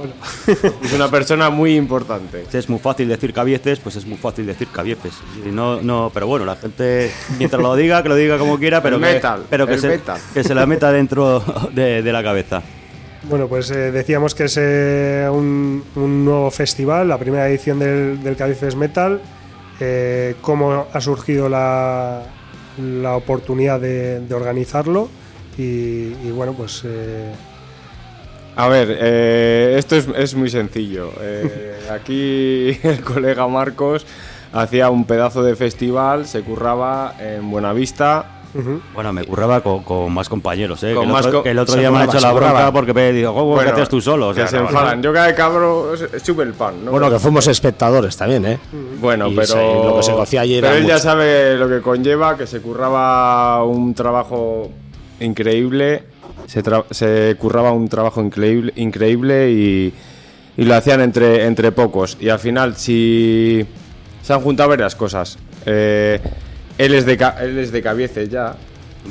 es 0.83 0.93
una 0.93 1.09
persona 1.09 1.49
muy 1.49 1.75
importante. 1.75 2.45
Es 2.51 2.69
muy 2.69 2.79
fácil 2.79 3.07
decir 3.07 3.33
cabieces, 3.33 3.79
pues 3.79 3.95
es 3.95 4.05
muy 4.05 4.17
fácil 4.17 4.45
decir 4.45 4.67
cabieces. 4.69 5.13
no, 5.45 5.81
no, 5.81 6.11
pero 6.13 6.27
bueno, 6.27 6.45
la 6.45 6.55
gente, 6.55 7.11
mientras 7.37 7.61
lo 7.61 7.75
diga, 7.75 8.03
que 8.03 8.09
lo 8.09 8.15
diga 8.15 8.37
como 8.37 8.57
quiera, 8.57 8.81
pero, 8.81 8.99
que, 8.99 9.21
pero 9.49 9.67
que, 9.67 9.77
se, 9.77 10.01
que 10.33 10.43
se 10.43 10.55
la 10.55 10.65
meta 10.65 10.91
dentro 10.91 11.43
de, 11.73 12.01
la 12.11 12.23
cabeza. 12.23 12.61
Bueno, 13.23 13.47
pues 13.47 13.71
eh, 13.71 13.91
decíamos 13.91 14.33
que 14.33 14.45
es 14.45 14.57
eh, 14.59 15.27
un, 15.29 15.83
nuevo 15.95 16.49
festival, 16.51 17.09
la 17.09 17.17
primera 17.17 17.47
edición 17.49 17.79
del, 17.79 18.23
del 18.23 18.75
Metal. 18.77 19.21
Eh, 19.79 20.35
¿Cómo 20.41 20.87
ha 20.91 21.01
surgido 21.01 21.49
la, 21.49 22.23
la 22.81 23.15
oportunidad 23.15 23.79
de, 23.79 24.25
organizarlo? 24.33 25.09
Y, 25.57 26.13
y, 26.23 26.31
bueno, 26.33 26.53
pues 26.53 26.83
a 28.57 28.67
ver, 28.67 28.97
eh, 28.99 29.75
esto 29.77 29.95
es, 29.95 30.35
muy 30.35 30.49
sencillo. 30.49 31.11
Eh, 31.21 31.79
aquí 31.91 32.77
el 32.87 33.01
colega 33.01 33.47
Marcos 33.47 34.05
hacía 34.53 34.89
un 34.89 35.05
pedazo 35.05 35.43
de 35.43 35.55
festival, 35.55 36.25
se 36.25 36.41
curraba 36.41 37.13
en 37.19 37.49
Buenavista 37.51 38.33
Bueno, 38.95 39.13
me 39.13 39.23
curraba 39.25 39.61
con, 39.61 39.83
con 39.83 40.11
más 40.11 40.27
compañeros, 40.29 40.81
¿eh? 40.83 40.93
Con 40.95 41.03
que, 41.03 41.07
el 41.07 41.13
más 41.13 41.25
otro, 41.27 41.39
co- 41.39 41.43
que 41.43 41.51
el 41.51 41.59
otro 41.59 41.75
día 41.75 41.91
me 41.91 41.97
han 41.99 42.05
curraba, 42.07 42.17
hecho 42.17 42.27
la 42.27 42.33
bronca 42.33 42.51
curraba. 42.53 42.71
porque 42.71 42.93
me 42.93 43.11
digo, 43.11 43.33
¿cómo 43.35 43.45
Bueno, 43.53 43.69
que 43.75 43.81
haces 43.81 43.89
tú 43.89 44.01
solo? 44.01 44.29
O 44.29 44.33
sea, 44.33 44.45
que 44.45 44.49
se 44.49 44.55
no, 44.57 44.63
enfadan. 44.63 45.03
Yo 45.03 45.13
cada 45.13 45.35
cabro 45.35 45.91
sube 46.23 46.43
el 46.43 46.53
pan, 46.53 46.83
¿no? 46.85 46.91
Bueno, 46.91 47.11
que 47.11 47.19
fuimos 47.19 47.45
espectadores 47.47 48.17
también, 48.17 48.45
¿eh? 48.45 48.57
Bueno, 48.99 49.27
Y 49.27 49.35
pero 49.35 49.47
se- 49.47 49.73
lo 49.85 49.97
que 49.97 50.03
se 50.03 50.13
cocía 50.13 50.41
allí 50.41 50.55
era 50.55 50.69
Pero 50.69 50.81
él 50.81 50.87
ya 50.87 50.97
sabe 50.97 51.55
lo 51.57 51.69
que 51.69 51.81
conlleva, 51.81 52.35
que 52.35 52.47
se 52.47 52.59
curraba 52.61 53.63
un 53.63 53.93
trabajo 53.93 54.71
increíble, 55.19 56.03
se, 56.47 56.63
se 56.91 57.35
curraba 57.37 57.71
un 57.71 57.87
trabajo 57.87 58.21
increíble, 58.23 58.73
increíble 58.77 59.51
y, 59.51 59.93
y 60.57 60.63
lo 60.65 60.73
hacían 60.73 61.01
entre, 61.01 61.45
entre 61.45 61.71
pocos. 61.71 62.17
Y 62.19 62.29
al 62.29 62.39
final, 62.39 62.75
si 62.75 63.63
se 64.23 64.33
han 64.33 64.41
juntado 64.41 64.69
varias 64.69 64.95
cosas. 64.95 65.37
Eh, 65.67 66.19
él, 66.79 66.93
es 66.95 67.05
de, 67.05 67.17
Ca- 67.17 67.35
él 67.41 67.59
es 67.59 67.71
de 67.71 67.81
Cabieces 67.81 68.29
ya. 68.29 68.55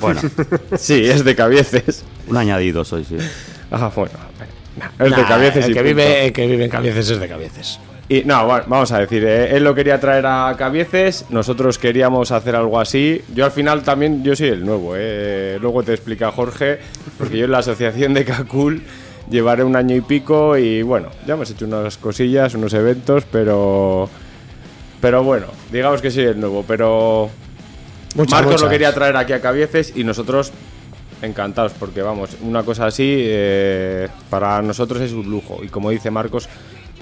Bueno, 0.00 0.20
Sí, 0.76 1.04
es 1.06 1.24
de 1.24 1.34
Cabieces. 1.36 2.04
un 2.28 2.36
añadido 2.36 2.84
soy, 2.84 3.04
sí. 3.04 3.16
Ah, 3.70 3.90
bueno. 3.94 4.12
Es 4.98 5.10
de 5.16 5.24
Cabieces 5.24 5.64
el 5.66 5.70
y 5.70 5.74
que, 5.74 5.80
punto. 5.80 5.94
vive, 5.96 6.26
el 6.26 6.32
que 6.32 6.46
vive 6.46 6.64
en 6.64 6.70
Cabieces 6.70 7.08
es 7.10 7.18
de 7.20 7.28
Cabieces. 7.28 7.78
Y 8.08 8.22
no, 8.22 8.46
bueno, 8.46 8.64
vamos 8.68 8.92
a 8.92 9.00
decir, 9.00 9.24
eh, 9.24 9.56
él 9.56 9.64
lo 9.64 9.74
quería 9.74 9.98
traer 9.98 10.26
a 10.26 10.54
Cabieces, 10.56 11.26
nosotros 11.28 11.76
queríamos 11.76 12.30
hacer 12.30 12.54
algo 12.54 12.78
así. 12.78 13.20
Yo 13.34 13.44
al 13.44 13.50
final 13.50 13.82
también, 13.82 14.22
yo 14.22 14.36
soy 14.36 14.48
el 14.48 14.64
nuevo, 14.64 14.94
eh. 14.96 15.58
luego 15.60 15.82
te 15.82 15.92
explica 15.92 16.30
Jorge, 16.30 16.78
porque 17.18 17.36
yo 17.36 17.46
en 17.46 17.50
la 17.50 17.58
asociación 17.58 18.14
de 18.14 18.24
Cacul 18.24 18.82
llevaré 19.28 19.64
un 19.64 19.74
año 19.74 19.96
y 19.96 20.02
pico 20.02 20.56
y 20.56 20.82
bueno, 20.82 21.08
ya 21.26 21.34
hemos 21.34 21.50
hecho 21.50 21.64
unas 21.64 21.96
cosillas, 21.96 22.54
unos 22.54 22.74
eventos, 22.74 23.24
pero... 23.30 24.08
Pero 25.00 25.22
bueno, 25.22 25.46
digamos 25.70 26.00
que 26.00 26.10
soy 26.10 26.24
el 26.24 26.40
nuevo, 26.40 26.64
pero... 26.66 27.28
Muchas, 28.14 28.40
Marcos 28.40 28.62
lo 28.62 28.68
quería 28.68 28.94
traer 28.94 29.16
aquí 29.16 29.32
a 29.32 29.40
Cabieces 29.40 29.92
y 29.94 30.04
nosotros 30.04 30.52
encantados, 31.22 31.72
porque 31.72 32.02
vamos, 32.02 32.36
una 32.40 32.62
cosa 32.62 32.86
así 32.86 33.14
eh, 33.18 34.08
para 34.30 34.62
nosotros 34.62 35.02
es 35.02 35.12
un 35.12 35.28
lujo. 35.28 35.60
Y 35.62 35.68
como 35.68 35.90
dice 35.90 36.10
Marcos, 36.10 36.48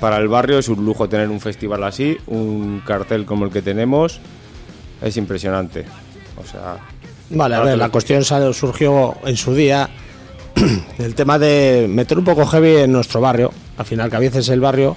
para 0.01 0.19
el 0.19 0.29
barrio 0.29 0.59
es 0.59 0.69
un 0.69 0.85
lujo 0.85 1.09
tener 1.09 1.29
un 1.29 1.41
festival 1.41 1.85
así, 1.85 2.17
un 2.27 2.83
cartel 2.87 3.25
como 3.25 3.45
el 3.45 3.51
que 3.51 3.63
tenemos, 3.63 4.21
es 5.03 5.17
impresionante. 5.17 5.85
O 6.43 6.47
sea, 6.47 6.79
Vale, 7.31 7.55
a 7.55 7.61
ver, 7.61 7.79
la 7.79 7.89
cuestión 7.89 8.23
surgió 8.23 9.17
en 9.25 9.37
su 9.37 9.55
día 9.55 9.89
el 10.99 11.15
tema 11.15 11.39
de 11.39 11.87
meter 11.89 12.19
un 12.19 12.25
poco 12.25 12.47
heavy 12.47 12.77
en 12.77 12.93
nuestro 12.93 13.21
barrio. 13.21 13.51
Al 13.77 13.87
final, 13.87 14.11
que 14.11 14.17
a 14.17 14.21
veces 14.21 14.49
el 14.51 14.61
barrio. 14.61 14.97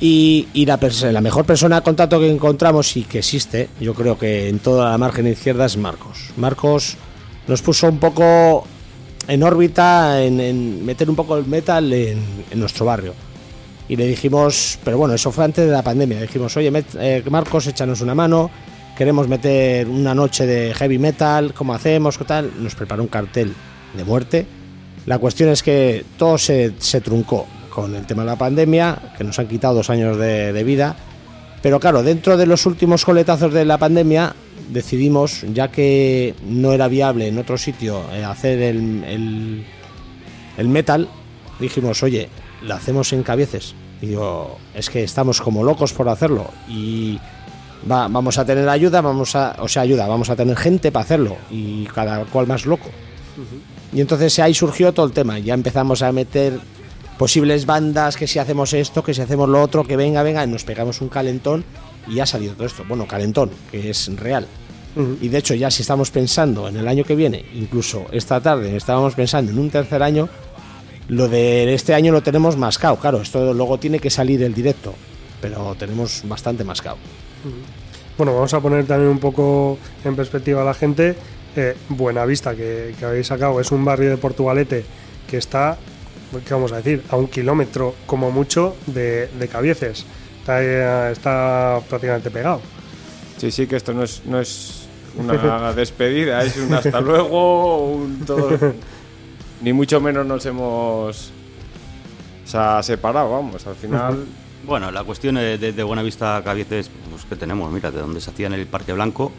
Y, 0.00 0.48
y 0.54 0.64
la, 0.64 0.78
la 1.12 1.20
mejor 1.20 1.44
persona 1.44 1.76
de 1.76 1.82
contacto 1.82 2.18
que 2.18 2.30
encontramos 2.30 2.96
y 2.96 3.02
que 3.02 3.18
existe, 3.18 3.68
yo 3.78 3.92
creo 3.92 4.18
que 4.18 4.48
en 4.48 4.58
toda 4.58 4.90
la 4.90 4.96
margen 4.98 5.26
izquierda, 5.26 5.66
es 5.66 5.76
Marcos. 5.76 6.30
Marcos 6.38 6.96
nos 7.46 7.60
puso 7.60 7.86
un 7.86 7.98
poco 7.98 8.66
en 9.28 9.42
órbita 9.42 10.22
en, 10.22 10.40
en 10.40 10.86
meter 10.86 11.10
un 11.10 11.16
poco 11.16 11.36
el 11.36 11.46
metal 11.46 11.92
en, 11.92 12.18
en 12.50 12.58
nuestro 12.58 12.86
barrio. 12.86 13.12
Y 13.90 13.96
le 13.96 14.06
dijimos, 14.06 14.78
pero 14.84 14.98
bueno, 14.98 15.14
eso 15.14 15.32
fue 15.32 15.44
antes 15.44 15.66
de 15.66 15.72
la 15.72 15.82
pandemia. 15.82 16.20
Dijimos, 16.20 16.56
oye, 16.56 16.70
eh, 17.00 17.24
Marcos, 17.28 17.66
échanos 17.66 18.00
una 18.00 18.14
mano. 18.14 18.48
Queremos 18.96 19.26
meter 19.26 19.88
una 19.88 20.14
noche 20.14 20.46
de 20.46 20.72
heavy 20.74 21.00
metal. 21.00 21.52
¿Cómo 21.54 21.74
hacemos? 21.74 22.16
¿Qué 22.16 22.22
tal? 22.22 22.52
Nos 22.62 22.76
preparó 22.76 23.02
un 23.02 23.08
cartel 23.08 23.52
de 23.96 24.04
muerte. 24.04 24.46
La 25.06 25.18
cuestión 25.18 25.48
es 25.48 25.64
que 25.64 26.04
todo 26.16 26.38
se, 26.38 26.74
se 26.78 27.00
truncó 27.00 27.48
con 27.68 27.96
el 27.96 28.06
tema 28.06 28.22
de 28.22 28.28
la 28.28 28.36
pandemia, 28.36 28.96
que 29.18 29.24
nos 29.24 29.40
han 29.40 29.48
quitado 29.48 29.74
dos 29.74 29.90
años 29.90 30.16
de, 30.18 30.52
de 30.52 30.62
vida. 30.62 30.94
Pero 31.60 31.80
claro, 31.80 32.04
dentro 32.04 32.36
de 32.36 32.46
los 32.46 32.66
últimos 32.66 33.04
coletazos 33.04 33.52
de 33.52 33.64
la 33.64 33.78
pandemia, 33.78 34.36
decidimos, 34.72 35.44
ya 35.52 35.66
que 35.66 36.36
no 36.46 36.72
era 36.72 36.86
viable 36.86 37.26
en 37.26 37.38
otro 37.38 37.58
sitio 37.58 38.04
eh, 38.12 38.22
hacer 38.22 38.62
el, 38.62 39.02
el, 39.02 39.64
el 40.58 40.68
metal, 40.68 41.08
dijimos, 41.58 42.04
oye, 42.04 42.28
lo 42.62 42.74
hacemos 42.74 43.12
en 43.12 43.24
cabieces. 43.24 43.74
Y 44.02 44.06
digo, 44.06 44.58
es 44.74 44.88
que 44.90 45.02
estamos 45.04 45.40
como 45.40 45.62
locos 45.62 45.92
por 45.92 46.08
hacerlo. 46.08 46.46
Y 46.68 47.18
va- 47.90 48.08
vamos 48.08 48.38
a 48.38 48.44
tener 48.44 48.68
ayuda, 48.68 49.00
vamos 49.00 49.36
a, 49.36 49.56
o 49.60 49.68
sea, 49.68 49.82
ayuda, 49.82 50.06
vamos 50.06 50.30
a 50.30 50.36
tener 50.36 50.56
gente 50.56 50.90
para 50.90 51.04
hacerlo. 51.04 51.36
Y 51.50 51.84
cada 51.86 52.24
cual 52.24 52.46
más 52.46 52.64
loco. 52.66 52.88
Y 53.92 54.00
entonces 54.00 54.38
ahí 54.38 54.54
surgió 54.54 54.92
todo 54.92 55.06
el 55.06 55.12
tema. 55.12 55.38
Ya 55.38 55.54
empezamos 55.54 56.02
a 56.02 56.12
meter 56.12 56.58
posibles 57.18 57.66
bandas, 57.66 58.16
que 58.16 58.26
si 58.26 58.38
hacemos 58.38 58.72
esto, 58.72 59.02
que 59.02 59.12
si 59.12 59.20
hacemos 59.20 59.48
lo 59.48 59.60
otro, 59.62 59.84
que 59.84 59.96
venga, 59.96 60.22
venga, 60.22 60.42
y 60.44 60.46
nos 60.48 60.64
pegamos 60.64 61.00
un 61.02 61.08
calentón 61.08 61.64
y 62.08 62.18
ha 62.20 62.26
salido 62.26 62.54
todo 62.54 62.66
esto. 62.66 62.84
Bueno, 62.88 63.06
calentón, 63.06 63.50
que 63.70 63.90
es 63.90 64.14
real. 64.16 64.46
Y 65.20 65.28
de 65.28 65.38
hecho 65.38 65.54
ya 65.54 65.70
si 65.70 65.82
estamos 65.82 66.10
pensando 66.10 66.66
en 66.66 66.76
el 66.76 66.88
año 66.88 67.04
que 67.04 67.14
viene, 67.14 67.44
incluso 67.54 68.06
esta 68.10 68.40
tarde 68.40 68.74
estábamos 68.76 69.14
pensando 69.14 69.52
en 69.52 69.58
un 69.60 69.70
tercer 69.70 70.02
año, 70.02 70.28
lo 71.10 71.28
de 71.28 71.74
este 71.74 71.92
año 71.92 72.12
lo 72.12 72.22
tenemos 72.22 72.56
mascado. 72.56 72.96
Claro, 72.96 73.20
esto 73.20 73.52
luego 73.52 73.78
tiene 73.78 73.98
que 73.98 74.10
salir 74.10 74.42
el 74.42 74.54
directo, 74.54 74.94
pero 75.40 75.74
tenemos 75.76 76.22
bastante 76.24 76.62
mascado. 76.62 76.98
Bueno, 78.16 78.34
vamos 78.34 78.54
a 78.54 78.60
poner 78.60 78.86
también 78.86 79.10
un 79.10 79.18
poco 79.18 79.76
en 80.04 80.14
perspectiva 80.14 80.62
a 80.62 80.64
la 80.64 80.74
gente. 80.74 81.16
Eh, 81.56 81.76
Buenavista, 81.88 82.54
que, 82.54 82.94
que 82.96 83.04
habéis 83.04 83.26
sacado, 83.26 83.60
es 83.60 83.72
un 83.72 83.84
barrio 83.84 84.10
de 84.10 84.18
Portugalete 84.18 84.84
que 85.28 85.38
está, 85.38 85.76
¿qué 86.46 86.54
vamos 86.54 86.70
a 86.70 86.76
decir? 86.76 87.02
A 87.10 87.16
un 87.16 87.26
kilómetro 87.26 87.96
como 88.06 88.30
mucho 88.30 88.76
de, 88.86 89.26
de 89.26 89.48
Cabieces. 89.48 90.06
Está, 90.38 90.62
eh, 90.62 91.10
está 91.10 91.80
prácticamente 91.88 92.30
pegado. 92.30 92.60
sí, 93.36 93.50
sí, 93.50 93.66
que 93.66 93.74
esto 93.74 93.92
no 93.92 94.04
es, 94.04 94.22
no 94.26 94.40
es 94.40 94.86
una 95.16 95.72
despedida, 95.74 96.44
es 96.44 96.56
un 96.56 96.72
hasta 96.72 97.00
luego, 97.00 97.94
un 97.94 98.20
todo... 98.24 98.56
Ni 99.60 99.72
mucho 99.72 100.00
menos 100.00 100.26
nos 100.26 100.44
hemos 100.46 101.30
o 102.44 102.48
sea, 102.48 102.82
separado, 102.82 103.30
vamos, 103.30 103.66
al 103.66 103.74
final... 103.76 104.24
Bueno, 104.62 104.90
la 104.90 105.04
cuestión 105.04 105.36
de, 105.36 105.56
de, 105.56 105.72
de 105.72 105.82
Buenavista 105.82 106.36
a 106.36 106.44
Cabieces, 106.44 106.90
pues 107.10 107.24
que 107.24 107.34
tenemos, 107.34 107.72
mira, 107.72 107.90
de 107.90 107.98
donde 108.00 108.20
se 108.20 108.30
hacía 108.30 108.46
en 108.46 108.52
el 108.52 108.66
Parque 108.66 108.92
Blanco, 108.92 109.32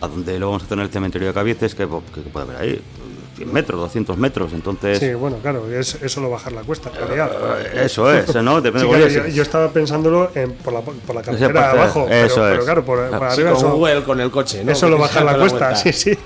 a 0.00 0.06
donde 0.06 0.38
lo 0.38 0.46
vamos 0.46 0.62
a 0.62 0.66
hacer 0.66 0.78
en 0.78 0.84
el 0.84 0.90
cementerio 0.90 1.28
de 1.28 1.34
Cabieces, 1.34 1.74
que, 1.74 1.88
que, 2.14 2.22
que 2.22 2.30
puede 2.30 2.46
haber 2.46 2.56
ahí, 2.62 2.82
100 3.44 3.52
metros, 3.52 3.80
200 3.80 4.16
metros, 4.18 4.52
entonces... 4.52 4.98
Sí, 4.98 5.14
bueno, 5.14 5.36
claro, 5.42 5.70
es, 5.70 5.96
es 6.02 6.10
solo 6.12 6.30
bajar 6.30 6.52
la 6.52 6.62
cuesta, 6.62 6.90
en 6.90 6.96
realidad. 6.96 7.30
eh, 7.74 7.82
Eso 7.84 8.12
es, 8.12 8.34
¿no? 8.42 8.60
Depende 8.62 8.86
Sí, 8.86 8.92
de 8.92 8.98
claro, 8.98 9.14
cómo 9.14 9.28
yo, 9.28 9.34
yo 9.34 9.42
estaba 9.42 9.68
pensándolo 9.70 10.30
en, 10.34 10.52
por, 10.52 10.72
la, 10.72 10.80
por 10.80 11.14
la 11.14 11.22
carretera 11.22 11.70
abajo, 11.72 12.06
pero, 12.08 12.26
eso 12.26 12.34
pero 12.42 12.58
es. 12.58 12.64
claro, 12.64 12.84
por, 12.84 13.08
por 13.10 13.18
Sí, 13.18 13.24
arriba 13.34 13.50
con 13.50 13.58
eso, 13.58 13.72
Google, 13.76 14.02
con 14.04 14.20
el 14.20 14.30
coche, 14.30 14.64
¿no? 14.64 14.72
eso 14.72 14.88
lo 14.88 14.96
Que 14.96 15.02
baja 15.02 15.24
la 15.24 15.36
cuesta, 15.38 15.58
vuelta. 15.70 15.76
sí, 15.76 15.92
sí. 15.92 16.18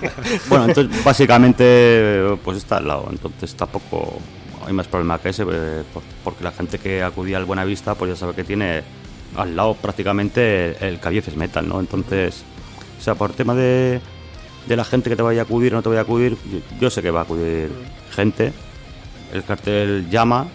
Bueno, 0.48 0.66
entonces 0.66 1.04
básicamente 1.04 2.36
pues 2.44 2.58
está 2.58 2.78
al 2.78 2.88
lado, 2.88 3.06
entonces 3.10 3.54
tampoco 3.54 4.18
hay 4.66 4.72
más 4.72 4.86
problema 4.88 5.18
que 5.20 5.28
ese, 5.30 5.42
eh, 5.44 5.82
por- 5.92 6.02
porque 6.24 6.42
la 6.44 6.52
gente 6.52 6.78
que 6.78 7.02
acudía 7.02 7.36
al 7.36 7.44
Buenavista 7.44 7.94
pues 7.94 8.10
ya 8.10 8.16
sabe 8.16 8.34
que 8.34 8.44
tiene 8.44 8.82
al 9.36 9.54
lado 9.54 9.74
prácticamente 9.74 10.76
el, 10.86 10.98
el 11.04 11.36
Metal, 11.36 11.68
¿no? 11.68 11.78
Entonces, 11.80 12.42
o 12.98 13.02
sea, 13.02 13.14
por 13.14 13.32
tema 13.32 13.54
de, 13.54 14.00
de 14.66 14.76
la 14.76 14.84
gente 14.84 15.10
que 15.10 15.16
te 15.16 15.22
vaya 15.22 15.42
a 15.42 15.44
acudir 15.44 15.72
o 15.72 15.76
no 15.76 15.82
te 15.82 15.88
vaya 15.88 16.00
a 16.00 16.04
acudir, 16.04 16.36
yo, 16.80 16.90
sé 16.90 17.02
que 17.02 17.10
va 17.10 17.20
a 17.20 17.22
acudir 17.22 17.70
gente, 18.10 18.52
el 19.32 19.44
cartel 19.44 20.08
llama 20.10 20.46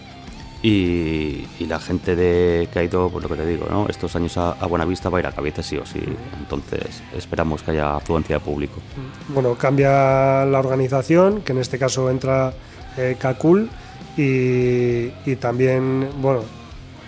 y, 0.62 1.46
y 1.58 1.66
la 1.66 1.80
gente 1.80 2.14
de 2.14 2.68
que 2.72 2.78
ha 2.78 2.88
pues 2.88 3.22
lo 3.22 3.28
que 3.28 3.34
te 3.34 3.46
digo, 3.46 3.66
¿no? 3.70 3.88
Estos 3.88 4.14
años 4.14 4.36
a, 4.36 4.54
Buenavista 4.66 5.08
va 5.08 5.18
a 5.18 5.20
ir 5.20 5.26
a 5.26 5.32
Cabieces 5.32 5.66
sí 5.66 5.76
o 5.76 5.86
sí, 5.86 6.00
entonces 6.38 7.02
esperamos 7.16 7.62
que 7.62 7.72
haya 7.72 7.96
afluencia 7.96 8.36
de 8.36 8.40
público. 8.40 8.80
Bueno, 9.28 9.54
cambia 9.54 10.44
la 10.44 10.58
organización, 10.58 11.42
que 11.42 11.52
en 11.52 11.58
este 11.58 11.78
caso 11.78 12.10
entra 12.10 12.52
eh, 12.96 13.16
Cacul 13.18 13.68
y, 14.16 15.10
y 15.24 15.36
también, 15.40 16.08
bueno, 16.20 16.42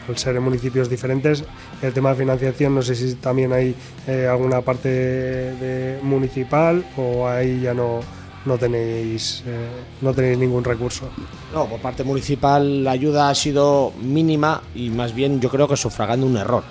al 0.08 0.18
ser 0.18 0.36
en 0.36 0.42
municipios 0.42 0.88
diferentes, 0.88 1.44
el 1.82 1.92
tema 1.92 2.10
de 2.10 2.16
financiación, 2.16 2.74
no 2.74 2.82
sé 2.82 2.94
si 2.94 3.14
también 3.14 3.52
hay 3.52 3.74
eh, 4.06 4.26
alguna 4.30 4.60
parte 4.60 5.98
municipal 6.02 6.84
o 6.96 7.26
ahí 7.26 7.60
ya 7.62 7.74
no, 7.74 8.00
no 8.44 8.58
tenéis 8.58 9.42
eh, 9.46 9.68
no 10.00 10.12
tenéis 10.12 10.38
ningún 10.38 10.64
recurso. 10.64 11.08
No, 11.52 11.66
por 11.66 11.80
parte 11.80 12.04
municipal 12.04 12.84
la 12.84 12.92
ayuda 12.92 13.30
ha 13.30 13.34
sido 13.34 13.92
mínima 14.02 14.62
y 14.74 14.90
más 14.90 15.14
bien 15.14 15.40
yo 15.40 15.48
creo 15.48 15.68
que 15.68 15.76
sufragando 15.76 16.26
un 16.26 16.36
error. 16.36 16.64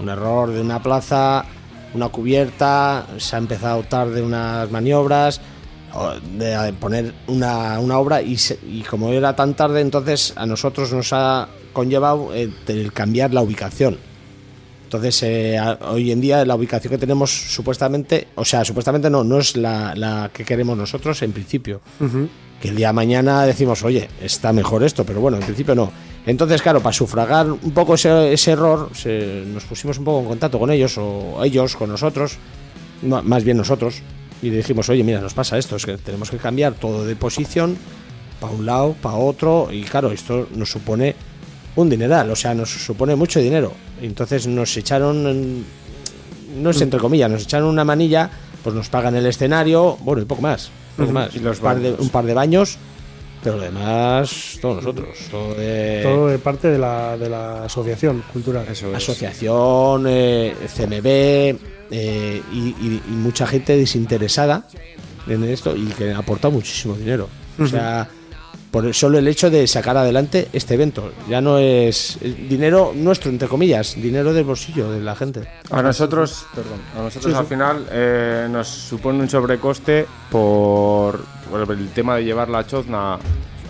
Un 0.00 0.08
error 0.08 0.50
de 0.50 0.60
una 0.60 0.82
plaza, 0.82 1.44
una 1.94 2.08
cubierta, 2.08 3.06
se 3.18 3.36
ha 3.36 3.38
empezado 3.38 3.82
tarde 3.84 4.22
unas 4.22 4.70
maniobras, 4.70 5.40
de 6.36 6.72
poner 6.80 7.14
una, 7.28 7.78
una 7.78 7.98
obra 7.98 8.20
y 8.20 8.82
como 8.90 9.10
era 9.10 9.36
tan 9.36 9.54
tarde 9.54 9.80
entonces 9.80 10.32
a 10.34 10.44
nosotros 10.44 10.92
nos 10.92 11.12
ha 11.12 11.46
conllevado 11.74 12.34
eh, 12.34 12.48
el 12.68 12.92
cambiar 12.94 13.34
la 13.34 13.42
ubicación. 13.42 13.98
Entonces, 14.84 15.22
eh, 15.24 15.58
hoy 15.88 16.12
en 16.12 16.20
día 16.20 16.44
la 16.44 16.54
ubicación 16.54 16.90
que 16.92 16.98
tenemos 16.98 17.30
supuestamente, 17.30 18.28
o 18.36 18.44
sea, 18.44 18.64
supuestamente 18.64 19.10
no, 19.10 19.24
no 19.24 19.38
es 19.38 19.56
la, 19.56 19.94
la 19.96 20.30
que 20.32 20.44
queremos 20.44 20.78
nosotros 20.78 21.20
en 21.22 21.32
principio. 21.32 21.80
Que 22.60 22.68
el 22.68 22.76
día 22.76 22.86
de 22.88 22.92
mañana 22.92 23.44
decimos, 23.44 23.82
oye, 23.82 24.08
está 24.22 24.52
mejor 24.52 24.84
esto, 24.84 25.04
pero 25.04 25.20
bueno, 25.20 25.36
en 25.38 25.42
principio 25.42 25.74
no. 25.74 25.90
Entonces, 26.26 26.62
claro, 26.62 26.80
para 26.80 26.92
sufragar 26.92 27.50
un 27.50 27.72
poco 27.72 27.94
ese, 27.96 28.32
ese 28.32 28.52
error, 28.52 28.90
se- 28.94 29.42
nos 29.46 29.64
pusimos 29.64 29.98
un 29.98 30.04
poco 30.04 30.20
en 30.20 30.26
contacto 30.28 30.58
con 30.58 30.70
ellos, 30.70 30.96
o 30.96 31.42
ellos 31.44 31.74
con 31.76 31.90
nosotros, 31.90 32.36
no, 33.02 33.22
más 33.22 33.42
bien 33.44 33.56
nosotros, 33.56 33.96
y 34.40 34.48
dijimos, 34.50 34.88
oye, 34.88 35.02
mira, 35.02 35.20
nos 35.20 35.34
pasa 35.34 35.58
esto, 35.58 35.76
es 35.76 35.84
que 35.84 35.98
tenemos 35.98 36.30
que 36.30 36.36
cambiar 36.38 36.74
todo 36.74 37.04
de 37.04 37.16
posición 37.16 37.76
para 38.40 38.52
un 38.54 38.64
lado, 38.64 38.94
para 39.02 39.16
otro, 39.16 39.68
y 39.72 39.82
claro, 39.82 40.12
esto 40.12 40.48
nos 40.54 40.70
supone 40.70 41.14
un 41.76 41.88
dineral, 41.90 42.30
o 42.30 42.36
sea, 42.36 42.54
nos 42.54 42.70
supone 42.70 43.14
mucho 43.16 43.40
dinero. 43.40 43.72
Entonces 44.00 44.46
nos 44.46 44.76
echaron, 44.76 45.26
en- 45.26 45.64
no 46.62 46.70
es 46.70 46.80
entre 46.80 47.00
comillas, 47.00 47.30
nos 47.30 47.42
echaron 47.42 47.68
una 47.68 47.84
manilla, 47.84 48.30
pues 48.62 48.74
nos 48.74 48.88
pagan 48.88 49.14
el 49.16 49.26
escenario, 49.26 49.96
bueno, 50.00 50.22
y 50.22 50.24
poco 50.24 50.42
más, 50.42 50.70
poco 50.96 51.04
Ujú. 51.04 51.12
más. 51.12 51.34
Y 51.34 51.40
los 51.40 51.58
un, 51.58 51.62
par 51.64 51.76
de, 51.80 51.90
baños. 51.90 52.00
un 52.00 52.08
par 52.10 52.24
de 52.26 52.34
baños, 52.34 52.78
pero 53.42 53.56
lo 53.56 53.62
demás, 53.64 54.58
todos 54.62 54.76
nosotros, 54.76 55.08
todo 55.30 55.54
de 55.54 56.00
Todo 56.02 56.28
de 56.28 56.38
parte 56.38 56.68
de 56.68 56.78
la, 56.78 57.16
de 57.18 57.28
la 57.28 57.64
asociación 57.64 58.22
cultural. 58.32 58.66
Eso 58.70 58.88
es. 58.90 58.94
asociación, 58.96 60.04
eh, 60.08 60.54
CMB 60.74 61.06
eh, 61.90 62.42
y, 62.52 62.58
y- 62.58 63.02
y 63.06 63.10
mucha 63.10 63.46
gente 63.46 63.76
desinteresada 63.76 64.66
en 65.26 65.44
esto 65.44 65.76
y 65.76 65.84
que 65.86 66.12
aporta 66.12 66.48
muchísimo 66.50 66.94
dinero. 66.94 67.28
O 67.58 67.66
sea, 67.66 68.08
por 68.74 68.84
el- 68.86 68.92
solo 68.92 69.18
el 69.18 69.28
hecho 69.28 69.50
de 69.50 69.68
sacar 69.68 69.96
adelante 69.96 70.48
este 70.52 70.74
evento. 70.74 71.12
Ya 71.28 71.40
no 71.40 71.58
es 71.58 72.18
es 72.20 72.48
dinero 72.48 72.92
nuestro, 72.92 73.30
entre 73.30 73.46
comillas, 73.46 73.94
dinero 73.94 74.32
del 74.32 74.42
bolsillo 74.42 74.90
de 74.90 75.00
la 75.00 75.14
gente. 75.14 75.46
A 75.70 75.80
nosotros, 75.80 76.44
perdón, 76.52 76.80
a 76.98 77.02
nosotros 77.02 77.32
al 77.34 77.46
final 77.46 77.86
eh, 77.92 78.48
nos 78.50 78.66
supone 78.66 79.20
un 79.20 79.30
sobrecoste 79.30 80.06
por, 80.28 81.20
por 81.48 81.70
el 81.70 81.88
tema 81.90 82.16
de 82.16 82.24
llevar 82.24 82.48
la 82.48 82.66
chozna 82.66 83.16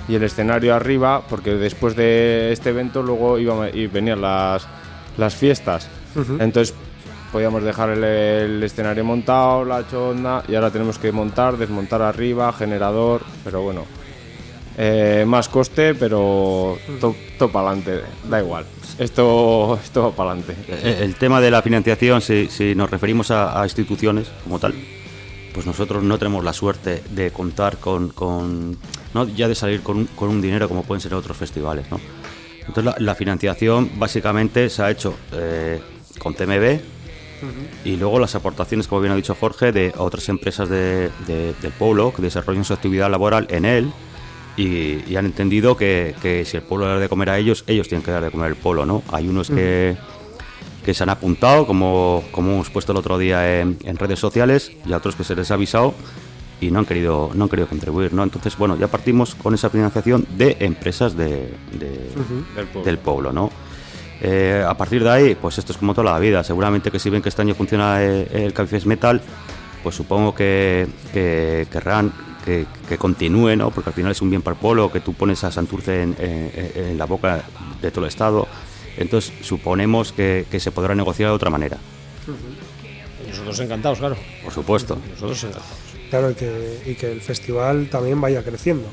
y 0.09 0.15
el 0.15 0.23
escenario 0.23 0.75
arriba, 0.75 1.23
porque 1.29 1.51
después 1.55 1.95
de 1.97 2.51
este 2.53 2.71
evento 2.71 3.03
luego 3.03 3.39
iban 3.39 3.69
y 3.75 3.87
venían 3.87 4.23
las, 4.23 4.67
las 5.19 5.35
fiestas. 5.35 5.87
Entonces 6.41 6.75
podíamos 7.31 7.63
dejar 7.63 7.91
el, 7.91 8.05
el 8.05 8.63
escenario 8.63 9.05
montado, 9.05 9.65
la 9.67 9.87
chozna, 9.87 10.43
y 10.49 10.55
ahora 10.55 10.71
tenemos 10.71 10.99
que 10.99 11.13
montar, 11.13 11.59
desmontar 11.59 12.01
arriba, 12.01 12.51
generador, 12.55 13.21
pero 13.45 13.61
bueno. 13.61 13.85
Eh, 14.77 15.25
más 15.27 15.49
coste, 15.49 15.95
pero 15.95 16.79
todo 17.39 17.51
para 17.53 17.69
adelante, 17.71 18.01
da 18.29 18.41
igual. 18.41 18.65
Esto, 18.99 19.79
esto 19.83 20.03
va 20.03 20.11
para 20.13 20.31
adelante. 20.33 20.55
Eh, 20.69 20.99
El 21.03 21.15
tema 21.17 21.41
de 21.41 21.51
la 21.51 21.63
financiación, 21.63 22.21
si, 22.21 22.49
si 22.49 22.75
nos 22.75 22.91
referimos 22.91 23.31
a, 23.31 23.61
a 23.61 23.65
instituciones 23.65 24.29
como 24.45 24.59
tal, 24.59 24.75
pues 25.53 25.67
nosotros 25.67 26.03
no 26.03 26.19
tenemos 26.19 26.45
la 26.45 26.53
suerte 26.53 27.03
de 27.11 27.31
contar 27.31 27.79
con, 27.79 28.09
con- 28.11 28.77
no 29.15 29.29
ya 29.29 29.47
de 29.49 29.55
salir 29.55 29.83
con 29.83 29.99
un, 29.99 30.05
con 30.07 30.29
un 30.29 30.41
dinero 30.43 30.69
como 30.69 30.83
pueden 30.83 31.01
ser 31.01 31.15
otros 31.15 31.37
festivales, 31.37 31.87
¿no? 31.91 32.01
Entonces 32.61 32.85
la, 32.85 32.97
la 32.99 33.15
financiación 33.15 33.91
básicamente 33.97 34.69
se 34.71 34.83
ha 34.83 34.91
hecho 34.91 35.15
eh, 35.33 35.81
con 36.19 36.35
TMB 36.35 36.81
y 37.85 37.97
luego 37.97 38.19
las 38.19 38.35
aportaciones, 38.35 38.89
como 38.89 39.03
bien 39.03 39.13
ha 39.13 39.17
dicho 39.17 39.37
Jorge, 39.39 39.71
de 39.71 39.93
otras 39.99 40.29
empresas 40.31 40.69
de- 40.69 41.11
de- 41.27 41.53
del 41.61 41.73
pueblo 41.73 42.13
que 42.15 42.23
desarrollan 42.23 42.65
su 42.65 42.73
actividad 42.73 43.11
laboral 43.11 43.47
en 43.51 43.65
él 43.67 43.93
y, 44.57 45.05
y 45.11 45.17
han 45.17 45.27
entendido 45.27 45.77
que, 45.77 46.15
que 46.23 46.45
si 46.45 46.57
el 46.57 46.63
pueblo 46.63 46.87
le 46.87 46.95
da 46.95 46.99
de 47.01 47.09
comer 47.09 47.31
a 47.31 47.39
ellos, 47.39 47.65
ellos 47.67 47.89
tienen 47.89 48.05
que 48.05 48.11
dar 48.11 48.23
de 48.23 48.31
comer 48.31 48.47
al 48.49 48.57
pueblo, 48.57 48.87
¿no? 48.87 49.03
Hay 49.13 49.27
unos 49.29 49.49
que, 49.51 49.97
que 50.85 50.95
se 50.95 51.03
han 51.03 51.11
apuntado, 51.11 51.67
como, 51.67 52.23
como 52.31 52.53
hemos 52.53 52.71
puesto 52.71 52.93
el 52.93 52.99
otro 52.99 53.19
día 53.19 53.61
en, 53.61 53.79
en 53.85 53.97
redes 53.97 54.19
sociales, 54.21 54.71
y 54.87 54.93
a 54.93 54.97
otros 54.99 55.17
que 55.17 55.25
se 55.25 55.35
les 55.35 55.51
ha 55.51 55.55
avisado 55.55 55.95
y 56.61 56.71
no 56.71 56.79
han 56.79 56.87
querido 56.87 57.31
no 57.35 57.45
han 57.45 57.51
querido 57.51 57.67
contribuir, 57.69 58.13
¿no? 58.15 58.23
Entonces, 58.23 58.57
bueno, 58.57 58.77
ya 58.79 58.87
partimos 58.87 59.35
con 59.35 59.55
esa 59.55 59.69
financiación 59.71 60.25
de 60.39 60.57
empresas 60.61 61.17
de, 61.17 61.53
de- 61.73 62.11
Del 62.55 62.67
pueblo. 62.67 62.85
del 62.85 62.99
pueblo, 62.99 63.33
¿no? 63.33 63.51
Eh, 64.21 64.65
a 64.67 64.75
partir 64.75 65.03
de 65.03 65.11
ahí, 65.11 65.35
pues 65.35 65.59
esto 65.59 65.73
es 65.73 65.79
como 65.79 65.93
toda 65.93 66.13
la 66.13 66.19
vida. 66.21 66.45
Seguramente 66.45 66.91
que 66.91 66.99
si 67.01 67.11
ven 67.11 67.21
que 67.21 67.29
este 67.29 67.43
año 67.43 67.55
funciona 67.55 68.03
eh, 68.03 68.29
el 68.45 68.53
Cafés 68.55 68.87
Metal, 68.87 69.21
pues 69.83 69.97
supongo 69.97 70.35
que, 70.35 70.87
que 71.13 71.67
querrán 71.71 72.13
que, 72.45 72.67
que 72.89 72.99
continúe, 72.99 73.57
¿no? 73.57 73.71
Porque 73.71 73.91
al 73.91 73.95
final 73.95 74.13
es 74.13 74.21
un 74.23 74.31
bien 74.31 74.43
para 74.43 74.55
el 74.55 74.61
pueblo, 74.61 74.93
que 74.93 75.01
tú 75.01 75.15
pones 75.15 75.43
a 75.45 75.51
Santurce 75.51 76.03
en, 76.03 76.15
en- 76.19 76.73
en 76.91 76.99
la 76.99 77.07
boca 77.07 77.43
de 77.81 77.91
todo 77.91 78.05
el 78.05 78.09
Estado. 78.09 78.47
Entonces 78.97 79.33
suponemos 79.43 80.13
que, 80.13 80.47
que 80.51 80.61
se 80.61 80.71
podrá 80.71 80.95
negociar 80.95 81.31
de 81.31 81.35
otra 81.35 81.51
manera, 81.51 81.79
Nosotros 83.29 83.59
encantados, 83.61 83.99
claro. 83.99 84.17
por 84.45 84.53
supuesto. 84.53 84.99
Nosotros 85.11 85.43
encantados. 85.45 85.69
Claro, 86.11 86.31
y 86.31 86.35
que, 86.35 86.83
y 86.87 86.95
que 86.95 87.11
el 87.11 87.21
festival 87.21 87.89
también 87.91 88.21
vaya 88.21 88.43
creciendo. 88.45 88.87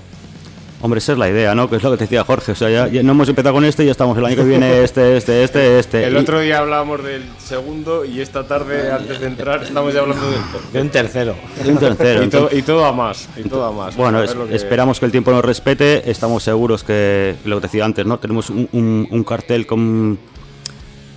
Hombre, 0.84 0.98
esa 0.98 1.12
es 1.12 1.18
la 1.20 1.30
idea, 1.30 1.54
¿no? 1.54 1.70
Que 1.70 1.76
es 1.76 1.84
lo 1.84 1.92
que 1.92 1.98
te 1.98 2.04
decía 2.06 2.24
Jorge. 2.24 2.54
O 2.54 2.56
sea, 2.56 2.70
ya, 2.70 2.88
ya 2.88 3.04
no 3.04 3.12
hemos 3.12 3.30
empezado 3.30 3.54
con 3.54 3.64
este 3.66 3.84
y 3.84 3.86
ya 3.86 3.92
estamos 3.92 4.18
el 4.18 4.26
año 4.26 4.36
que 4.36 4.44
viene 4.44 4.84
este, 4.84 5.16
este, 5.16 5.44
este, 5.44 5.78
este. 5.80 6.04
El 6.06 6.14
Y- 6.14 6.18
otro 6.18 6.40
día 6.40 6.58
hablábamos 6.58 7.04
del 7.04 7.24
segundo 7.38 8.04
y 8.04 8.20
esta 8.20 8.48
tarde, 8.48 8.92
antes 8.92 9.20
de 9.20 9.28
entrar, 9.28 9.62
estamos 9.62 9.94
ya 9.94 10.00
hablando 10.00 10.26
del 10.32 10.42
tercero. 10.42 10.72
De 10.74 10.82
un 10.82 10.90
tercero. 10.90 11.36
y 11.64 11.70
un 11.70 11.78
tercero. 11.78 12.24
Y, 12.24 12.28
to- 12.30 12.38
Entonces- 12.38 12.60
y 12.60 12.62
todo 12.64 12.86
a 12.86 12.94
más, 12.94 13.30
y 13.38 13.44
todo 13.48 13.66
a 13.66 13.72
más. 13.72 13.96
Bueno, 13.96 14.18
A 14.18 14.24
es- 14.24 14.32
ver 14.32 14.38
lo 14.40 14.48
que- 14.48 14.56
esperamos 14.56 15.00
que 15.00 15.06
el 15.06 15.12
tiempo 15.12 15.30
nos 15.32 15.46
respete. 15.46 16.10
Estamos 16.10 16.42
seguros 16.42 16.84
que, 16.84 17.36
lo 17.46 17.58
que 17.58 17.62
te 17.62 17.68
decía 17.68 17.86
antes, 17.86 18.06
¿no? 18.08 18.18
Tenemos 18.18 18.50
un, 18.50 18.68
un- 18.72 19.08
un 19.12 19.24
cartel 19.24 19.68
con, 19.68 20.18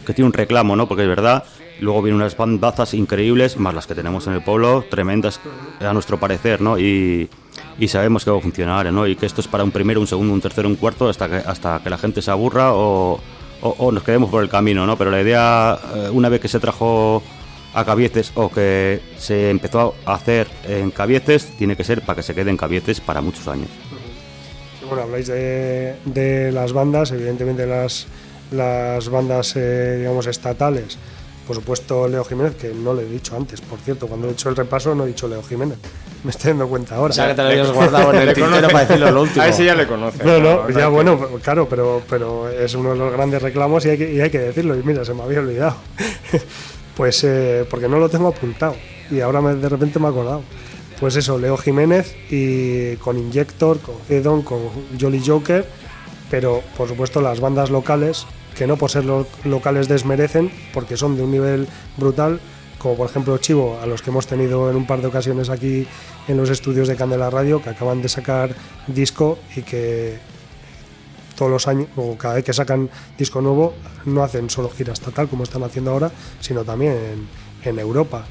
que 0.07 0.12
tiene 0.12 0.27
un 0.27 0.35
reclamo, 0.35 0.77
¿no? 0.77 0.87
Porque 0.87 1.05
es 1.05 1.09
verdad. 1.09 1.43
Luego 1.81 2.03
vienen 2.03 2.21
unas 2.21 2.37
bandazas 2.37 2.93
increíbles, 2.93 3.57
más 3.57 3.75
las 3.75 3.87
que 3.87 3.95
tenemos 3.95 4.27
en 4.27 4.35
el 4.35 4.43
pueblo, 4.45 4.85
tremendas 4.91 5.41
a 5.81 5.93
nuestro 5.95 6.21
parecer, 6.21 6.61
¿no? 6.61 6.79
Y, 6.79 7.29
y 7.79 7.89
sabemos 7.89 8.25
que 8.25 8.31
va 8.31 8.39
a 8.39 8.41
funcionar, 8.41 8.93
¿no? 8.93 9.07
Y 9.07 9.16
que 9.16 9.27
esto 9.27 9.41
es 9.41 9.49
para 9.49 9.64
un 9.64 9.70
primero, 9.70 10.01
un 10.01 10.07
segundo, 10.07 10.33
un 10.33 10.41
tercero, 10.41 10.68
un 10.68 10.77
cuarto, 10.77 11.09
hasta 11.09 11.29
que, 11.29 11.37
hasta 11.37 11.81
que 11.83 11.91
la 11.91 11.99
gente 11.99 12.22
se 12.22 12.31
aburra 12.31 12.72
o, 12.75 13.20
o- 13.62 13.93
nos 13.93 14.03
quedemos 14.03 14.31
por 14.31 14.43
el 14.43 14.49
camino, 14.49 14.87
¿no? 14.87 14.97
Pero 14.97 15.11
la 15.11 15.20
idea, 15.20 15.79
eh, 15.95 16.09
una 16.12 16.29
vez 16.29 16.41
que 16.41 16.49
se 16.49 16.61
trajo 16.61 17.22
a 17.75 17.85
Cabieces 17.85 18.31
o 18.37 18.49
que 18.51 19.01
se 19.18 19.51
empezó 19.51 19.95
a 20.07 20.14
hacer 20.14 20.47
en 20.68 20.91
Cabieces, 20.93 21.47
tiene 21.59 21.75
que 21.77 21.83
ser 21.85 22.03
para 22.03 22.16
que 22.16 22.22
se 22.22 22.35
quede 22.35 22.51
en 22.51 22.57
Cabieces 22.57 23.01
para 23.01 23.20
muchos 23.20 23.49
años. 23.49 23.68
Bueno, 24.89 25.03
habláis 25.05 25.27
de, 25.27 25.95
de 26.05 26.53
las 26.53 26.72
bandas, 26.72 27.11
evidentemente 27.11 27.66
las, 27.66 28.07
las 28.53 29.09
bandas, 29.09 29.55
eh, 29.57 29.97
digamos, 29.99 30.27
estatales. 30.27 30.99
Por 31.47 31.55
supuesto, 31.57 32.09
Leo 32.09 32.25
Jiménez, 32.25 32.55
que 32.55 32.73
no 32.73 32.95
le 32.95 33.03
he 33.03 33.07
dicho 33.07 33.37
antes, 33.37 33.61
por 33.61 33.79
cierto, 33.79 34.07
cuando 34.07 34.29
he 34.29 34.33
hecho 34.33 34.49
el 34.49 34.57
repaso 34.57 34.95
no 34.95 35.05
he 35.05 35.09
dicho 35.09 35.29
Leo 35.29 35.43
Jiménez. 35.43 35.77
Me 36.25 36.31
estoy 36.31 36.53
dando 36.53 36.67
cuenta 36.69 36.95
ahora. 36.97 37.11
O 37.11 37.15
sea, 37.15 37.29
que 37.29 37.35
te 37.35 37.43
lo 37.43 37.49
habías 37.49 37.71
guardado 37.71 38.15
en 38.15 38.29
el 38.29 38.35
tintero 38.35 38.69
para 38.69 38.81
decirlo 38.87 39.11
lo 39.11 39.23
último. 39.23 39.43
A 39.43 39.49
ese 39.49 39.65
ya 39.67 39.75
le 39.75 39.87
conoce. 39.87 40.25
No, 40.25 40.39
no, 40.39 40.71
ya 40.71 40.81
que- 40.81 40.87
bueno, 40.87 41.21
claro, 41.43 41.69
pero, 41.69 42.01
pero 42.09 42.49
es 42.49 42.75
uno 42.75 42.93
de 42.93 42.97
los 42.97 43.13
grandes 43.13 43.43
reclamos 43.43 43.85
y 43.85 43.91
hay 43.91 43.99
que, 43.99 44.11
y 44.15 44.21
hay 44.23 44.31
que 44.31 44.39
decirlo. 44.39 44.75
Y 44.75 44.83
mira, 44.83 45.05
se 45.05 45.13
me 45.13 45.23
había 45.23 45.41
olvidado. 45.41 45.77
pues 46.97 47.23
eh, 47.25 47.67
porque 47.69 47.89
no 47.89 47.99
lo 47.99 48.09
tengo 48.09 48.29
apuntado 48.29 48.75
y 49.11 49.21
ahora 49.21 49.41
me- 49.43 49.55
de 49.55 49.69
repente 49.69 49.99
me 49.99 50.07
he 50.07 50.11
acordado. 50.11 50.43
Pues 50.99 51.17
eso, 51.17 51.39
Leo 51.39 51.57
Jiménez 51.59 52.15
y 52.31 52.97
con 52.97 53.19
Injector, 53.19 53.79
con 53.81 53.97
Hedon, 54.09 54.43
con 54.43 54.61
Jolly 54.99 55.23
Joker, 55.27 55.67
pero 56.31 56.63
por 56.77 56.89
supuesto 56.89 57.21
las 57.21 57.41
bandas 57.41 57.69
locales, 57.69 58.27
que 58.57 58.67
no 58.67 58.77
por 58.77 58.91
ser 58.91 59.05
lo- 59.05 59.27
locales 59.45 59.89
desmerecen, 59.89 60.51
porque 60.73 60.97
son 60.97 61.17
de 61.17 61.23
un 61.23 61.31
nivel 61.31 61.67
brutal, 61.97 62.41
como 62.79 62.97
por 62.97 63.09
ejemplo 63.09 63.37
Chivo, 63.39 63.79
a 63.83 63.87
los 63.87 64.03
que 64.03 64.11
hemos 64.11 64.27
tenido 64.27 64.71
en 64.71 64.77
un 64.77 64.87
par 64.87 65.01
de 65.01 65.07
ocasiones 65.09 65.49
aquí 65.51 65.87
en 66.29 66.37
los 66.37 66.51
estudios 66.51 66.87
de 66.89 66.97
Candela 66.97 67.31
Radio, 67.31 67.63
que 67.63 67.71
acaban 67.71 68.03
de 68.03 68.09
sacar 68.09 68.55
disco 68.87 69.39
y 69.57 69.63
que 69.63 70.19
todos 71.37 71.51
los 71.51 71.67
años, 71.67 71.89
o 71.97 72.17
cada 72.17 72.35
vez 72.35 72.45
que 72.45 72.53
sacan 72.53 72.89
disco 73.19 73.41
nuevo, 73.41 73.75
no 74.05 74.23
hacen 74.23 74.49
solo 74.51 74.71
gira 74.71 74.93
estatal 74.93 75.29
como 75.29 75.43
están 75.45 75.63
haciendo 75.65 75.91
ahora, 75.91 76.13
sino 76.41 76.63
también 76.65 76.93
en, 76.93 77.69
en 77.71 77.79
Europa. 77.79 78.25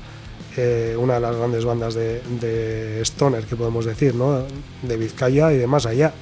Eh, 0.56 0.96
una 1.00 1.16
de 1.16 1.20
las 1.20 1.36
grandes 1.36 1.66
bandas 1.66 1.96
de, 1.96 2.22
de 2.40 3.02
Stoner 3.02 3.44
que 3.46 3.56
podemos 3.56 3.86
decir, 3.86 4.14
¿no? 4.16 4.44
de 4.84 4.98
Vizcaya 4.98 5.52
y 5.52 5.58
de 5.58 5.66
más 5.68 5.86
allá. 5.88 6.14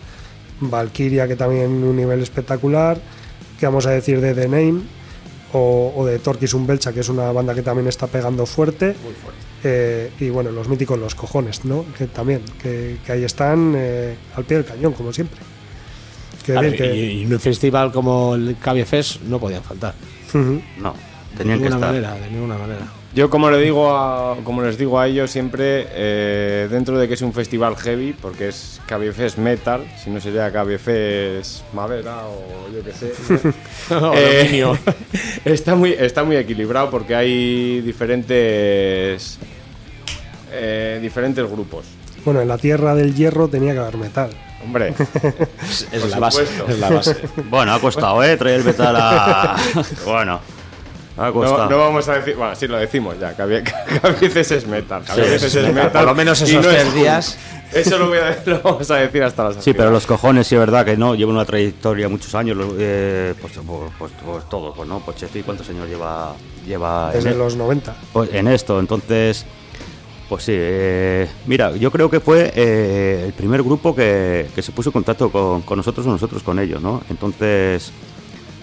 Valkyria, 0.62 1.28
que 1.28 1.36
también 1.36 1.70
un 1.84 1.96
nivel 1.98 2.22
espectacular. 2.22 3.00
¿Qué 3.62 3.68
vamos 3.68 3.86
a 3.86 3.92
decir 3.92 4.20
de 4.20 4.34
The 4.34 4.48
Name? 4.50 4.82
O, 5.54 5.94
o 5.96 6.06
de 6.08 6.18
Torquis 6.18 6.52
Umbelcha, 6.56 6.92
que 6.92 7.02
es 7.02 7.10
una 7.10 7.32
banda 7.32 7.54
que 7.54 7.62
también 7.62 7.88
está 7.88 8.08
pegando 8.08 8.48
fuerte. 8.48 8.96
Eh, 9.64 10.10
y 10.20 10.30
bueno, 10.32 10.50
los 10.50 10.68
míticos 10.68 10.98
Los 10.98 11.14
Cojones, 11.14 11.64
¿no? 11.64 11.86
Que 11.96 12.08
también, 12.08 12.42
que, 12.60 12.98
que 13.06 13.12
ahí 13.12 13.24
están 13.24 13.74
eh, 13.78 14.16
al 14.36 14.46
pie 14.46 14.58
del 14.58 14.66
cañón, 14.66 14.94
como 14.94 15.14
siempre. 15.14 15.40
Que- 16.44 16.54
y, 16.96 17.00
y 17.20 17.24
en 17.26 17.34
un 17.34 17.40
festival 17.40 17.92
como 17.92 18.34
el 18.34 18.58
Cavie 18.60 18.84
Fest 18.86 19.22
no 19.22 19.40
podían 19.40 19.62
faltar. 19.62 19.94
No, 20.80 20.96
De 21.32 21.38
tenían 21.38 21.60
que 21.60 21.70
ninguna 21.70 21.88
estar. 21.88 21.90
manera, 21.90 22.16
de 22.16 22.32
ninguna 22.32 22.58
manera. 22.58 22.88
Yo 23.14 23.30
como 23.30 23.52
le 23.52 23.60
digo 23.60 23.94
a, 23.94 24.38
como 24.46 24.62
les 24.62 24.78
digo 24.78 24.98
a 24.98 25.06
ellos 25.06 25.30
siempre, 25.30 25.86
eh, 25.92 26.70
dentro 26.72 26.98
de 26.98 27.10
que 27.10 27.16
es 27.16 27.22
un 27.22 27.34
festival 27.34 27.76
heavy, 27.76 28.14
porque 28.14 28.48
es 28.48 28.80
Cabiefest 28.86 29.38
Metal, 29.38 29.86
si 30.02 30.10
no 30.10 30.22
sería 30.22 30.50
Cabiefest 30.50 31.64
Madera 31.74 32.22
o 32.28 32.70
yo 32.74 32.82
qué 32.84 32.94
sé. 32.94 33.12
Eh, 34.16 34.64
está 35.46 35.76
muy 35.76 35.92
está 35.92 36.24
muy 36.24 36.38
equilibrado 36.38 36.90
porque 36.90 37.14
hay 37.16 37.82
diferentes 37.82 39.38
eh, 40.54 41.00
diferentes 41.02 41.50
grupos. 41.50 41.86
Bueno, 42.24 42.42
en 42.42 42.48
la 42.48 42.58
tierra 42.58 42.96
del 42.96 43.14
hierro 43.14 43.50
tenía 43.50 43.74
que 43.74 43.80
haber 43.80 43.98
metal. 43.98 44.30
Hombre, 44.64 44.94
Es 45.92 46.02
Por 46.02 46.10
la 46.10 46.20
base. 46.20 46.44
Es 46.68 46.80
la 46.80 46.90
base. 46.90 47.18
Bueno, 47.50 47.74
ha 47.74 47.80
costado, 47.80 48.24
¿eh? 48.24 48.38
Traer 48.38 48.60
el 48.60 48.66
metal 48.66 48.96
a... 48.96 49.58
bueno. 50.06 50.40
Ha 51.22 51.28
No, 51.28 51.34
costado. 51.34 51.70
no 51.70 51.78
vamos 51.78 52.08
a 52.10 52.16
decir, 52.16 52.36
bueno, 52.36 52.56
sí 52.56 52.68
lo 52.68 52.78
decimos 52.78 53.16
ya, 53.20 53.36
que, 53.36 53.42
a 53.42 53.46
veces 54.22 54.52
es 54.52 54.68
metal. 54.68 55.04
que 55.04 55.12
a 55.12 55.16
veces 55.16 55.44
es 55.56 55.56
metal, 55.56 55.74
metal. 55.74 55.92
por 55.92 56.04
lo 56.06 56.16
menos 56.16 56.42
esos 56.42 56.64
no 56.66 56.72
es 56.72 56.78
tres 56.82 56.94
días. 56.96 57.38
Eso 57.72 57.98
lo, 57.98 58.10
voy 58.10 58.18
a, 58.18 58.38
lo 58.48 58.62
vamos 58.62 58.92
a 58.92 58.98
decir 58.98 59.24
hasta 59.24 59.46
las 59.46 59.64
Sí, 59.64 59.74
pero 59.74 59.92
los 59.92 60.06
cojones 60.06 60.46
sí 60.46 60.56
es 60.56 60.60
verdad 60.60 60.84
que 60.84 60.98
no, 60.98 61.16
lleva 61.16 61.32
una 61.32 61.46
trayectoria 61.46 62.10
muchos 62.10 62.36
años, 62.36 62.58
eh, 62.78 63.34
pues, 63.40 63.54
pues, 63.66 63.92
pues, 63.98 64.12
pues 64.26 64.50
todo, 64.50 64.74
pues 64.74 64.90
no, 64.90 65.00
pues 65.00 65.16
Chefi, 65.16 65.42
¿cuántos 65.42 65.70
años 65.70 65.88
lleva, 65.88 66.36
lleva 66.68 67.12
en, 67.14 67.20
Desde 67.24 67.32
e- 67.32 67.36
los 67.36 67.56
90. 67.56 67.96
pues, 68.12 68.30
en 68.34 68.50
esto? 68.50 68.78
Entonces, 68.78 69.46
pues 70.28 70.44
sí, 70.44 70.52
eh, 70.54 71.30
mira, 71.46 71.72
yo 71.78 71.92
creo 71.92 72.10
que 72.10 72.20
fue 72.20 72.52
eh, 72.54 73.24
el 73.28 73.32
primer 73.32 73.64
grupo 73.64 73.96
que, 73.96 74.48
que 74.54 74.62
se 74.62 74.74
puso 74.74 74.90
en 74.90 74.94
contacto 74.94 75.30
con, 75.32 75.62
con 75.62 75.78
nosotros 75.78 76.06
o 76.08 76.10
nosotros 76.10 76.44
con 76.44 76.60
ellos, 76.60 76.82
¿no? 76.82 77.02
Entonces, 77.10 77.94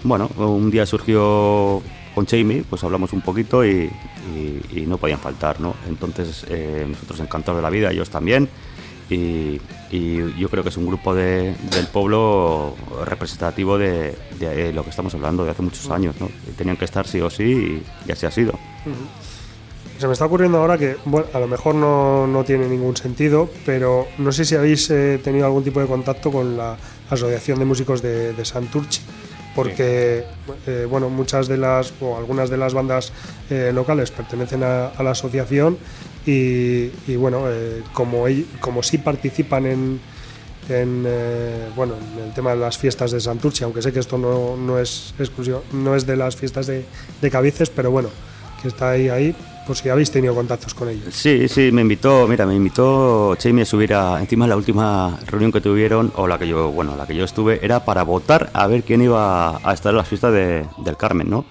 bueno, 0.03 0.31
un 0.37 0.71
día 0.71 0.85
surgió 0.85 1.83
con 2.19 2.27
Jamie, 2.27 2.65
pues 2.69 2.83
hablamos 2.83 3.13
un 3.13 3.21
poquito 3.21 3.65
y, 3.65 3.89
y- 4.35 4.61
y 4.81 4.87
no 4.87 4.99
podían 4.99 5.21
faltar, 5.21 5.61
¿no? 5.61 5.75
Entonces, 5.89 6.45
eh, 6.49 6.85
nosotros 6.89 7.21
encantados 7.21 7.59
de 7.59 7.63
la 7.63 7.71
vida, 7.71 7.93
ellos 7.93 8.11
también. 8.11 8.49
Y, 9.09 9.61
y 9.93 10.35
yo 10.37 10.49
creo 10.51 10.65
que 10.65 10.71
es 10.71 10.77
un 10.77 10.87
grupo 10.87 11.15
de- 11.15 11.55
del 11.71 11.87
pueblo 11.87 12.75
representativo 13.07 13.79
de, 13.79 14.17
de 14.41 14.73
lo 14.73 14.83
que 14.83 14.91
estamos 14.91 15.15
hablando 15.15 15.45
de 15.45 15.53
hace 15.53 15.63
muchos 15.63 15.89
años, 15.91 16.17
¿no? 16.21 16.29
Tenían 16.57 16.77
que 16.77 16.87
estar 16.87 17.07
sí 17.07 17.21
o 17.21 17.31
sí 17.31 17.45
y, 17.45 17.83
y 18.09 18.13
así 18.13 18.27
ha 18.27 18.33
sido. 18.33 18.53
Se 19.99 20.07
me 20.09 20.13
está 20.13 20.27
ocurriendo 20.27 20.59
ahora 20.59 20.77
que, 20.77 20.97
bueno, 21.05 21.27
a 21.33 21.39
lo 21.39 21.47
mejor 21.47 21.77
no, 21.77 22.27
no 22.27 22.43
tiene 22.45 22.67
ningún 22.69 22.97
sentido, 22.97 23.49
pero 23.65 24.09
no 24.19 24.33
sé 24.33 24.45
si 24.45 24.57
habéis 24.57 24.91
eh, 24.91 25.21
tenido 25.23 25.47
algún 25.47 25.63
tipo 25.63 25.79
de 25.81 25.87
contacto 25.87 26.33
con 26.33 26.57
la 26.57 26.77
Asociación 27.11 27.61
de 27.61 27.65
Músicos 27.65 28.03
de, 28.03 28.33
de 28.33 28.45
Santurce, 28.45 29.01
porque, 29.59 30.23
eh, 30.69 30.87
bueno, 30.89 31.11
muchas 31.11 31.49
de 31.49 31.57
las, 31.57 31.93
o 32.01 32.17
algunas 32.17 32.49
de 32.49 32.57
las 32.57 32.75
bandas 32.75 33.13
eh, 33.51 33.73
locales 33.75 34.13
pertenecen 34.13 34.63
a, 34.63 34.87
a 34.87 35.03
la 35.03 35.11
asociación 35.11 35.77
y, 36.25 36.93
y, 37.09 37.17
bueno, 37.17 37.43
eh, 37.49 37.83
como, 37.93 38.27
como 38.61 38.85
sí 38.85 38.99
participan 38.99 39.67
en, 39.67 40.01
en, 40.69 41.03
bueno, 41.75 41.95
en 41.97 42.27
el 42.27 42.35
tema 42.35 42.51
de 42.51 42.59
las 42.59 42.79
fiestas 42.79 43.11
de 43.11 43.19
Santurce, 43.19 43.65
aunque 43.65 43.83
sé 43.83 43.93
que 43.93 43.99
esto 43.99 44.17
no, 44.17 44.57
no 44.57 44.79
es 44.79 45.13
exclusivo, 45.19 45.65
no 45.73 45.97
es 45.97 46.07
de 46.07 46.15
las 46.15 46.37
fiestas 46.37 46.69
de, 46.69 46.85
de 47.21 47.29
Cabices, 47.29 47.69
pero 47.69 47.91
bueno, 47.91 48.11
que 48.63 48.69
está 48.69 48.91
ahí, 48.91 49.09
ahí, 49.09 49.35
pues 49.69 49.79
si 49.81 49.89
habéis 49.89 50.11
tenido 50.11 50.35
contactos 50.35 50.75
con 50.75 50.89
ellos. 50.89 51.15
Sí, 51.15 51.47
sí, 51.47 51.71
me 51.71 51.83
invitó, 51.83 52.27
mira, 52.27 52.45
me 52.47 52.55
invitó 52.57 53.37
Jamie 53.41 53.63
a 53.63 53.67
subir 53.67 53.95
a, 53.95 54.19
encima 54.19 54.47
la 54.49 54.57
última 54.57 55.17
reunión 55.27 55.53
que 55.53 55.61
tuvieron, 55.61 56.11
o 56.17 56.27
la 56.27 56.39
que 56.39 56.49
yo, 56.49 56.71
bueno, 56.73 56.97
la 56.97 57.07
que 57.07 57.15
yo 57.15 57.25
estuve, 57.25 57.65
era 57.65 57.85
para 57.85 58.03
votar 58.03 58.51
a 58.55 58.67
ver 58.67 58.83
quién 58.83 59.03
iba 59.03 59.59
a 59.63 59.73
estar 59.75 59.91
en 59.91 59.99
las 59.99 60.09
fiestas 60.09 60.33
de- 60.33 60.65
del 60.79 60.97
Carmen, 60.97 61.31
¿no? 61.31 61.45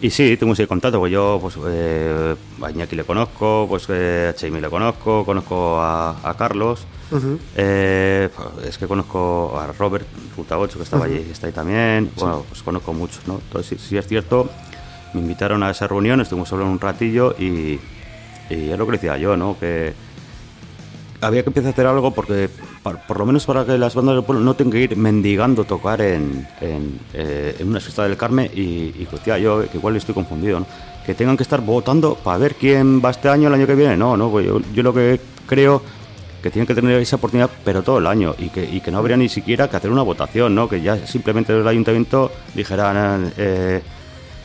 Y 0.00 0.10
sí, 0.10 0.36
tengo 0.36 0.52
ese 0.52 0.66
contacto, 0.68 0.98
pues 1.00 1.10
yo, 1.12 1.38
pues, 1.40 1.56
eh, 1.66 2.36
a 2.62 2.70
Iñaki 2.70 2.94
le 2.94 3.02
conozco, 3.04 3.66
pues 3.68 3.86
eh, 3.88 4.32
a 4.32 4.38
Jamie 4.40 4.60
le 4.60 4.68
conozco, 4.68 5.24
conozco 5.24 5.80
a, 5.80 6.16
a 6.28 6.34
Carlos, 6.36 6.86
eh, 7.56 8.28
es 8.64 8.78
que 8.78 8.86
conozco 8.86 9.58
a 9.58 9.66
Robert 9.78 10.06
Ruta 10.36 10.58
8, 10.58 10.76
que 10.78 10.84
estaba 10.84 11.06
allí, 11.06 11.26
está 11.32 11.46
ahí 11.48 11.52
también, 11.52 12.10
bueno, 12.16 12.44
pues 12.48 12.62
conozco 12.62 12.92
muchos, 12.92 13.26
¿no? 13.26 13.40
Entonces, 13.44 13.80
sí, 13.80 13.88
sí 13.88 13.96
es 13.96 14.06
cierto, 14.06 14.48
me 15.14 15.20
invitaron 15.20 15.62
a 15.62 15.70
esa 15.70 15.86
reunión, 15.86 16.20
estuvimos 16.20 16.52
hablando 16.52 16.72
un 16.72 16.80
ratillo 16.80 17.34
y, 17.38 17.78
y 18.50 18.70
es 18.70 18.78
lo 18.78 18.86
que 18.86 18.92
decía 18.92 19.16
yo, 19.16 19.36
¿no? 19.36 19.56
Que 19.58 19.92
había 21.20 21.42
que 21.42 21.50
empezar 21.50 21.68
a 21.68 21.72
hacer 21.72 21.86
algo 21.86 22.12
porque, 22.12 22.48
por 22.82 23.18
lo 23.18 23.26
menos 23.26 23.44
para 23.44 23.64
que 23.64 23.76
las 23.76 23.94
bandas 23.94 24.14
del 24.14 24.24
pueblo 24.24 24.44
no 24.44 24.54
tengan 24.54 24.72
que 24.72 24.80
ir 24.80 24.96
mendigando 24.96 25.64
tocar 25.64 26.00
en, 26.00 26.46
en, 26.60 27.00
eh, 27.12 27.56
en 27.58 27.68
una 27.68 27.80
fiesta 27.80 28.04
del 28.04 28.16
Carmen 28.16 28.50
y, 28.54 28.60
y 28.60 29.08
hostia, 29.12 29.36
yo 29.38 29.68
que 29.68 29.78
igual 29.78 29.96
estoy 29.96 30.14
confundido, 30.14 30.60
¿no? 30.60 30.66
Que 31.04 31.14
tengan 31.14 31.36
que 31.36 31.42
estar 31.42 31.60
votando 31.60 32.14
para 32.14 32.38
ver 32.38 32.54
quién 32.54 33.02
va 33.04 33.10
este 33.10 33.28
año, 33.28 33.48
el 33.48 33.54
año 33.54 33.66
que 33.66 33.74
viene. 33.74 33.96
No, 33.96 34.16
no, 34.16 34.30
pues 34.30 34.46
yo, 34.46 34.60
yo 34.74 34.82
lo 34.82 34.94
que 34.94 35.18
creo 35.46 35.82
que 36.42 36.50
tienen 36.50 36.66
que 36.66 36.74
tener 36.74 37.00
esa 37.00 37.16
oportunidad, 37.16 37.50
pero 37.64 37.82
todo 37.82 37.98
el 37.98 38.06
año, 38.06 38.34
y 38.38 38.50
que, 38.50 38.62
y 38.64 38.80
que 38.80 38.92
no 38.92 38.98
habría 38.98 39.16
ni 39.16 39.28
siquiera 39.28 39.68
que 39.68 39.76
hacer 39.76 39.90
una 39.90 40.02
votación, 40.02 40.54
¿no? 40.54 40.68
Que 40.68 40.80
ya 40.80 41.04
simplemente 41.04 41.52
el 41.52 41.66
ayuntamiento 41.66 42.30
dijeran, 42.54 43.32
eh, 43.36 43.82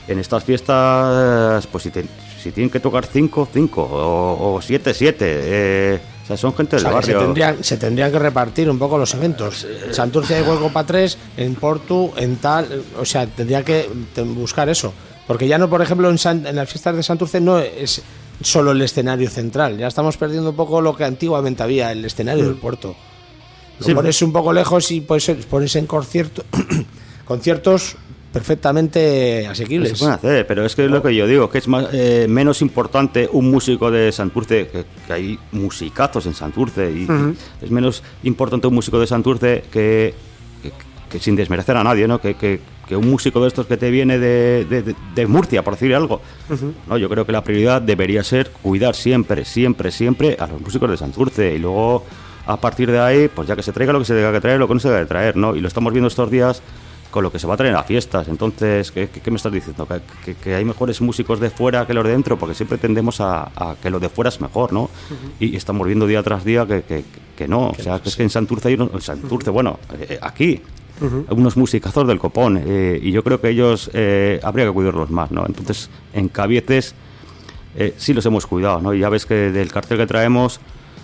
en 0.07 0.19
estas 0.19 0.43
fiestas, 0.43 1.65
pues 1.67 1.83
si, 1.83 1.89
te- 1.91 2.05
si 2.41 2.51
tienen 2.51 2.69
que 2.69 2.79
tocar 2.79 3.05
5, 3.05 3.47
5, 3.53 3.81
o 3.91 4.59
7, 4.61 4.93
7, 4.93 5.15
eh, 5.25 5.99
o 6.23 6.25
sea, 6.27 6.37
son 6.37 6.53
gente 6.55 6.75
O 6.75 6.79
del 6.79 6.81
sea, 6.83 6.89
se 6.89 6.95
barrio. 7.13 7.19
tendrían, 7.19 7.63
se 7.63 7.77
tendrían 7.77 8.11
que 8.11 8.19
repartir 8.19 8.69
un 8.69 8.79
poco 8.79 8.97
los 8.97 9.13
eventos. 9.13 9.65
En 9.85 9.93
Santurce 9.93 10.35
hay 10.35 10.41
hueco 10.43 10.69
para 10.71 10.87
tres, 10.87 11.17
en 11.37 11.55
Portu, 11.55 12.11
en 12.17 12.37
tal. 12.37 12.83
O 12.99 13.03
sea, 13.05 13.27
tendría 13.27 13.63
que 13.63 13.89
buscar 14.35 14.69
eso. 14.69 14.93
Porque 15.27 15.47
ya 15.47 15.57
no, 15.57 15.69
por 15.69 15.81
ejemplo, 15.81 16.09
en, 16.09 16.17
San- 16.17 16.45
en 16.47 16.55
las 16.55 16.69
fiestas 16.69 16.95
de 16.95 17.03
Santurce 17.03 17.39
no 17.41 17.59
es 17.59 18.01
solo 18.41 18.71
el 18.71 18.81
escenario 18.81 19.29
central. 19.29 19.77
Ya 19.77 19.87
estamos 19.87 20.15
perdiendo 20.17 20.49
un 20.51 20.55
poco 20.55 20.81
lo 20.81 20.95
que 20.95 21.03
antiguamente 21.05 21.61
había, 21.63 21.91
el 21.91 22.03
escenario 22.05 22.45
del 22.45 22.55
puerto. 22.55 22.95
Lo 23.79 23.85
Sí. 23.85 23.93
pones 23.93 24.21
un 24.21 24.31
poco 24.31 24.53
lejos 24.53 24.91
y 24.91 25.01
pues 25.01 25.29
pones 25.49 25.75
en 25.75 25.87
concierto, 25.87 26.43
conciertos 27.25 27.95
perfectamente 28.33 29.41
Pues 29.45 29.51
asequibles. 29.59 29.89
se 29.91 29.95
pueden 29.97 30.15
hacer, 30.15 30.47
pero 30.47 30.65
es 30.65 30.75
que 30.75 30.85
es 30.85 30.91
lo 30.91 31.01
que 31.01 31.15
yo 31.15 31.27
digo, 31.27 31.49
que 31.49 31.59
es 31.59 31.67
más, 31.67 31.87
eh, 31.93 32.25
menos 32.29 32.61
importante 32.61 33.29
un 33.31 33.49
músico 33.51 33.89
de 33.91 34.11
Santurce, 34.11 34.67
que, 34.67 34.85
que 35.07 35.13
hay 35.13 35.39
musicazos 35.51 36.25
en 36.25 36.33
Santurce, 36.33 36.91
y, 36.91 37.03
y 37.03 37.65
es 37.65 37.71
menos 37.71 38.03
importante 38.23 38.67
un 38.67 38.75
músico 38.75 38.99
de 38.99 39.07
Santurce 39.07 39.63
que, 39.71 40.13
que- 40.61 40.71
que 41.09 41.19
sin 41.19 41.35
desmerecer 41.35 41.77
a 41.77 41.83
nadie, 41.83 42.07
¿no? 42.07 42.19
Que, 42.19 42.59
un 42.93 43.09
músico 43.09 43.41
de 43.41 43.47
estos 43.47 43.65
que 43.65 43.75
te 43.77 43.89
viene 43.89 44.19
de, 44.19 44.65
de- 44.69 44.95
de- 45.15 45.27
Murcia, 45.27 45.63
por 45.63 45.73
decir 45.73 45.95
algo. 45.95 46.21
No, 46.87 46.95
yo 46.97 47.09
creo 47.09 47.25
que 47.25 47.31
la 47.31 47.43
prioridad 47.43 47.81
debería 47.81 48.23
ser 48.23 48.51
cuidar 48.51 48.93
siempre, 48.93 49.45
siempre, 49.45 49.89
siempre 49.91 50.37
a 50.39 50.45
los 50.45 50.61
músicos 50.61 50.91
de 50.91 50.97
Santurce 50.97 51.55
y 51.55 51.57
luego 51.59 52.03
a 52.45 52.57
partir 52.57 52.91
de 52.91 52.99
ahí, 52.99 53.29
pues 53.33 53.47
ya 53.47 53.55
que 53.55 53.63
se 53.63 53.71
traiga 53.71 53.93
lo 53.93 53.99
que 53.99 54.05
se 54.05 54.13
tenga 54.13 54.31
que 54.31 54.41
traer, 54.41 54.59
lo 54.59 54.67
que 54.67 54.73
no 54.75 54.79
se 54.79 54.89
debe 54.89 54.99
de 55.01 55.05
traer, 55.07 55.35
¿no? 55.37 55.55
Y 55.55 55.61
lo 55.61 55.67
estamos 55.67 55.91
viendo 55.91 56.07
estos 56.07 56.29
días 56.29 56.61
con 57.13 57.23
lo 57.23 57.31
que 57.31 57.37
se 57.37 57.45
va 57.45 57.53
a 57.53 57.57
traer 57.57 57.75
a 57.75 57.83
fiestas. 57.83 58.27
Entonces, 58.27 58.91
¿qué, 58.91 59.07
qué- 59.07 59.21
qué 59.21 59.29
me 59.29 59.37
estás 59.37 59.51
diciendo? 59.53 59.87
¿Que, 59.87 60.01
que- 60.25 60.35
que 60.35 60.55
hay 60.55 60.65
mejores 60.65 60.99
músicos 60.99 61.39
de 61.39 61.51
fuera 61.51 61.85
que 61.85 61.93
los 61.93 62.03
de 62.03 62.09
dentro, 62.11 62.39
porque 62.39 62.55
siempre 62.55 62.79
tendemos 62.79 63.21
a, 63.21 63.43
a 63.55 63.75
que 63.81 63.91
lo 63.91 63.99
de 63.99 64.09
fuera 64.09 64.29
es 64.29 64.41
mejor, 64.41 64.73
¿no? 64.73 64.89
y, 65.39 65.53
y 65.53 65.55
estamos 65.55 65.85
viendo 65.85 66.07
día 66.07 66.23
tras 66.23 66.43
día 66.43 66.65
que, 66.65 66.81
que- 66.81 67.05
que 67.37 67.47
no. 67.47 67.67
O 67.69 67.75
sea, 67.75 67.99
que 67.99 68.09
es 68.09 68.15
que 68.15 68.23
en 68.23 68.29
Santurce 68.31 68.69
hay 68.69 68.73
unos, 68.73 68.91
en 68.93 69.01
Santurce, 69.01 69.51
bueno, 69.51 69.79
eh, 69.99 70.17
aquí. 70.21 70.59
hay 71.01 71.35
Unos 71.37 71.55
musicazos 71.57 72.07
del 72.07 72.17
copón 72.17 72.61
eh, 72.65 72.99
y 73.01 73.11
yo 73.11 73.23
creo 73.23 73.39
que 73.39 73.49
ellos 73.49 73.89
eh, 73.93 74.39
habría 74.43 74.65
que 74.65 74.71
cuidarlos 74.71 75.09
más, 75.11 75.29
¿no? 75.31 75.45
Entonces, 75.45 75.89
en 76.13 76.29
Cabieces 76.29 76.95
eh, 77.75 77.93
sí 77.97 78.13
los 78.13 78.25
hemos 78.25 78.45
cuidado, 78.47 78.79
¿no? 78.81 78.93
Y 78.93 78.99
ya 78.99 79.09
ves 79.09 79.25
que 79.25 79.35
del 79.51 79.71
cartel 79.71 79.97
que 79.97 80.07
traemos, 80.07 80.59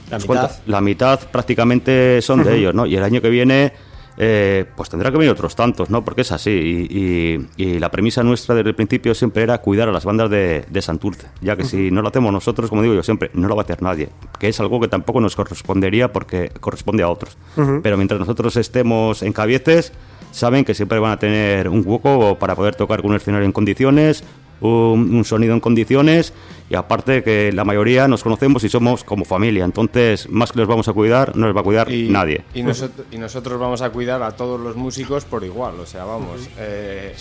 La 0.10 0.18
pues, 0.18 0.30
mitad. 0.30 0.42
¿cuánto? 0.48 0.72
la 0.72 0.82
mitad 0.82 1.20
prácticamente 1.32 2.22
son 2.22 2.44
de 2.44 2.58
ellos, 2.58 2.74
¿no? 2.76 2.86
Y 2.86 2.96
el 2.96 3.04
año 3.04 3.22
que 3.22 3.30
viene, 3.30 3.74
eh, 4.22 4.66
pues 4.76 4.90
tendrá 4.90 5.12
que 5.12 5.18
venir 5.18 5.32
otros 5.32 5.56
tantos, 5.56 5.90
¿no? 5.90 6.04
Porque 6.04 6.22
es 6.22 6.32
así. 6.34 6.50
Y, 6.52 6.98
y- 6.98 7.48
y 7.64 7.80
la 7.80 7.90
premisa 7.90 8.22
nuestra 8.22 8.54
desde 8.54 8.70
el 8.70 8.76
principio 8.76 9.16
siempre 9.16 9.44
era 9.44 9.60
cuidar 9.60 9.88
a 9.88 9.92
las 9.94 10.04
bandas 10.04 10.30
de, 10.30 10.66
de 10.70 10.82
Santurce, 10.82 11.28
ya 11.42 11.56
que 11.56 11.64
si 11.64 11.90
no 11.90 12.02
lo 12.02 12.10
hacemos 12.10 12.32
nosotros, 12.34 12.70
como 12.70 12.82
digo 12.82 12.94
yo 12.94 13.02
siempre, 13.04 13.32
no 13.34 13.48
lo 13.48 13.56
va 13.56 13.62
a 13.62 13.66
hacer 13.66 13.82
nadie. 13.82 14.10
Que 14.38 14.50
es 14.50 14.60
algo 14.60 14.80
que 14.82 14.90
tampoco 14.90 15.22
nos 15.22 15.36
correspondería 15.38 16.12
porque 16.12 16.50
corresponde 16.60 17.02
a 17.04 17.10
otros. 17.10 17.38
Pero 17.82 17.96
mientras 17.96 18.20
nosotros 18.20 18.58
estemos 18.58 19.24
en 19.24 19.32
Cabieces, 19.32 19.94
saben 20.32 20.66
que 20.66 20.74
siempre 20.74 21.00
van 21.00 21.14
a 21.14 21.18
tener 21.20 21.70
un 21.70 21.82
hueco 21.86 22.38
para 22.38 22.56
poder 22.56 22.76
tocar 22.76 23.02
con 23.02 23.12
un 23.12 23.18
escenario 23.18 23.46
en 23.46 23.52
condiciones, 23.54 24.24
un, 24.62 25.14
un 25.16 25.26
sonido 25.26 25.54
en 25.54 25.60
condiciones 25.60 26.34
y 26.70 26.76
aparte 26.76 27.24
que 27.24 27.52
la 27.52 27.64
mayoría 27.66 28.08
nos 28.08 28.22
conocemos 28.24 28.64
y 28.64 28.70
somos 28.70 29.04
como 29.04 29.26
familia. 29.26 29.66
Entonces, 29.66 30.30
más 30.30 30.52
que 30.52 30.60
los 30.60 30.68
vamos 30.68 30.88
a 30.88 30.94
cuidar, 30.94 31.36
no 31.36 31.48
les 31.48 31.56
va 31.56 31.62
a 31.62 31.64
cuidar 31.64 31.88
nadie. 31.92 32.44
Y, 32.54 32.62
nosotros, 32.64 33.08
y 33.12 33.18
nosotros 33.18 33.60
vamos 33.60 33.82
a 33.82 33.90
cuidar 33.90 34.22
a 34.24 34.32
todos 34.32 34.60
los 34.60 34.76
músicos 34.76 35.26
por 35.26 35.44
igual, 35.44 35.80
o 35.80 35.86
sea, 35.86 36.04
vamos. 36.06 36.48
eh, 36.58 37.14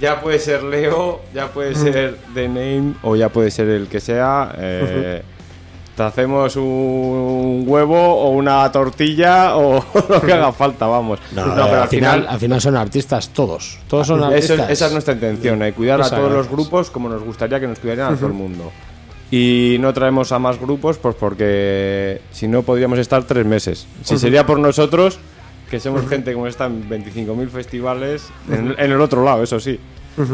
Ya 0.00 0.20
puede 0.20 0.38
ser 0.40 0.62
Leo, 0.64 1.20
ya 1.32 1.52
puede 1.52 1.74
ser 1.74 2.16
The 2.34 2.48
Name 2.48 2.94
o 3.02 3.14
ya 3.16 3.28
puede 3.28 3.50
ser 3.50 3.68
el 3.68 3.86
que 3.86 4.00
sea. 4.00 4.52
eh, 4.58 5.22
Te 5.96 6.02
hacemos 6.02 6.56
un 6.56 7.64
huevo 7.66 7.96
o 7.96 8.30
una 8.30 8.70
tortilla 8.72 9.56
o 9.56 9.84
lo 10.08 10.20
que 10.20 10.32
haga 10.32 10.52
falta, 10.52 10.86
vamos. 10.86 11.20
No, 11.32 11.46
No, 11.46 11.52
eh, 11.52 11.66
pero 11.70 11.82
al, 11.82 11.88
final, 11.88 12.26
al 12.28 12.40
final 12.40 12.60
son 12.60 12.76
artistas 12.76 13.28
todos. 13.28 13.78
Todos 13.86 14.08
son 14.08 14.18
eso- 14.18 14.26
artistas. 14.54 14.70
esa 14.70 14.86
es 14.86 14.92
nuestra 14.92 15.14
intención, 15.14 15.62
eh, 15.62 15.72
cuidar 15.72 16.00
a 16.02 16.10
todos 16.10 16.32
los 16.32 16.48
grupos 16.48 16.90
como 16.90 17.08
nos 17.08 17.22
gustaría 17.22 17.60
que 17.60 17.68
nos 17.68 17.78
cuidaran 17.78 18.12
a 18.14 18.16
todo 18.16 18.26
el 18.26 18.32
mundo. 18.32 18.72
Y 19.30 19.76
no 19.80 19.92
traemos 19.92 20.32
a 20.32 20.38
más 20.38 20.60
grupos, 20.60 20.98
pues 20.98 21.16
porque 21.16 22.20
si 22.32 22.46
no 22.48 22.62
podríamos 22.62 22.98
estar 22.98 23.22
tres 23.24 23.46
meses. 23.46 23.86
Si 24.02 24.18
sería 24.18 24.44
por 24.46 24.58
nosotros, 24.58 25.18
que 25.70 25.80
somos 25.80 26.06
gente 26.08 26.34
como 26.34 26.46
está 26.46 26.66
en 26.66 26.88
25.000 26.88 27.48
festivales, 27.48 28.28
en, 28.48 28.74
en 28.78 28.92
el 28.92 29.00
otro 29.00 29.24
lado, 29.24 29.42
eso 29.42 29.58
sí. 29.60 29.78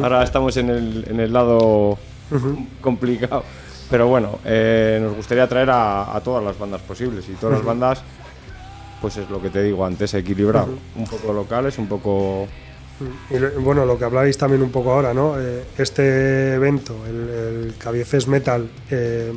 Ahora 0.03 0.23
estamos 0.23 0.57
en 0.59 0.69
el, 0.71 1.05
en 1.09 1.21
el 1.21 1.33
lado 1.33 1.99
complicado. 2.81 3.45
Pero 3.91 4.07
bueno, 4.07 4.39
eh, 4.45 5.01
nos 5.03 5.17
gustaría 5.17 5.49
traer 5.49 5.71
a, 5.71 6.15
a 6.15 6.21
todas 6.21 6.45
las 6.45 6.59
bandas 6.59 6.81
posibles 6.83 7.29
y 7.29 7.33
todas 7.33 7.57
las 7.57 7.65
bandas, 7.65 8.03
pues 9.01 9.17
es 9.17 9.29
lo 9.29 9.43
que 9.43 9.51
te 9.51 9.63
digo 9.63 9.85
antes, 9.85 10.15
equilibrado. 10.15 10.69
Un 10.95 11.07
poco 11.07 11.33
locales, 11.33 11.77
un 11.79 11.89
poco 11.89 12.47
Y 13.31 13.39
bueno, 13.61 13.85
lo 13.87 13.99
que 13.99 14.05
habláis 14.05 14.37
también 14.37 14.63
un 14.63 14.71
poco 14.71 14.93
ahora, 14.93 15.15
¿no? 15.15 15.41
Eh, 15.41 15.65
este 15.79 16.55
evento, 16.55 16.95
el, 17.07 17.75
el 17.75 18.29
Metal, 18.29 18.69
eh, 18.91 19.33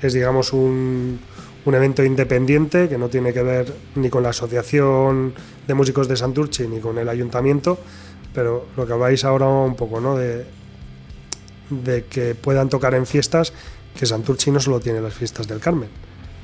es 0.00 0.12
digamos 0.12 0.52
un, 0.52 1.20
un 1.64 1.74
evento 1.74 2.02
independiente 2.02 2.88
que 2.88 2.98
no 2.98 3.08
tiene 3.08 3.32
que 3.32 3.42
ver 3.42 3.72
ni 3.94 4.08
con 4.08 4.22
la 4.22 4.30
Asociación 4.30 5.34
de 5.66 5.74
Músicos 5.74 6.08
de 6.08 6.16
Santurchi 6.16 6.66
ni 6.66 6.80
con 6.80 6.98
el 6.98 7.08
Ayuntamiento, 7.08 7.78
pero 8.34 8.66
lo 8.76 8.86
que 8.86 8.92
habláis 8.92 9.24
ahora 9.24 9.46
un 9.46 9.76
poco, 9.76 10.00
¿no? 10.00 10.16
De, 10.16 10.46
de 11.70 12.04
que 12.04 12.34
puedan 12.34 12.68
tocar 12.68 12.94
en 12.94 13.06
fiestas, 13.06 13.52
que 13.98 14.06
Santurchi 14.06 14.50
no 14.50 14.60
solo 14.60 14.80
tiene 14.80 15.00
las 15.00 15.14
fiestas 15.14 15.46
del 15.48 15.60
Carmen, 15.60 15.88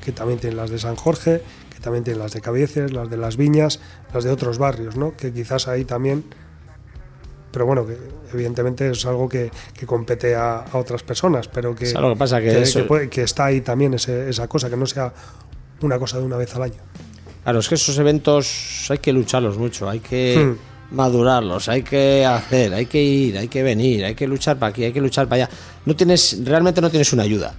que 0.03 0.11
también 0.11 0.39
tiene 0.39 0.55
las 0.55 0.69
de 0.69 0.79
San 0.79 0.95
Jorge, 0.95 1.41
que 1.73 1.79
también 1.79 2.03
tiene 2.03 2.19
las 2.19 2.31
de 2.33 2.41
Cabieces, 2.41 2.91
las 2.93 3.09
de 3.09 3.17
las 3.17 3.37
Viñas, 3.37 3.79
las 4.13 4.23
de 4.23 4.31
otros 4.31 4.57
barrios, 4.57 4.95
¿no? 4.95 5.15
Que 5.17 5.31
quizás 5.33 5.67
ahí 5.67 5.85
también 5.85 6.23
pero 7.51 7.65
bueno, 7.65 7.85
que 7.85 7.97
evidentemente 8.33 8.89
es 8.91 9.05
algo 9.05 9.27
que, 9.27 9.51
que 9.73 9.85
compete 9.85 10.35
a, 10.35 10.59
a 10.59 10.77
otras 10.77 11.03
personas, 11.03 11.49
pero 11.49 11.75
que, 11.75 11.85
¿Sabes 11.85 12.01
lo 12.07 12.13
que 12.13 12.19
pasa? 12.19 12.39
Que 12.39 12.61
eso- 12.61 12.87
puede- 12.87 13.09
que 13.09 13.23
está 13.23 13.43
ahí 13.45 13.59
también 13.59 13.93
ese- 13.93 14.29
esa 14.29 14.47
cosa, 14.47 14.69
que 14.69 14.77
no 14.77 14.85
sea 14.85 15.13
una 15.81 15.99
cosa 15.99 16.17
de 16.19 16.23
una 16.23 16.37
vez 16.37 16.55
al 16.55 16.63
año. 16.63 16.81
Claro, 17.43 17.59
es 17.59 17.67
que 17.67 17.75
esos 17.75 17.97
eventos 17.97 18.87
hay 18.89 18.99
que 18.99 19.11
lucharlos 19.11 19.57
mucho, 19.57 19.89
hay 19.89 19.99
que 19.99 20.37
Hmm. 20.55 20.70
Madurarlos, 20.91 21.69
hay 21.69 21.83
que 21.83 22.25
hacer, 22.25 22.73
hay 22.73 22.85
que 22.85 23.01
ir, 23.01 23.37
hay 23.37 23.47
que 23.47 23.63
venir, 23.63 24.05
hay 24.05 24.15
que 24.15 24.27
luchar 24.27 24.57
para 24.57 24.69
aquí, 24.71 24.83
hay 24.83 24.91
que 24.93 25.01
luchar 25.01 25.27
para 25.27 25.45
allá. 25.45 25.53
No 25.85 25.95
tienes, 25.95 26.37
realmente 26.43 26.81
no 26.81 26.89
tienes 26.89 27.11
una 27.13 27.23
ayuda. 27.23 27.53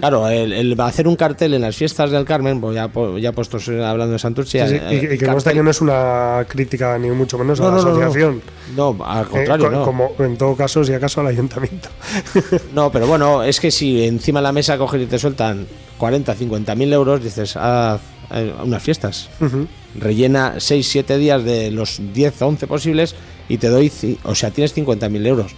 Claro, 0.00 0.28
el, 0.28 0.52
el 0.52 0.78
hacer 0.82 1.08
un 1.08 1.16
cartel 1.16 1.54
en 1.54 1.62
las 1.62 1.74
fiestas 1.74 2.10
del 2.10 2.26
Carmen, 2.26 2.60
pues 2.60 2.74
ya, 2.74 2.88
po- 2.88 3.16
ya 3.16 3.32
puestos 3.32 3.66
eh, 3.68 3.82
hablando 3.82 4.12
de 4.12 4.18
Santurce, 4.18 4.68
Sí, 4.68 4.68
sí, 4.68 4.74
eh, 4.78 5.08
y, 5.10 5.14
y 5.14 5.18
que 5.18 5.24
consta 5.26 5.50
que 5.54 5.62
no 5.62 5.70
es 5.70 5.80
una 5.80 6.44
crítica 6.46 6.98
ni 6.98 7.08
mucho 7.10 7.38
menos 7.38 7.58
a 7.58 7.64
la 7.64 7.70
no, 7.70 7.76
no, 7.76 7.82
no. 7.84 7.90
asociación. 8.02 8.42
No, 8.76 8.98
al 9.02 9.24
Eh, 9.24 9.28
contrario, 9.30 9.64
co- 9.70 9.72
no. 9.72 9.84
Como 9.86 10.12
en 10.18 10.36
todo 10.36 10.54
caso, 10.56 10.84
si 10.84 10.92
acaso 10.92 11.22
al 11.22 11.28
ayuntamiento. 11.28 11.88
No, 12.74 12.92
pero 12.92 13.06
bueno, 13.06 13.42
es 13.42 13.60
que 13.60 13.70
si 13.70 14.04
encima 14.04 14.40
de 14.40 14.44
la 14.44 14.52
mesa 14.52 14.76
cogen 14.76 15.00
y 15.00 15.06
te 15.06 15.18
sueltan 15.18 15.66
40, 15.96 16.34
50 16.34 16.74
mil 16.74 16.92
euros, 16.92 17.24
dices, 17.24 17.56
haz 17.56 18.02
eh, 18.30 18.52
unas 18.62 18.82
fiestas. 18.82 19.30
Ujú. 19.40 19.66
Rellena 19.94 20.54
6, 20.58 20.86
7 20.88 21.18
días 21.18 21.44
de 21.44 21.70
los 21.70 22.00
10 22.12 22.42
o 22.42 22.46
11 22.48 22.66
posibles 22.66 23.14
y 23.48 23.58
te 23.58 23.68
doy, 23.68 23.92
o 24.24 24.34
sea, 24.34 24.50
tienes 24.50 24.72
50 24.72 25.08
mil 25.08 25.26
euros. 25.26 25.52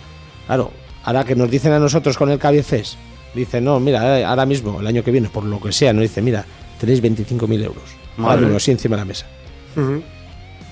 Claro, 0.46 0.70
ahora 1.04 1.24
que 1.24 1.36
nos 1.36 1.50
dicen 1.50 1.72
a 1.72 1.78
nosotros 1.78 2.16
con 2.16 2.30
el 2.30 2.38
Cabiefes, 2.38 2.96
dicen, 3.34 3.64
no, 3.64 3.78
mira, 3.80 4.20
eh, 4.20 4.24
ahora 4.24 4.46
mismo, 4.46 4.80
el 4.80 4.86
año 4.86 5.02
que 5.02 5.10
viene, 5.10 5.28
por 5.28 5.44
lo 5.44 5.60
que 5.60 5.72
sea, 5.72 5.92
nos 5.92 6.02
dice, 6.02 6.22
mira, 6.22 6.44
tenéis 6.80 7.00
25 7.00 7.46
mil 7.46 7.62
euros. 7.62 7.84
Madre. 8.16 8.42
Madre 8.42 8.56
así 8.56 8.70
encima 8.70 8.96
de 8.96 9.02
la 9.02 9.06
mesa. 9.06 9.26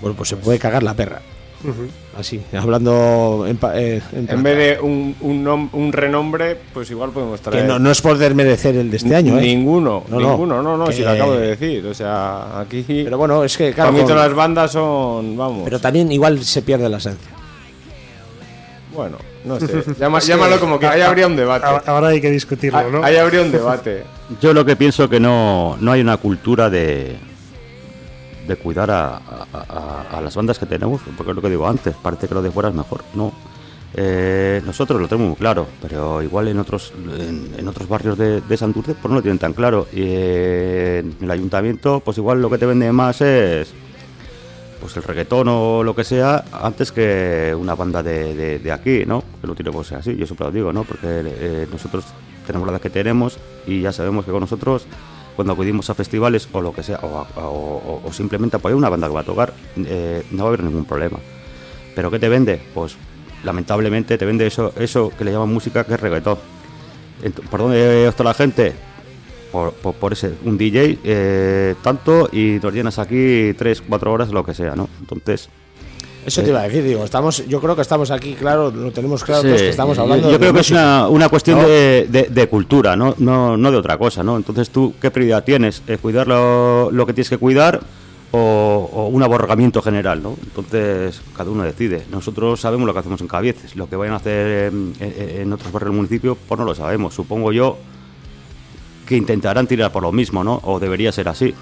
Bueno, 0.01 0.17
pues 0.17 0.29
se 0.29 0.37
puede 0.37 0.59
cagar 0.59 0.82
la 0.82 0.95
perra. 0.95 1.23
Así, 2.18 2.43
hablando 2.59 3.44
en, 3.48 3.56
pa- 3.56 3.78
eh, 3.80 4.02
en 4.12 4.43
vez 4.43 4.56
de 4.56 4.80
un, 4.82 5.14
un, 5.20 5.44
nom- 5.44 5.68
un 5.72 5.93
renombre, 5.93 6.56
pues 6.74 6.90
igual 6.90 7.10
podemos 7.10 7.40
Que 7.40 7.51
traer. 7.51 7.66
no, 7.66 7.78
no 7.78 7.90
es 7.90 8.02
por 8.02 8.18
desmerecer 8.18 8.74
el 8.76 8.90
de 8.90 8.97
este 8.97 9.14
año, 9.14 9.39
¿eh? 9.39 9.43
Ninguno, 9.43 10.05
No, 10.09 10.18
no. 10.20 10.30
ninguno, 10.30 10.62
no, 10.62 10.76
no, 10.76 10.86
si 10.90 10.98
Que- 10.98 11.05
lo 11.05 11.10
acabo 11.10 11.32
de 11.34 11.47
decir. 11.56 11.86
O 11.86 11.94
sea, 11.94 12.59
aquí. 12.60 12.84
Pero 13.05 13.16
bueno, 13.16 13.44
es 13.44 13.56
que, 13.56 13.72
claro, 13.72 13.93
mí 13.93 13.98
con- 14.01 14.09
todas 14.09 14.26
las 14.28 14.36
bandas 14.36 14.72
son. 14.72 15.36
Vamos. 15.36 15.62
pero 15.64 15.78
también 15.80 16.10
igual 16.12 16.43
se 16.44 16.62
pierde 16.62 16.89
la 16.89 16.97
esencia. 16.98 17.30
Bueno, 18.94 19.16
no 19.44 19.59
sé. 19.59 19.66
Llama- 19.98 20.18
llámalo 20.20 20.60
como 20.60 20.78
que 20.78 20.86
ahí 20.86 21.01
habría 21.01 21.26
un 21.26 21.36
debate. 21.36 21.66
Ahora 21.86 22.09
hay 22.09 22.20
que 22.20 22.30
discutirlo, 22.30 22.90
¿no? 22.90 23.02
Ahí 23.05 23.16
habría 23.16 23.40
un 23.43 23.51
debate. 23.52 24.02
Yo 24.40 24.52
lo 24.52 24.64
que 24.64 24.76
pienso 24.76 25.09
que 25.09 25.18
no, 25.20 25.76
no 25.80 25.93
hay 25.93 26.01
una 26.01 26.16
cultura 26.18 26.68
de, 26.68 27.16
de 28.47 28.56
cuidar 28.56 28.90
a, 28.90 29.16
a- 29.16 30.20
las 30.20 30.35
bandas 30.36 30.59
que 30.59 30.66
tenemos, 30.66 31.01
porque 31.16 31.31
es 31.31 31.36
lo 31.36 31.43
que 31.43 31.51
digo 31.51 31.66
antes, 31.66 31.94
parece 32.02 32.28
que 32.28 32.35
lo 32.35 32.43
de 32.43 32.51
fuera 32.51 32.69
es 32.69 32.74
mejor. 32.74 33.02
No. 33.14 33.32
Eh, 33.94 34.62
nosotros 34.64 34.98
lo 35.01 35.06
tenemos 35.06 35.28
muy 35.31 35.36
claro, 35.36 35.66
pero 35.82 36.23
igual 36.23 36.48
en 36.48 36.59
otros 36.59 36.93
en, 37.59 37.69
otros 37.69 37.86
barrios 37.89 38.16
de, 38.16 38.40
de 38.40 38.56
Santurce 38.56 38.94
pues 38.94 39.10
no 39.10 39.16
lo 39.16 39.23
tienen 39.23 39.39
tan 39.39 39.52
claro. 39.52 39.86
Y 39.93 40.02
en 40.02 41.16
el 41.20 41.31
ayuntamiento, 41.31 42.01
pues 42.01 42.16
igual 42.19 42.40
lo 42.40 42.48
que 42.48 42.56
te 42.59 42.64
vende 42.66 42.90
más 42.93 43.20
es 43.20 43.73
pues 44.81 44.97
el 44.97 45.02
reggaetón 45.02 45.47
o 45.48 45.82
lo 45.85 45.94
que 45.94 46.05
sea 46.05 46.43
antes 46.52 46.90
que 46.90 47.55
una 47.56 47.74
banda 47.74 48.02
de, 48.02 48.59
de- 48.59 48.73
aquí, 48.73 49.05
¿no? 49.06 49.23
Que 49.40 49.47
lo 49.47 49.55
tiene 49.55 49.70
que 49.70 49.85
ser 49.85 49.98
así, 49.98 50.16
yo 50.16 50.27
siempre 50.27 50.47
lo 50.47 50.52
digo, 50.52 50.73
¿no? 50.73 50.85
Porque 50.85 51.06
eh, 51.06 51.66
nosotros 51.70 52.05
tenemos 52.47 52.70
la 52.73 52.78
que 52.81 52.90
tenemos 52.90 53.39
y 53.66 53.82
ya 53.82 53.93
sabemos 53.93 54.24
que 54.24 54.31
con 54.32 54.40
nosotros 54.40 54.86
cuando 55.37 55.53
acudimos 55.55 55.89
a 55.91 55.95
festivales 55.95 56.49
o 56.53 56.61
lo 56.61 56.73
que 56.73 56.83
sea, 56.83 56.99
o, 57.03 58.03
o- 58.05 58.13
simplemente 58.13 58.57
apoyar 58.57 58.77
una 58.77 58.89
banda 58.89 59.09
que 59.09 59.15
va 59.15 59.21
a 59.21 59.25
tocar, 59.25 59.53
eh, 59.77 60.23
no 60.31 60.45
va 60.45 60.45
a 60.45 60.49
haber 60.49 60.65
ningún 60.65 60.85
problema. 60.85 61.19
¿Pero 61.95 62.11
qué 62.11 62.19
te 62.19 62.29
vende? 62.29 62.61
Pues 62.75 62.97
lamentablemente 63.45 64.17
te 64.19 64.25
vende 64.25 64.47
eso, 64.47 64.73
eso 64.79 65.11
que 65.17 65.25
le 65.25 65.33
llaman 65.33 65.53
música 65.53 65.85
que 65.85 65.95
es 65.95 66.01
reggaetón. 66.01 66.39
¿Por 67.51 67.61
dónde 67.61 68.09
opta 68.09 68.25
la 68.25 68.35
gente? 68.35 68.73
Por, 69.53 69.73
por, 69.75 69.95
por 69.95 70.13
ese, 70.15 70.33
un 70.45 70.57
DJ, 70.57 70.99
eh, 71.05 71.75
tanto, 71.83 72.29
y 72.33 72.59
nos 72.63 72.73
llenas 72.73 72.99
aquí 72.99 73.53
3, 73.57 73.83
4 73.87 74.13
horas, 74.13 74.31
lo 74.31 74.45
que 74.45 74.55
sea, 74.55 74.75
¿no? 74.75 74.89
Entonces, 75.01 75.51
Eso 76.24 76.43
te 76.43 76.51
iba 76.51 76.61
a 76.61 76.65
decir, 76.65 76.85
digo, 76.85 77.05
estamos, 77.05 77.47
yo 77.49 77.61
creo 77.61 77.74
que 77.74 77.82
estamos 77.82 78.11
aquí, 78.12 78.35
claro, 78.35 78.70
lo 78.70 78.93
tenemos 78.93 79.24
claro 79.24 79.43
Sí, 79.43 79.49
todos 79.49 79.61
que 79.62 79.69
estamos 79.70 79.99
hablando 79.99 80.31
Yo, 80.31 80.39
creo 80.39 80.53
que 80.53 80.61
es 80.61 80.70
una, 80.70 81.09
una 81.09 81.28
cuestión 81.28 81.61
¿no? 81.61 81.66
de, 81.69 82.07
de- 82.09 82.28
de 82.31 82.49
cultura, 82.49 82.94
¿no? 82.94 83.15
No, 83.19 83.57
no 83.57 83.70
de 83.73 83.77
otra 83.77 83.99
cosa, 83.99 84.23
¿no? 84.23 84.36
Entonces, 84.36 84.70
¿tú 84.70 84.94
qué 85.01 85.11
prioridad 85.11 85.43
tienes? 85.43 85.82
¿Eh, 85.89 85.99
¿Cuidar 86.01 86.28
lo, 86.28 86.90
lo 86.93 87.07
que 87.07 87.12
tienes 87.12 87.28
que 87.28 87.39
cuidar 87.39 87.81
o, 88.31 88.89
o 88.93 89.09
un 89.09 89.23
aborregamiento 89.23 89.82
general, 89.82 90.23
¿no? 90.23 90.36
Entonces, 90.43 91.20
cada 91.36 91.51
uno 91.51 91.65
decide. 91.65 92.05
Nosotros 92.11 92.61
sabemos 92.61 92.86
lo 92.86 92.93
que 92.94 93.01
hacemos 93.01 93.20
en 93.20 93.27
Cabieces. 93.28 93.74
Lo 93.77 93.89
que 93.89 93.97
vayan 93.97 94.15
a 94.15 94.19
hacer 94.19 94.73
en, 94.73 94.94
en- 95.01 95.40
en 95.43 95.53
otros 95.53 95.73
barrios 95.73 95.90
del 95.90 95.97
municipio, 95.97 96.39
pues 96.49 96.59
no 96.59 96.65
lo 96.65 96.74
sabemos. 96.74 97.15
Supongo 97.15 97.53
yo 97.53 97.78
que 99.07 99.16
intentarán 99.16 99.66
tirar 99.66 99.90
por 99.90 100.03
lo 100.05 100.12
mismo, 100.12 100.44
¿no? 100.44 100.61
O 100.65 100.78
debería 100.78 101.11
ser 101.12 101.28
así. 101.28 101.53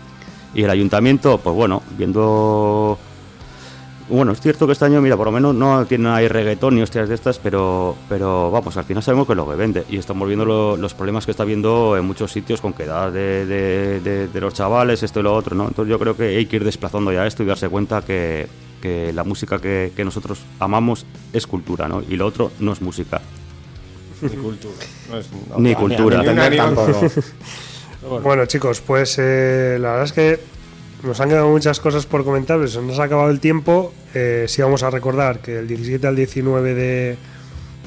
Y 0.54 0.62
el 0.64 0.70
ayuntamiento, 0.70 1.38
pues 1.38 1.56
bueno, 1.56 1.82
viendo 1.96 2.98
bueno, 4.10 4.32
es 4.32 4.40
cierto 4.40 4.66
que 4.66 4.72
este 4.72 4.84
año, 4.84 5.00
mira, 5.00 5.16
por 5.16 5.26
lo 5.26 5.32
menos 5.32 5.54
no 5.54 5.84
tiene 5.86 6.08
ahí 6.10 6.28
reggaetón 6.28 6.74
ni 6.74 6.82
hostias 6.82 7.08
de 7.08 7.14
estas, 7.14 7.38
pero, 7.38 7.96
pero 8.08 8.50
vamos, 8.50 8.76
al 8.76 8.84
final 8.84 9.02
sabemos 9.02 9.26
que 9.26 9.32
es 9.32 9.36
lo 9.36 9.48
que 9.48 9.56
vende. 9.56 9.84
Y 9.88 9.96
estamos 9.96 10.26
viendo 10.28 10.44
lo- 10.44 10.76
los 10.76 10.92
problemas 10.94 11.24
que 11.24 11.30
está 11.30 11.44
viendo 11.44 11.96
en 11.96 12.04
muchos 12.04 12.32
sitios 12.32 12.60
con 12.60 12.72
quedar 12.72 13.12
de, 13.12 13.46
de, 13.46 14.00
de- 14.00 14.28
de 14.28 14.40
los 14.40 14.52
chavales, 14.54 15.02
esto 15.02 15.20
y 15.20 15.22
lo 15.22 15.34
otro, 15.34 15.54
¿no? 15.56 15.68
Entonces 15.68 15.90
yo 15.90 15.98
creo 15.98 16.16
que 16.16 16.36
hay 16.36 16.46
que 16.46 16.56
ir 16.56 16.64
desplazando 16.64 17.12
ya 17.12 17.26
esto 17.26 17.42
y 17.42 17.46
darse 17.46 17.68
cuenta 17.68 18.02
que, 18.02 18.46
que 18.82 19.12
la 19.12 19.24
música 19.24 19.58
que, 19.58 19.92
que 19.94 20.04
nosotros 20.04 20.40
amamos 20.58 21.06
es 21.32 21.46
cultura, 21.46 21.88
¿no? 21.88 22.02
Y 22.08 22.16
lo 22.16 22.26
otro 22.26 22.50
no 22.60 22.72
es 22.72 22.82
música. 22.82 23.20
Ni 24.22 24.28
cultura. 24.30 24.74
No 25.10 25.16
es- 25.18 25.28
no, 25.48 25.56
Ni 25.58 25.68
ni- 25.70 25.74
cultura. 25.74 26.22
ni 26.22 26.56
ni. 26.56 26.58
Bueno, 28.22 28.46
chicos, 28.46 28.80
pues 28.80 29.16
eh, 29.18 29.76
la 29.78 29.90
verdad 29.90 30.04
es 30.06 30.12
que 30.12 30.40
nos 31.02 31.20
han 31.20 31.28
quedado 31.28 31.48
muchas 31.48 31.80
cosas 31.80 32.06
por 32.06 32.24
comentar, 32.24 32.58
pero 32.58 32.68
se 32.68 32.82
nos 32.82 32.98
ha 32.98 33.04
acabado 33.04 33.30
el 33.30 33.40
tiempo. 33.40 33.92
Eh, 34.14 34.44
sí 34.48 34.62
vamos 34.62 34.82
a 34.82 34.90
recordar 34.90 35.40
que 35.40 35.58
el 35.58 35.68
17 35.68 36.06
al 36.06 36.16
19 36.16 36.74
de, 36.74 37.16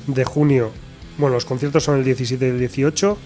de 0.07 0.23
junio, 0.26 0.72
bueno, 1.18 1.35
los 1.35 1.45
conciertos 1.45 1.84
son 1.84 1.99
el 1.99 2.03
17 2.03 2.45
y 2.45 2.49
el 2.49 2.60
18, 2.60 3.18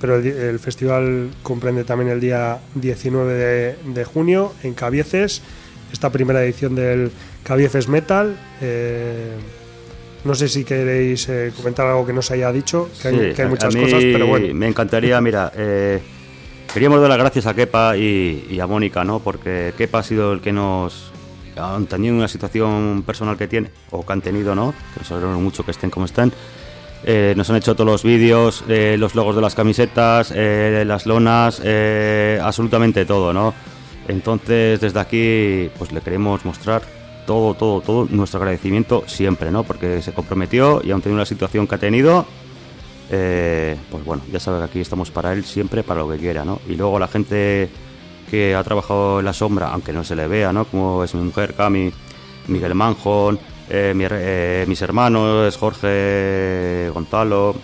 pero 0.00 0.16
el, 0.16 0.58
festival 0.58 1.30
comprende 1.42 1.84
también 1.84 2.10
el 2.10 2.20
día 2.20 2.58
19 2.74 3.34
de, 3.34 3.76
de 3.92 4.04
junio 4.04 4.52
en 4.62 4.74
Cabieces, 4.74 5.42
esta 5.92 6.10
primera 6.10 6.44
edición 6.44 6.74
del 6.74 7.10
Cabieces 7.42 7.88
Metal. 7.88 8.36
Eh, 8.60 9.32
no 10.24 10.34
sé 10.34 10.48
si 10.48 10.64
queréis 10.64 11.28
eh, 11.28 11.52
comentar 11.56 11.86
algo 11.86 12.04
que 12.04 12.12
no 12.12 12.20
se 12.20 12.34
haya 12.34 12.50
dicho, 12.52 12.90
que 13.00 13.08
hay, 13.08 13.32
que 13.32 13.46
muchas 13.46 13.74
a 13.74 13.78
mí 13.78 13.84
cosas, 13.84 14.02
pero 14.02 14.26
bueno. 14.26 14.52
Me 14.54 14.66
encantaría, 14.66 15.20
mira, 15.20 15.52
eh, 15.56 16.00
queríamos 16.76 17.00
dar 17.00 17.08
las 17.08 17.16
gracias 17.16 17.46
a 17.46 17.54
Kepa 17.54 17.96
y, 17.96 18.48
y 18.50 18.60
a 18.60 18.66
Mónica, 18.66 19.02
¿no? 19.02 19.20
Porque 19.20 19.72
Kepa 19.78 20.00
ha 20.00 20.02
sido 20.02 20.34
el 20.34 20.42
que 20.42 20.52
nos, 20.52 21.10
han 21.56 21.86
tenido 21.86 22.14
una 22.14 22.28
situación 22.28 23.02
personal 23.06 23.38
que 23.38 23.48
tiene, 23.48 23.70
o 23.90 24.04
que 24.04 24.12
han 24.12 24.20
tenido, 24.20 24.54
¿no? 24.54 24.74
Que 24.92 25.00
nos 25.00 25.10
alegramos 25.10 25.40
mucho 25.40 25.64
que 25.64 25.70
estén 25.70 25.88
como 25.88 26.04
están. 26.04 26.34
Eh, 27.02 27.32
nos 27.34 27.48
han 27.48 27.56
hecho 27.56 27.74
todos 27.74 27.90
los 27.90 28.02
vídeos, 28.02 28.62
eh, 28.68 28.96
los 28.98 29.14
logos 29.14 29.34
de 29.34 29.40
las 29.40 29.54
camisetas, 29.54 30.30
eh, 30.36 30.84
las 30.86 31.06
lonas, 31.06 31.62
eh, 31.64 32.38
absolutamente 32.42 33.06
todo, 33.06 33.32
¿no? 33.32 33.54
Entonces, 34.06 34.78
desde 34.78 35.00
aquí, 35.00 35.70
pues 35.78 35.92
le 35.92 36.02
queremos 36.02 36.44
mostrar 36.44 36.82
todo, 37.26 37.54
todo, 37.54 37.80
todo 37.80 38.06
nuestro 38.10 38.38
agradecimiento 38.40 39.04
siempre, 39.06 39.50
¿no? 39.50 39.64
Porque 39.64 40.02
se 40.02 40.12
comprometió 40.12 40.82
y 40.84 40.90
aún 40.90 41.00
tenido 41.00 41.20
la 41.20 41.24
situación 41.24 41.66
que 41.66 41.76
ha 41.76 41.78
tenido, 41.78 42.26
eh, 43.10 43.76
pues 43.90 44.04
bueno, 44.04 44.22
ya 44.30 44.40
sabe 44.40 44.58
que 44.58 44.64
aquí 44.64 44.80
estamos 44.80 45.10
para 45.10 45.32
él 45.32 45.44
siempre, 45.44 45.82
para 45.82 46.00
lo 46.00 46.10
que 46.10 46.18
quiera, 46.18 46.44
¿no? 46.44 46.60
Y 46.68 46.74
luego 46.74 46.98
la 46.98 47.08
gente 47.08 47.68
que 48.30 48.54
ha 48.54 48.64
trabajado 48.64 49.20
en 49.20 49.24
la 49.24 49.32
sombra, 49.32 49.68
aunque 49.68 49.92
no 49.92 50.04
se 50.04 50.16
le 50.16 50.26
vea, 50.26 50.52
¿no? 50.52 50.64
Como 50.64 51.04
es 51.04 51.14
mi 51.14 51.22
mujer, 51.22 51.54
Cami, 51.54 51.92
Miguel 52.48 52.74
Manjón, 52.74 53.38
eh, 53.68 53.94
eh, 53.96 54.64
mis 54.68 54.82
hermanos, 54.82 55.56
Jorge 55.56 56.90
Gonzalo, 56.92 57.56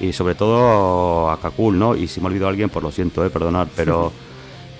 y 0.00 0.12
sobre 0.14 0.34
todo 0.34 1.30
a 1.30 1.38
Cacul, 1.38 1.78
¿no? 1.78 1.94
Y 1.94 2.08
si 2.08 2.20
me 2.20 2.28
olvido 2.28 2.46
a 2.46 2.50
alguien, 2.50 2.70
pues 2.70 2.82
lo 2.82 2.90
siento, 2.90 3.24
eh, 3.24 3.30
perdonad, 3.30 3.68
pero 3.76 4.10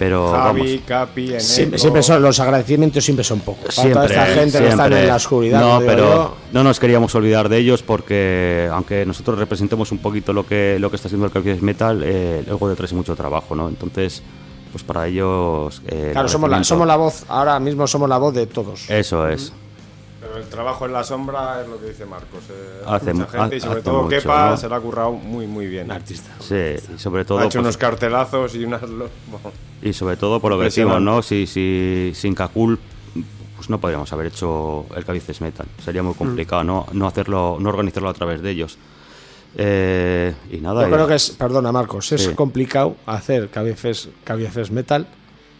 Pero 0.00 0.30
Javi, 0.32 0.60
vamos, 0.62 0.82
Capi. 0.86 1.38
Siempre, 1.40 1.78
siempre 1.78 2.02
son, 2.02 2.22
los 2.22 2.40
agradecimientos 2.40 3.04
siempre 3.04 3.22
son 3.22 3.40
pocos. 3.40 3.76
Para 3.76 3.92
toda 3.92 4.08
siempre, 4.08 4.22
esta 4.24 4.40
gente 4.40 4.58
que 4.58 4.68
está 4.68 4.76
siempre. 4.84 5.00
en 5.02 5.08
la 5.08 5.16
oscuridad. 5.16 5.60
No, 5.60 5.78
pero 5.86 5.98
yo. 6.06 6.36
no 6.52 6.64
nos 6.64 6.80
queríamos 6.80 7.14
olvidar 7.14 7.50
de 7.50 7.58
ellos 7.58 7.82
porque, 7.82 8.66
aunque 8.72 9.04
nosotros 9.04 9.38
representemos 9.38 9.92
un 9.92 9.98
poquito 9.98 10.32
lo 10.32 10.46
que, 10.46 10.78
lo 10.80 10.88
que 10.88 10.96
está 10.96 11.08
haciendo 11.08 11.26
el 11.26 11.32
Café 11.32 11.58
Metal, 11.60 12.00
eh, 12.02 12.42
luego 12.46 12.70
detrás 12.70 12.90
hay 12.92 12.96
mucho 12.96 13.14
trabajo, 13.14 13.54
¿no? 13.54 13.68
Entonces, 13.68 14.22
pues 14.72 14.82
para 14.84 15.06
ellos. 15.06 15.82
eh, 15.86 16.10
Claro, 16.12 16.28
somos 16.28 16.48
la, 16.48 16.64
somos 16.64 16.86
la 16.86 16.96
voz, 16.96 17.24
ahora 17.28 17.60
mismo 17.60 17.86
somos 17.86 18.08
la 18.08 18.16
voz 18.16 18.34
de 18.34 18.46
todos. 18.46 18.88
Eso 18.88 19.28
es. 19.28 19.52
El 20.36 20.44
trabajo 20.48 20.86
en 20.86 20.92
la 20.92 21.02
sombra 21.04 21.60
es 21.62 21.68
lo 21.68 21.78
que 21.80 21.86
dice 21.86 22.06
Marcos. 22.06 22.44
eh, 22.50 22.82
Hace 22.86 23.12
mucha 23.14 23.26
mu- 23.36 23.42
gente 23.42 23.56
y 23.56 23.60
sobre 23.60 23.82
todo 23.82 24.02
mucho, 24.04 24.16
Kepa 24.20 24.50
¿no? 24.50 24.56
se 24.56 24.68
la 24.68 24.76
ha 24.76 24.80
currado 24.80 25.12
muy, 25.12 25.46
muy 25.46 25.66
bien. 25.66 25.90
Artista. 25.90 26.30
Sí, 26.40 26.54
y 26.94 26.98
sobre 26.98 27.24
todo. 27.24 27.38
ha 27.38 27.42
hecho 27.44 27.58
pues, 27.58 27.64
unos 27.64 27.76
cartelazos 27.76 28.54
y 28.54 28.64
unas. 28.64 28.82
lo- 28.82 29.08
bueno, 29.28 29.52
Y 29.82 29.92
sobre 29.92 30.16
todo 30.16 30.40
por 30.40 30.50
lo 30.52 30.58
que 30.58 30.64
decimos, 30.64 31.00
¿no? 31.00 31.22
Si, 31.22 31.46
si 31.46 32.12
sin 32.14 32.34
Kakul 32.34 32.78
pues 33.56 33.68
no 33.68 33.78
podríamos 33.78 34.10
haber 34.14 34.26
hecho 34.28 34.86
el 34.96 35.04
Cabices 35.04 35.40
Metal. 35.42 35.66
Sería 35.84 36.02
Mm. 36.02 36.06
muy 36.06 36.14
complicado, 36.14 36.64
¿no? 36.64 36.86
No 36.92 37.06
hacerlo, 37.06 37.58
no 37.60 37.68
organizarlo 37.68 38.08
a 38.08 38.14
través 38.14 38.40
de 38.40 38.50
ellos. 38.50 38.78
Eh, 39.56 40.32
y 40.50 40.58
nada. 40.58 40.84
Yo 40.88 40.94
creo 40.94 41.06
que 41.08 41.16
es, 41.16 41.30
perdona 41.30 41.72
Marcos, 41.72 42.12
es 42.12 42.22
Sí. 42.24 42.34
complicado 42.34 42.96
hacer 43.04 43.50
cabezas 43.50 44.70
metal 44.70 45.06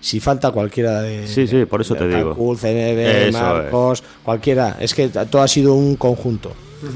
si 0.01 0.21
falta 0.21 0.51
cualquiera 0.51 1.03
de. 1.03 1.27
Sí, 1.29 1.47
sí, 1.47 1.65
por 1.67 1.81
eso 1.81 1.95
te 1.95 2.07
de 2.09 2.17
digo. 2.17 2.35
CNB, 2.57 3.29
Eso 3.29 3.39
Marcos, 3.39 4.03
cualquiera. 4.23 4.77
Es 4.81 4.95
que 4.95 5.09
todo 5.09 5.43
ha 5.43 5.49
sido 5.49 5.75
un 5.75 5.97
conjunto. 5.97 6.53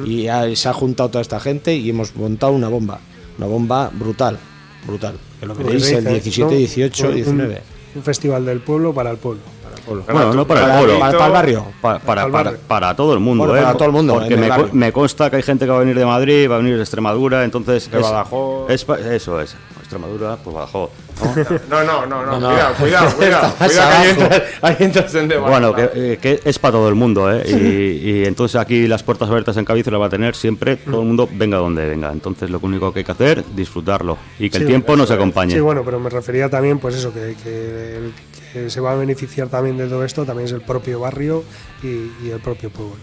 Y 0.07 0.29
ha- 0.29 0.55
se 0.57 0.69
ha 0.69 0.73
juntado 0.73 1.11
toda 1.11 1.21
esta 1.23 1.39
gente 1.41 1.75
y 1.75 1.91
hemos 1.91 2.17
montado 2.17 2.53
una 2.53 2.69
bomba. 2.69 3.01
Una 3.39 3.47
bomba 3.47 3.91
brutal. 3.93 4.39
Brutal. 4.87 5.15
Que 5.41 5.47
lo 5.47 5.55
veréis 5.55 5.91
el 5.91 6.05
dice, 6.05 6.11
17, 6.11 6.51
¿no? 6.53 6.57
18, 6.59 7.09
Un- 7.09 7.15
19. 7.15 7.63
Un 7.97 8.03
festival 8.03 8.45
del 8.47 8.61
pueblo 8.61 8.93
para 8.95 9.11
el 9.11 9.19
pueblo. 9.19 9.43
Bueno, 9.87 10.33
no 10.33 10.47
para, 10.47 10.63
Para, 10.63 10.73
el 10.81 10.85
pueblo. 10.87 10.99
para- 11.01 11.13
para 11.19 11.27
el 11.27 11.33
barrio. 11.33 11.65
Pa- 11.83 11.99
para, 11.99 12.01
Para 12.01 12.23
el 12.25 12.33
para, 12.33 12.45
barrio. 12.45 12.61
para 12.67 12.97
todo 12.97 13.13
el 13.13 13.21
mundo, 13.21 13.45
Bueno, 13.45 13.59
¿eh? 13.59 13.63
para 13.63 13.75
todo 13.77 13.85
el 13.87 13.93
mundo, 13.93 14.15
Porque 14.15 14.33
el 14.35 14.41
me, 14.41 14.49
me 14.73 14.93
consta 14.93 15.29
que 15.29 15.37
hay 15.37 15.43
gente 15.43 15.67
que 15.67 15.71
va 15.71 15.77
a 15.77 15.81
venir 15.81 15.99
de 15.99 16.07
Madrid, 16.07 16.51
va 16.51 16.55
a 16.55 16.59
venir 16.59 16.77
de 16.77 16.81
Extremadura, 16.83 17.45
entonces. 17.45 17.91
De 17.91 17.99
Badajoz. 17.99 18.71
es 18.71 18.85
pa- 18.87 18.99
eso 18.99 19.39
es. 19.43 19.55
Extremadura, 19.95 20.37
pues 20.43 20.55
Badajoz. 20.55 20.91
No, 21.71 21.85
no, 21.85 22.07
no, 22.07 22.27
no, 22.27 22.41
no. 22.41 22.49
cuidado, 22.49 22.75
cuidado, 22.75 23.11
cuidado. 23.17 23.55
Cuidado 23.57 23.91
ahí 23.91 24.09
entras, 24.11 24.43
ahí 24.63 24.77
entras 24.81 25.15
en 25.15 25.29
debate. 25.29 25.51
Bueno, 25.51 25.75
que, 25.75 25.91
eh, 25.95 26.19
que 26.21 26.41
es 26.45 26.59
para 26.59 26.73
todo 26.73 26.89
el 26.89 26.95
mundo, 26.97 27.33
¿eh? 27.33 27.45
Y, 27.47 28.11
y 28.11 28.25
entonces 28.25 28.61
aquí 28.61 28.89
las 28.89 29.03
puertas 29.03 29.29
abiertas 29.29 29.57
en 29.57 29.65
Cádiz 29.65 29.87
las 29.87 30.01
va 30.01 30.07
a 30.07 30.11
tener 30.11 30.35
siempre 30.35 30.77
todo 30.77 31.01
el 31.01 31.07
mundo, 31.07 31.29
venga 31.33 31.59
donde 31.59 31.87
venga. 31.87 32.11
Entonces 32.11 32.51
lo 32.51 32.59
único 32.61 32.93
que 32.93 33.01
hay 33.01 33.05
que 33.05 33.13
hacer, 33.13 33.45
disfrutarlo. 33.55 34.19
Y 34.39 34.51
que 34.51 34.59
el 34.59 34.67
tiempo 34.67 34.97
nos 34.97 35.11
acompañe. 35.11 35.55
Sí, 35.55 35.61
bueno, 35.61 35.83
pero 35.85 36.01
me 36.01 36.11
refería 36.11 36.49
también, 36.49 36.79
pues 36.79 36.97
eso, 36.97 37.13
que, 37.13 37.37
que 37.43 37.97
el 37.97 38.13
que 38.53 38.71
se 38.71 38.81
va 38.81 38.93
a 38.93 38.97
beneficiar 38.97 39.49
también 39.49 39.77
de 39.77 39.87
todo 39.87 40.05
esto 40.05 40.25
también 40.25 40.47
es 40.47 40.53
el 40.53 40.61
propio 40.61 41.01
barrio 41.01 41.45
y, 41.83 42.27
y 42.27 42.31
el 42.33 42.41
propio 42.41 42.71
pueblo. 42.71 42.97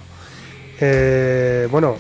Eh, 0.80 1.68
bueno, 1.70 1.96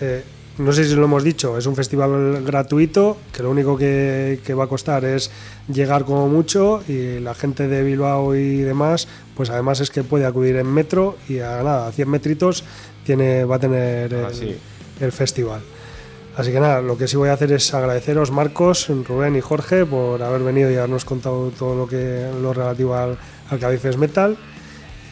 eh, 0.00 0.22
no 0.60 0.72
sé 0.72 0.84
si 0.84 0.94
lo 0.94 1.04
hemos 1.04 1.24
dicho, 1.24 1.56
es 1.56 1.66
un 1.66 1.74
festival 1.74 2.44
gratuito, 2.44 3.16
que 3.32 3.42
lo 3.42 3.50
único 3.50 3.76
que, 3.76 4.40
que 4.44 4.54
va 4.54 4.64
a 4.64 4.66
costar 4.66 5.04
es 5.04 5.30
llegar 5.72 6.04
como 6.04 6.28
mucho 6.28 6.82
y 6.86 7.18
la 7.20 7.34
gente 7.34 7.66
de 7.66 7.82
Bilbao 7.82 8.34
y 8.34 8.58
demás, 8.58 9.08
pues 9.36 9.50
además 9.50 9.80
es 9.80 9.90
que 9.90 10.04
puede 10.04 10.26
acudir 10.26 10.56
en 10.56 10.66
metro 10.66 11.16
y 11.28 11.38
a 11.38 11.62
nada, 11.62 11.88
a 11.88 11.92
100 11.92 12.08
metritos 12.08 12.64
tiene, 13.04 13.44
va 13.44 13.56
a 13.56 13.58
tener 13.58 14.12
el, 14.12 14.24
Así. 14.24 14.56
el 15.00 15.12
festival. 15.12 15.62
Así 16.36 16.52
que 16.52 16.60
nada, 16.60 16.80
lo 16.80 16.96
que 16.96 17.08
sí 17.08 17.16
voy 17.16 17.28
a 17.28 17.32
hacer 17.32 17.52
es 17.52 17.74
agradeceros 17.74 18.30
Marcos, 18.30 18.88
Rubén 18.88 19.36
y 19.36 19.40
Jorge 19.40 19.84
por 19.84 20.22
haber 20.22 20.42
venido 20.42 20.70
y 20.70 20.76
habernos 20.76 21.04
contado 21.04 21.50
todo 21.50 21.74
lo 21.74 21.86
que 21.86 22.30
lo 22.40 22.52
relativo 22.52 22.94
al, 22.94 23.18
al 23.50 23.58
Cabifes 23.58 23.96
Metal. 23.96 24.36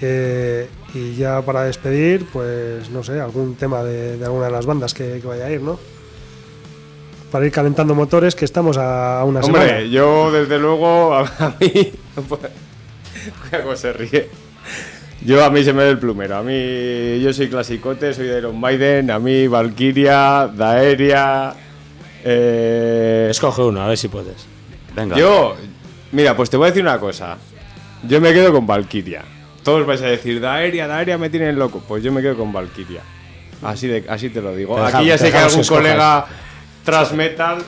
Eh, 0.01 0.69
y 0.95 1.15
ya 1.17 1.43
para 1.43 1.65
despedir, 1.65 2.27
pues 2.33 2.89
no 2.91 3.03
sé, 3.03 3.21
algún 3.21 3.57
tema 3.57 3.83
de, 3.83 4.17
de 4.17 4.25
alguna 4.25 4.47
de 4.47 4.53
las 4.53 4.65
bandas 4.67 4.95
que, 4.95 5.19
que 5.21 5.27
vaya 5.27 5.47
a 5.47 5.51
ir, 5.51 5.61
¿no? 5.61 5.79
Para 7.33 7.45
ir 7.47 7.53
calentando 7.53 7.95
motores, 7.95 8.35
que 8.35 8.45
estamos 8.45 8.79
a, 8.79 9.21
a 9.21 9.25
una 9.25 9.41
Hombre, 9.41 9.63
semana. 9.67 9.83
yo 9.87 10.31
desde 10.33 10.59
luego, 10.59 11.15
a, 11.15 11.21
a 11.39 11.55
mí. 11.61 11.93
¿Cómo 13.63 13.77
se 13.77 13.93
ríe? 13.95 14.29
Yo 15.25 15.45
a 15.45 15.51
mí 15.51 15.65
se 15.65 15.73
me 15.73 15.83
da 15.83 15.91
el 15.91 15.99
plumero. 15.99 16.37
A 16.37 16.43
mí, 16.43 17.21
yo 17.21 17.33
soy 17.33 17.49
clasicote, 17.49 18.15
soy 18.15 18.29
de 18.29 18.39
Iron 18.39 18.59
Maiden. 18.59 19.11
A 19.11 19.19
mí, 19.19 19.49
Valkyria, 19.49 20.49
Daeria. 20.55 21.55
Eh, 22.25 23.27
Escoge 23.31 23.63
uno, 23.63 23.83
a 23.83 23.89
ver 23.89 23.99
si 23.99 24.09
puedes. 24.09 24.47
Venga. 24.95 25.17
yo, 25.17 25.57
mira, 26.13 26.37
pues 26.37 26.49
te 26.51 26.57
voy 26.57 26.67
a 26.67 26.71
decir 26.71 26.83
una 26.83 26.99
cosa. 27.01 27.37
Yo 28.09 28.21
me 28.21 28.33
quedo 28.33 28.53
con 28.53 28.67
Valkyria. 28.67 29.23
Todos 29.69 29.87
vais 29.87 30.01
a 30.01 30.07
decir, 30.07 30.41
Daeria, 30.41 30.87
Daeria 30.87 31.19
me 31.19 31.29
tienen 31.29 31.59
loco. 31.59 31.83
Pues 31.87 32.03
yo 32.03 32.11
me 32.11 32.23
quedo 32.23 32.39
con 32.39 32.51
Valkyria. 32.51 33.03
Así, 33.63 33.87
de, 33.87 34.03
así 34.09 34.31
te 34.31 34.41
lo 34.41 34.57
digo. 34.57 34.77
Te 34.77 34.97
Aquí 34.97 35.05
ya 35.05 35.19
sé 35.19 35.31
que 35.31 35.37
algún 35.37 35.61
escojas. 35.61 35.83
colega 35.83 36.27
tras 36.85 37.13
metal 37.13 37.59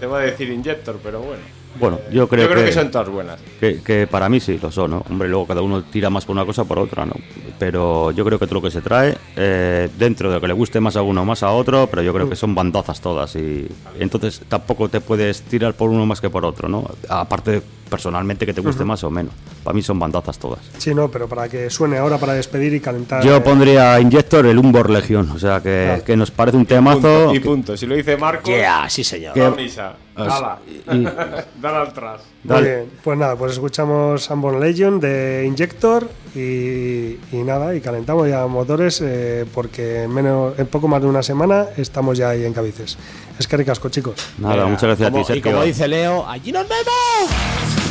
te 0.00 0.06
va 0.06 0.18
a 0.18 0.22
decir 0.22 0.50
Injector, 0.50 0.98
pero 1.00 1.20
bueno. 1.20 1.42
Bueno, 1.78 2.00
yo 2.10 2.26
creo, 2.26 2.44
yo 2.44 2.50
creo 2.50 2.64
que, 2.64 2.70
que, 2.70 2.74
son 2.74 2.90
todas 2.90 3.08
buenas. 3.08 3.38
que, 3.60 3.80
que 3.82 4.08
para 4.08 4.28
mí 4.28 4.40
sí 4.40 4.58
lo 4.60 4.72
son, 4.72 4.90
¿no? 4.90 5.04
Hombre, 5.08 5.28
luego 5.28 5.46
cada 5.46 5.62
uno 5.62 5.84
tira 5.84 6.10
más 6.10 6.24
por 6.24 6.34
una 6.34 6.44
cosa 6.44 6.62
o 6.62 6.64
por 6.64 6.80
otra, 6.80 7.06
¿no? 7.06 7.14
Pero 7.60 8.10
yo 8.10 8.24
creo 8.24 8.38
que 8.38 8.46
todo 8.46 8.56
lo 8.56 8.62
que 8.62 8.70
se 8.72 8.80
trae, 8.80 9.16
eh, 9.36 9.88
dentro 9.96 10.30
de 10.30 10.36
lo 10.36 10.40
que 10.40 10.48
le 10.48 10.54
guste 10.54 10.80
más 10.80 10.96
a 10.96 11.02
uno 11.02 11.22
o 11.22 11.24
más 11.24 11.44
a 11.44 11.50
otro, 11.52 11.86
pero 11.86 12.02
yo 12.02 12.12
creo 12.12 12.28
que 12.28 12.34
son 12.34 12.56
bandazas 12.56 13.00
todas 13.00 13.36
y 13.36 13.68
entonces 14.00 14.40
tampoco 14.48 14.88
te 14.88 15.00
puedes 15.00 15.42
tirar 15.42 15.74
por 15.74 15.90
uno 15.90 16.06
más 16.06 16.20
que 16.20 16.30
por 16.30 16.44
otro, 16.44 16.68
¿no? 16.68 16.90
Aparte, 17.08 17.62
personalmente, 17.88 18.44
que 18.46 18.52
te 18.52 18.60
guste 18.60 18.84
más 18.84 19.02
o 19.04 19.10
menos. 19.10 19.32
Para 19.64 19.74
mí 19.74 19.82
son 19.82 19.98
bandazas 19.98 20.38
todas. 20.38 20.60
Sí, 20.78 20.94
no, 20.94 21.10
pero 21.10 21.28
para 21.28 21.48
que 21.48 21.70
suene 21.70 21.98
ahora 21.98 22.18
para 22.18 22.34
despedir 22.34 22.74
y 22.74 22.80
calentar. 22.80 23.22
Yo 23.24 23.36
eh, 23.36 23.40
pondría 23.40 23.98
Injector 24.00 24.46
el 24.46 24.58
Umbor 24.58 24.90
Legion, 24.90 25.30
o 25.30 25.38
sea 25.38 25.60
que, 25.60 26.02
que 26.04 26.16
nos 26.16 26.30
parece 26.30 26.56
un 26.56 26.66
temazo. 26.66 27.00
Punto, 27.00 27.34
y 27.34 27.38
que- 27.40 27.44
punto. 27.48 27.76
Si 27.76 27.86
lo 27.86 27.94
dice 27.94 28.16
Marco, 28.16 28.48
Yeah, 28.50 28.88
sí, 28.88 29.02
señor. 29.04 29.34
da 29.36 29.50
misa. 29.50 29.94
Dala. 30.16 30.58
y- 30.66 31.04
Dala 31.60 31.82
al 31.82 31.92
tras. 31.92 32.20
Muy 32.54 32.62
bien, 32.62 32.90
pues 33.02 33.18
nada, 33.18 33.36
pues 33.36 33.52
escuchamos 33.52 34.28
Unborn 34.30 34.60
Legion 34.60 35.00
de 35.00 35.44
Injector 35.46 36.08
y, 36.34 37.18
y 37.32 37.42
nada, 37.44 37.74
y 37.74 37.80
calentamos 37.80 38.28
ya 38.28 38.46
motores 38.46 39.00
eh, 39.04 39.44
porque 39.54 40.04
en, 40.04 40.12
menos, 40.14 40.58
en 40.58 40.66
poco 40.66 40.86
más 40.88 41.00
de 41.02 41.08
una 41.08 41.22
semana 41.22 41.66
estamos 41.76 42.16
ya 42.18 42.30
ahí 42.30 42.44
en 42.44 42.52
Cabices. 42.52 42.96
Es 43.38 43.46
que 43.48 43.56
ricasco, 43.56 43.88
chicos. 43.88 44.14
Nada, 44.38 44.54
Venga, 44.54 44.66
muchas 44.68 44.82
gracias 44.84 45.10
como- 45.10 45.22
a 45.22 45.26
ti, 45.26 45.32
Y 45.32 45.34
Sergio. 45.36 45.52
como 45.52 45.64
dice 45.64 45.88
Leo, 45.88 46.26
allí 46.28 46.52
nos 46.52 46.66
vemos. 46.68 47.85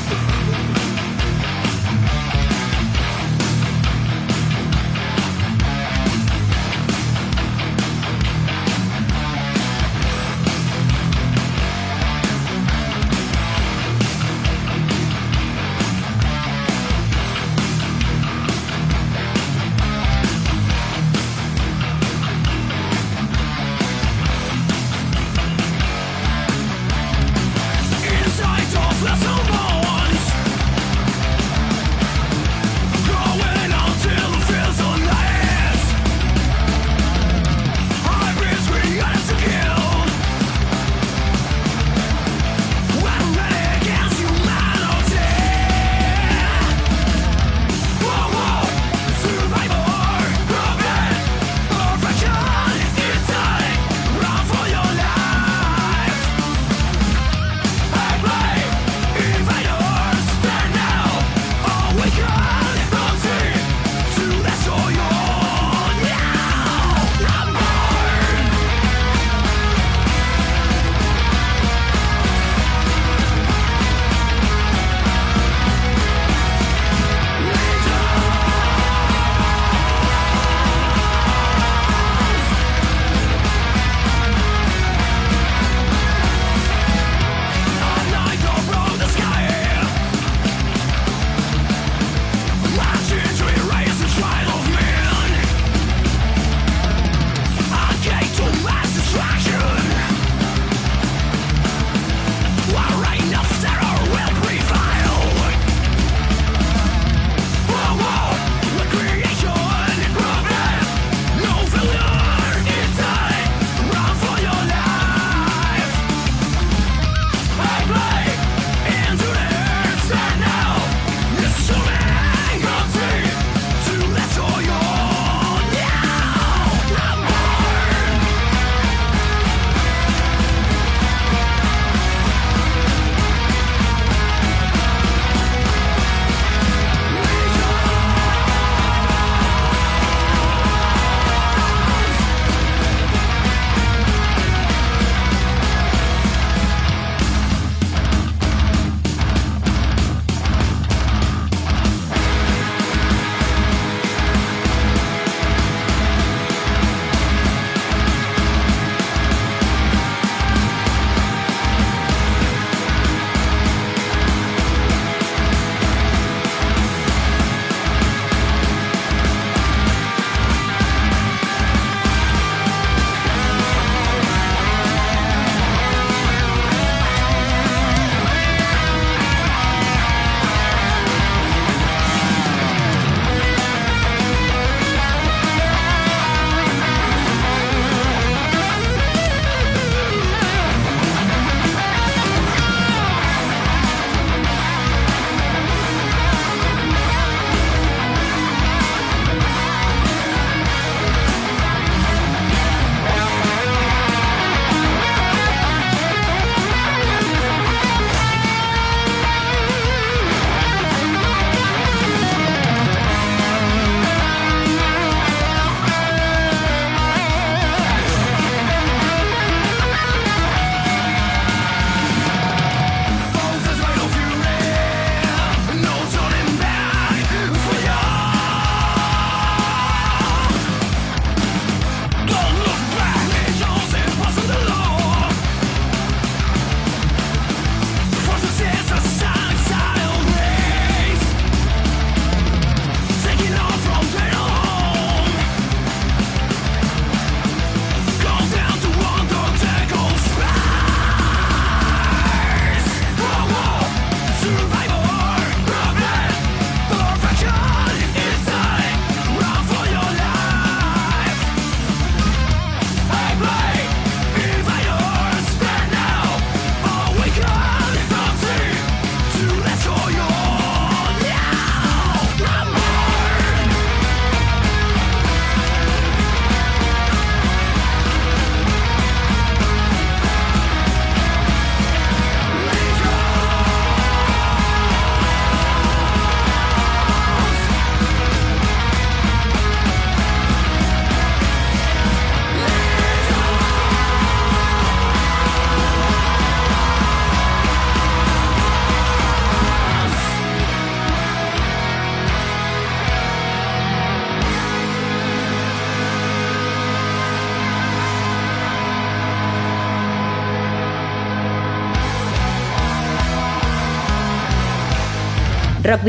Rock. 315.95 316.07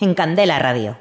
En 0.00 0.14
Candela 0.14 0.58
Radio. 0.58 0.96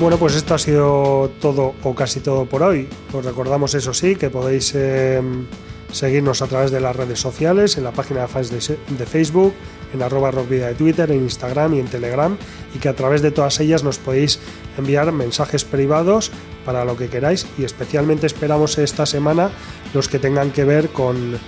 Bueno, 0.00 0.16
pues 0.18 0.34
esto 0.34 0.54
ha 0.54 0.58
sido 0.58 1.30
todo 1.40 1.74
o 1.82 1.94
casi 1.94 2.20
todo 2.20 2.46
por 2.46 2.62
hoy. 2.62 2.88
Os 3.12 3.24
recordamos, 3.24 3.74
eso 3.74 3.92
sí, 3.92 4.16
que 4.16 4.30
podéis 4.30 4.72
eh, 4.74 5.20
seguirnos 5.92 6.42
a 6.42 6.46
través 6.46 6.70
de 6.70 6.80
las 6.80 6.96
redes 6.96 7.20
sociales, 7.20 7.76
en 7.76 7.84
la 7.84 7.92
página 7.92 8.22
de 8.22 8.28
fans 8.28 8.50
de 8.50 9.06
Facebook, 9.06 9.54
en 9.92 10.02
arroba 10.02 10.30
rockvida 10.30 10.68
de 10.68 10.74
Twitter, 10.74 11.10
en 11.10 11.22
Instagram 11.22 11.74
y 11.74 11.80
en 11.80 11.86
Telegram, 11.86 12.36
y 12.74 12.78
que 12.78 12.88
a 12.88 12.94
través 12.94 13.22
de 13.22 13.30
todas 13.30 13.60
ellas 13.60 13.84
nos 13.84 13.98
podéis 13.98 14.40
enviar 14.76 15.12
mensajes 15.12 15.64
privados 15.64 16.32
para 16.64 16.84
lo 16.84 16.96
que 16.96 17.08
queráis 17.08 17.46
y 17.58 17.64
especialmente 17.64 18.26
esperamos 18.26 18.78
esta 18.78 19.06
semana 19.06 19.50
los 19.92 20.08
que 20.08 20.18
tengan 20.18 20.50
que 20.50 20.64
ver 20.64 20.88
con, 20.88 21.38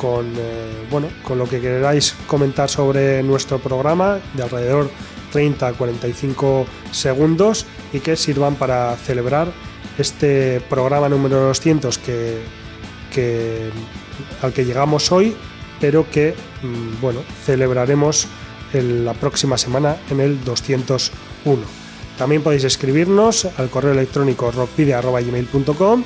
con, 0.00 0.32
eh, 0.36 0.86
bueno, 0.90 1.08
con 1.22 1.38
lo 1.38 1.46
que 1.46 1.60
queráis 1.60 2.14
comentar 2.26 2.70
sobre 2.70 3.22
nuestro 3.22 3.58
programa 3.58 4.18
de 4.32 4.42
alrededor 4.42 4.90
30 5.30 5.68
a 5.68 5.72
45 5.74 6.66
segundos 6.90 7.66
y 7.92 8.00
que 8.00 8.16
sirvan 8.16 8.54
para 8.54 8.96
celebrar 8.96 9.52
este 9.98 10.62
programa 10.70 11.10
número 11.10 11.40
200 11.48 11.98
que, 11.98 13.70
al 14.40 14.52
que 14.54 14.64
llegamos 14.64 15.12
hoy, 15.12 15.36
pero 15.80 16.08
que 16.10 16.34
mm, 16.62 17.00
bueno, 17.02 17.20
celebraremos 17.44 18.26
en 18.72 19.04
la 19.04 19.12
próxima 19.12 19.58
semana 19.58 19.98
en 20.10 20.20
el 20.20 20.42
201. 20.44 21.62
También 22.16 22.42
podéis 22.42 22.64
escribirnos 22.64 23.46
al 23.58 23.68
correo 23.68 23.92
electrónico 23.92 24.50
rockpedia.gmail.com 24.50 26.04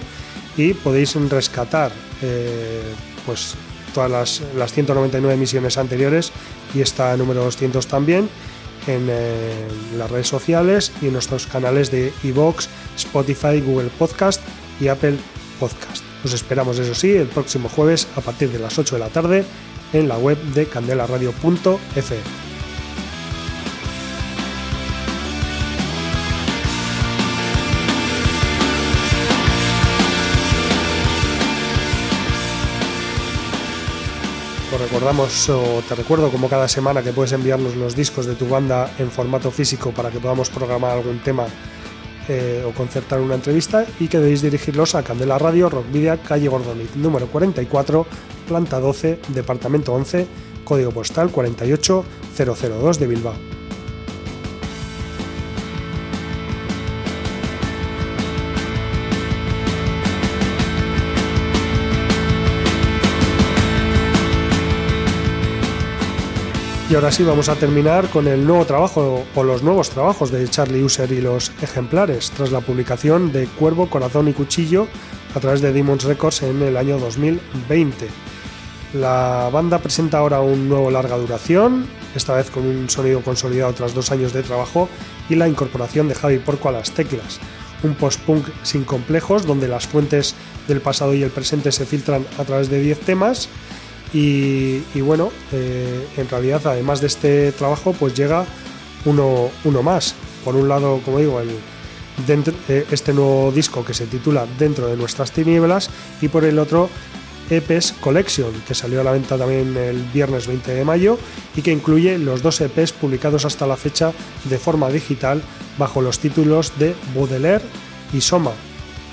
y 0.57 0.75
podéis 0.75 1.15
rescatar 1.29 1.93
eh, 2.23 2.83
pues 3.27 3.57
todas 3.95 4.11
las, 4.11 4.43
las 4.57 4.73
199 4.73 5.35
emisiones 5.35 5.79
anteriores 5.79 6.33
y 6.75 6.83
esta 6.83 7.16
número 7.16 7.45
200 7.45 7.87
también 7.87 8.29
en 8.87 9.07
eh, 9.09 9.66
las 9.97 10.11
redes 10.11 10.29
sociales 10.29 10.93
y 11.01 11.07
en 11.07 11.15
nuestros 11.15 11.47
canales 11.47 11.91
de 11.91 12.12
iVoox, 12.23 12.66
Spotify, 12.97 13.61
Google 13.61 13.91
Podcast 13.99 14.43
y 14.81 14.89
Apple 14.89 15.16
Podcast. 15.59 16.05
Os 16.25 16.33
esperamos, 16.33 16.79
eso 16.79 16.95
sí, 16.95 17.12
el 17.12 17.29
próximo 17.29 17.69
jueves 17.69 18.09
a 18.16 18.21
partir 18.21 18.51
de 18.51 18.59
las 18.59 18.79
8 18.79 18.97
de 18.97 19.01
la 19.01 19.09
tarde 19.09 19.45
en 19.93 20.09
la 20.09 20.19
web 20.19 20.39
de 20.55 20.66
candelaradio.fm. 20.66 22.54
recordamos 34.79 35.49
o 35.51 35.83
te 35.89 35.95
recuerdo 35.95 36.31
como 36.31 36.49
cada 36.49 36.69
semana 36.69 37.03
que 37.03 37.13
puedes 37.13 37.33
enviarnos 37.33 37.77
los 37.77 37.95
discos 37.95 38.27
de 38.27 38.35
tu 38.35 38.49
banda 38.49 38.91
en 38.99 39.11
formato 39.11 39.51
físico 39.51 39.93
para 39.93 40.11
que 40.11 40.19
podamos 40.19 40.51
programar 40.51 40.93
algún 40.93 41.19
tema 41.21 41.47
eh, 42.29 42.65
o 42.67 42.71
concertar 42.73 43.21
una 43.21 43.35
entrevista 43.35 43.87
y 44.01 44.09
que 44.09 44.19
debéis 44.19 44.43
dirigirlos 44.43 44.95
a 44.95 45.03
Candela 45.03 45.39
Radio, 45.39 45.69
Rock 45.69 45.87
Media, 45.93 46.17
calle 46.17 46.49
Gordoniz, 46.49 46.97
número 46.97 47.27
44, 47.27 48.07
planta 48.49 48.81
12, 48.81 49.21
departamento 49.29 49.93
11, 49.93 50.27
código 50.65 50.91
postal 50.91 51.31
48002 51.31 52.99
de 52.99 53.07
Bilbao. 53.07 53.54
Y 66.95 66.97
ahora 66.97 67.11
sí 67.11 67.25
vamos 67.25 67.49
a 67.49 67.57
terminar 67.57 68.09
con 68.09 68.29
el 68.29 68.47
nuevo 68.47 68.65
trabajo 68.66 69.25
o 69.35 69.43
los 69.43 69.65
nuevos 69.65 69.91
trabajos 69.91 70.31
de 70.31 70.49
Charlie 70.49 70.85
User 70.85 71.11
y 71.11 71.21
los 71.21 71.51
ejemplares 71.61 72.31
tras 72.31 72.53
la 72.53 72.61
publicación 72.61 73.33
de 73.33 73.47
Cuervo, 73.49 73.91
Corazón 73.91 74.29
y 74.29 74.33
Cuchillo 74.33 74.87
a 75.35 75.41
través 75.41 75.61
de 75.61 75.73
Demons 75.73 76.05
Records 76.05 76.43
en 76.43 76.62
el 76.62 76.77
año 76.77 77.01
2020. 77.01 78.07
La 78.93 79.51
banda 79.53 79.81
presenta 79.81 80.19
ahora 80.19 80.41
un 80.41 80.69
nuevo 80.69 80.89
larga 80.89 81.16
duración, 81.16 81.85
esta 82.15 82.37
vez 82.37 82.49
con 82.49 82.65
un 82.65 82.89
sonido 82.89 83.23
consolidado 83.23 83.73
tras 83.73 83.93
dos 83.93 84.12
años 84.12 84.33
de 84.33 84.45
trabajo 84.45 84.89
y 85.29 85.35
la 85.35 85.49
incorporación 85.49 86.07
de 86.07 86.15
Javi 86.15 86.39
Porco 86.39 86.69
a 86.69 86.73
las 86.73 86.93
teclas. 86.93 87.41
Un 87.83 87.97
post-punk 87.97 88.47
sin 88.62 88.85
complejos 88.85 89.47
donde 89.47 89.66
las 89.66 89.89
fuentes 89.89 90.37
del 90.69 90.81
pasado 90.81 91.12
y 91.12 91.25
el 91.25 91.31
presente 91.31 91.73
se 91.73 91.87
filtran 91.87 92.25
a 92.39 92.45
través 92.45 92.71
de 92.71 92.81
10 92.81 93.01
temas 93.01 93.49
y, 94.15 95.01
bueno, 95.01 95.32
eh, 95.51 96.07
en 96.16 96.28
realidad, 96.28 96.62
además 96.66 97.01
de 97.01 97.09
este 97.09 97.51
trabajo, 97.51 97.93
pues 97.93 98.15
llega 98.15 98.47
uno, 99.05 99.51
más. 99.82 100.15
Por 100.45 100.55
un 100.55 100.69
lado, 100.69 101.01
como 101.05 101.19
digo, 101.19 101.41
eh, 101.41 102.86
este 102.93 103.12
nuevo 103.12 103.51
disco 103.51 103.85
que 103.85 103.93
se 103.93 104.07
titula 104.07 104.47
Dentro 104.57 104.86
de 104.86 104.97
nuestras 104.97 105.32
tinieblas 105.32 105.91
y 106.23 106.28
por 106.28 106.45
el 106.45 106.61
otro 106.61 106.89
EPs 107.51 107.93
Collection, 108.01 108.53
que 108.66 108.74
salió 108.74 109.01
a 109.01 109.05
la 109.05 109.11
venta 109.11 109.36
también 109.36 109.77
el 109.77 110.01
viernes 110.15 110.47
20 110.47 110.73
de 110.73 110.85
mayo 110.85 111.19
y 111.57 111.62
que 111.62 111.73
incluye 111.73 112.16
los 112.16 112.41
dos 112.41 112.61
EPs 112.61 112.93
publicados 112.93 113.45
hasta 113.45 113.66
la 113.66 113.77
fecha 113.77 114.12
de 114.45 114.59
forma 114.59 114.91
digital 114.91 115.43
bajo 115.77 116.01
los 116.01 116.20
títulos 116.20 116.73
de 116.78 116.95
Baudelaire 117.15 117.65
y 118.12 118.20
Soma 118.20 118.53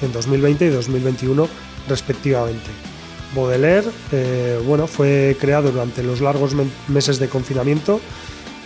en 0.01 0.11
2020 0.11 0.65
y 0.65 0.69
2021 0.69 1.47
respectivamente. 1.89 2.90
Baudelaire 3.35 3.89
eh, 4.11 4.59
bueno, 4.65 4.87
fue 4.87 5.37
creado 5.39 5.71
durante 5.71 6.03
los 6.03 6.21
largos 6.21 6.53
meses 6.87 7.19
de 7.19 7.29
confinamiento 7.29 7.99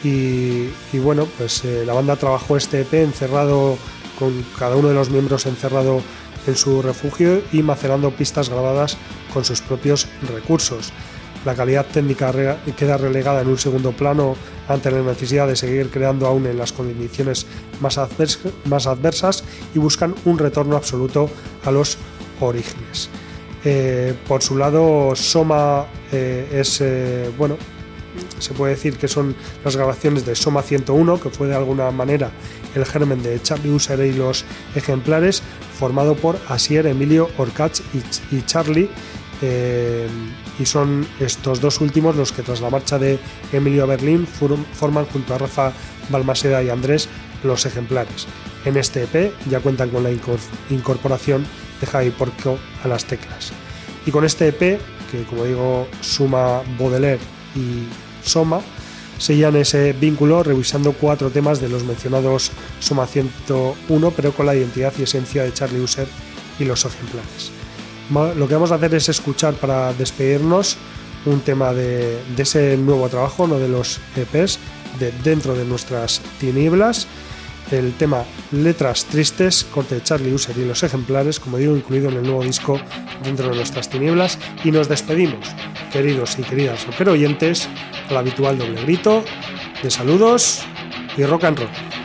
y, 0.03 0.69
bueno, 0.99 1.27
pues 1.37 1.65
eh, 1.65 1.83
la 1.83 1.93
banda 1.93 2.15
trabajó 2.15 2.57
este 2.57 2.81
EP 2.81 2.93
encerrado 2.93 3.77
con 4.19 4.45
cada 4.57 4.75
uno 4.75 4.89
de 4.89 4.93
los 4.93 5.09
miembros 5.09 5.47
encerrado 5.47 6.01
en 6.45 6.55
su 6.55 6.83
refugio 6.83 7.41
y 7.51 7.63
macerando 7.63 8.11
pistas 8.11 8.49
grabadas 8.49 8.97
con 9.33 9.43
sus 9.43 9.61
propios 9.61 10.07
recursos. 10.31 10.93
La 11.43 11.55
calidad 11.55 11.85
técnica 11.85 12.31
queda 12.77 12.97
relegada 12.97 13.41
en 13.41 13.47
un 13.47 13.57
segundo 13.57 13.91
plano 13.91 14.35
ante 14.67 14.91
la 14.91 15.01
necesidad 15.01 15.47
de 15.47 15.55
seguir 15.55 15.89
creando 15.89 16.27
aún 16.27 16.45
en 16.47 16.57
las 16.57 16.71
condiciones 16.71 17.45
más, 17.79 17.99
más 18.65 18.87
adversas 18.87 19.43
y 19.73 19.79
buscan 19.79 20.15
un 20.25 20.37
retorno 20.37 20.75
absoluto 20.75 21.29
a 21.63 21.71
los 21.71 21.97
orígenes. 22.39 23.09
Eh, 23.67 24.13
por 24.27 24.43
su 24.43 24.55
lado, 24.57 25.15
Soma 25.15 25.87
eh, 26.11 26.47
es, 26.53 26.81
eh, 26.81 27.31
bueno, 27.35 27.57
se 28.37 28.53
puede 28.53 28.75
decir 28.75 28.95
que 28.97 29.07
son 29.07 29.35
las 29.63 29.75
grabaciones 29.75 30.23
de 30.23 30.35
Soma 30.35 30.61
101, 30.61 31.19
que 31.19 31.31
fue 31.31 31.47
de 31.47 31.55
alguna 31.55 31.89
manera 31.89 32.29
el 32.75 32.85
germen 32.85 33.23
de 33.23 33.41
Charlie 33.41 33.71
User 33.71 33.99
y 34.05 34.13
los 34.13 34.45
ejemplares, 34.75 35.41
formado 35.79 36.15
por 36.15 36.37
Asier, 36.47 36.85
Emilio, 36.85 37.27
Orcach 37.37 37.81
y, 38.31 38.41
Charlie. 38.43 38.87
y 40.59 40.65
son 40.65 41.05
estos 41.19 41.59
dos 41.59 41.81
últimos 41.81 42.15
los 42.15 42.31
que 42.31 42.41
tras 42.41 42.61
la 42.61 42.69
marcha 42.69 42.97
de 42.99 43.19
Emilio 43.51 43.83
a 43.83 43.87
Berlín 43.87 44.25
forman 44.27 45.05
junto 45.05 45.33
a 45.33 45.37
Rafa 45.37 45.73
Balmaseda 46.09 46.63
y 46.63 46.69
Andrés 46.69 47.09
los 47.43 47.65
ejemplares. 47.65 48.27
En 48.65 48.77
este 48.77 49.03
EP 49.03 49.33
ya 49.49 49.59
cuentan 49.59 49.89
con 49.89 50.03
la 50.03 50.11
incorporación 50.69 51.45
de 51.79 51.87
Javi 51.87 52.09
Porco 52.11 52.57
a 52.83 52.87
las 52.87 53.05
teclas. 53.05 53.51
Y 54.05 54.11
con 54.11 54.25
este 54.25 54.49
EP, 54.49 54.79
que 55.11 55.23
como 55.29 55.45
digo 55.45 55.87
suma 56.01 56.61
Baudelaire 56.79 57.21
y 57.55 57.87
Soma, 58.27 58.61
sellan 59.17 59.55
ese 59.55 59.93
vínculo 59.93 60.43
revisando 60.43 60.93
cuatro 60.93 61.29
temas 61.29 61.61
de 61.61 61.69
los 61.69 61.83
mencionados 61.83 62.51
Soma 62.79 63.07
101, 63.07 64.11
pero 64.11 64.33
con 64.33 64.45
la 64.45 64.55
identidad 64.55 64.93
y 64.97 65.03
esencia 65.03 65.43
de 65.43 65.53
Charlie 65.53 65.79
User 65.79 66.07
y 66.59 66.65
los 66.65 66.85
ejemplares. 66.85 67.51
Lo 68.37 68.47
que 68.47 68.53
vamos 68.53 68.71
a 68.71 68.75
hacer 68.75 68.93
es 68.93 69.09
escuchar 69.09 69.55
para 69.55 69.93
despedirnos 69.93 70.77
un 71.25 71.39
tema 71.41 71.73
de, 71.73 72.19
de 72.35 72.43
ese 72.43 72.77
nuevo 72.77 73.09
trabajo, 73.09 73.45
uno 73.45 73.57
de 73.57 73.67
los 73.67 73.99
EPs, 74.15 74.59
de 74.99 75.11
Dentro 75.23 75.55
de 75.55 75.65
nuestras 75.65 76.21
tinieblas, 76.39 77.07
el 77.75 77.93
tema 77.93 78.23
Letras 78.51 79.05
Tristes, 79.05 79.63
corte 79.65 79.95
de 79.95 80.03
Charlie 80.03 80.33
User 80.33 80.57
y 80.57 80.65
los 80.65 80.83
ejemplares, 80.83 81.39
como 81.39 81.57
digo, 81.57 81.75
incluido 81.75 82.09
en 82.09 82.17
el 82.17 82.23
nuevo 82.23 82.43
disco 82.43 82.79
Dentro 83.23 83.49
de 83.49 83.55
nuestras 83.55 83.89
tinieblas. 83.89 84.37
Y 84.63 84.71
nos 84.71 84.89
despedimos, 84.89 85.47
queridos 85.91 86.37
y 86.39 86.43
queridas 86.43 86.85
rocker 86.85 87.09
oyentes, 87.09 87.67
al 88.09 88.17
habitual 88.17 88.57
doble 88.57 88.81
grito 88.81 89.23
de 89.81 89.91
saludos 89.91 90.61
y 91.17 91.23
rock 91.23 91.45
and 91.45 91.59
roll. 91.59 92.04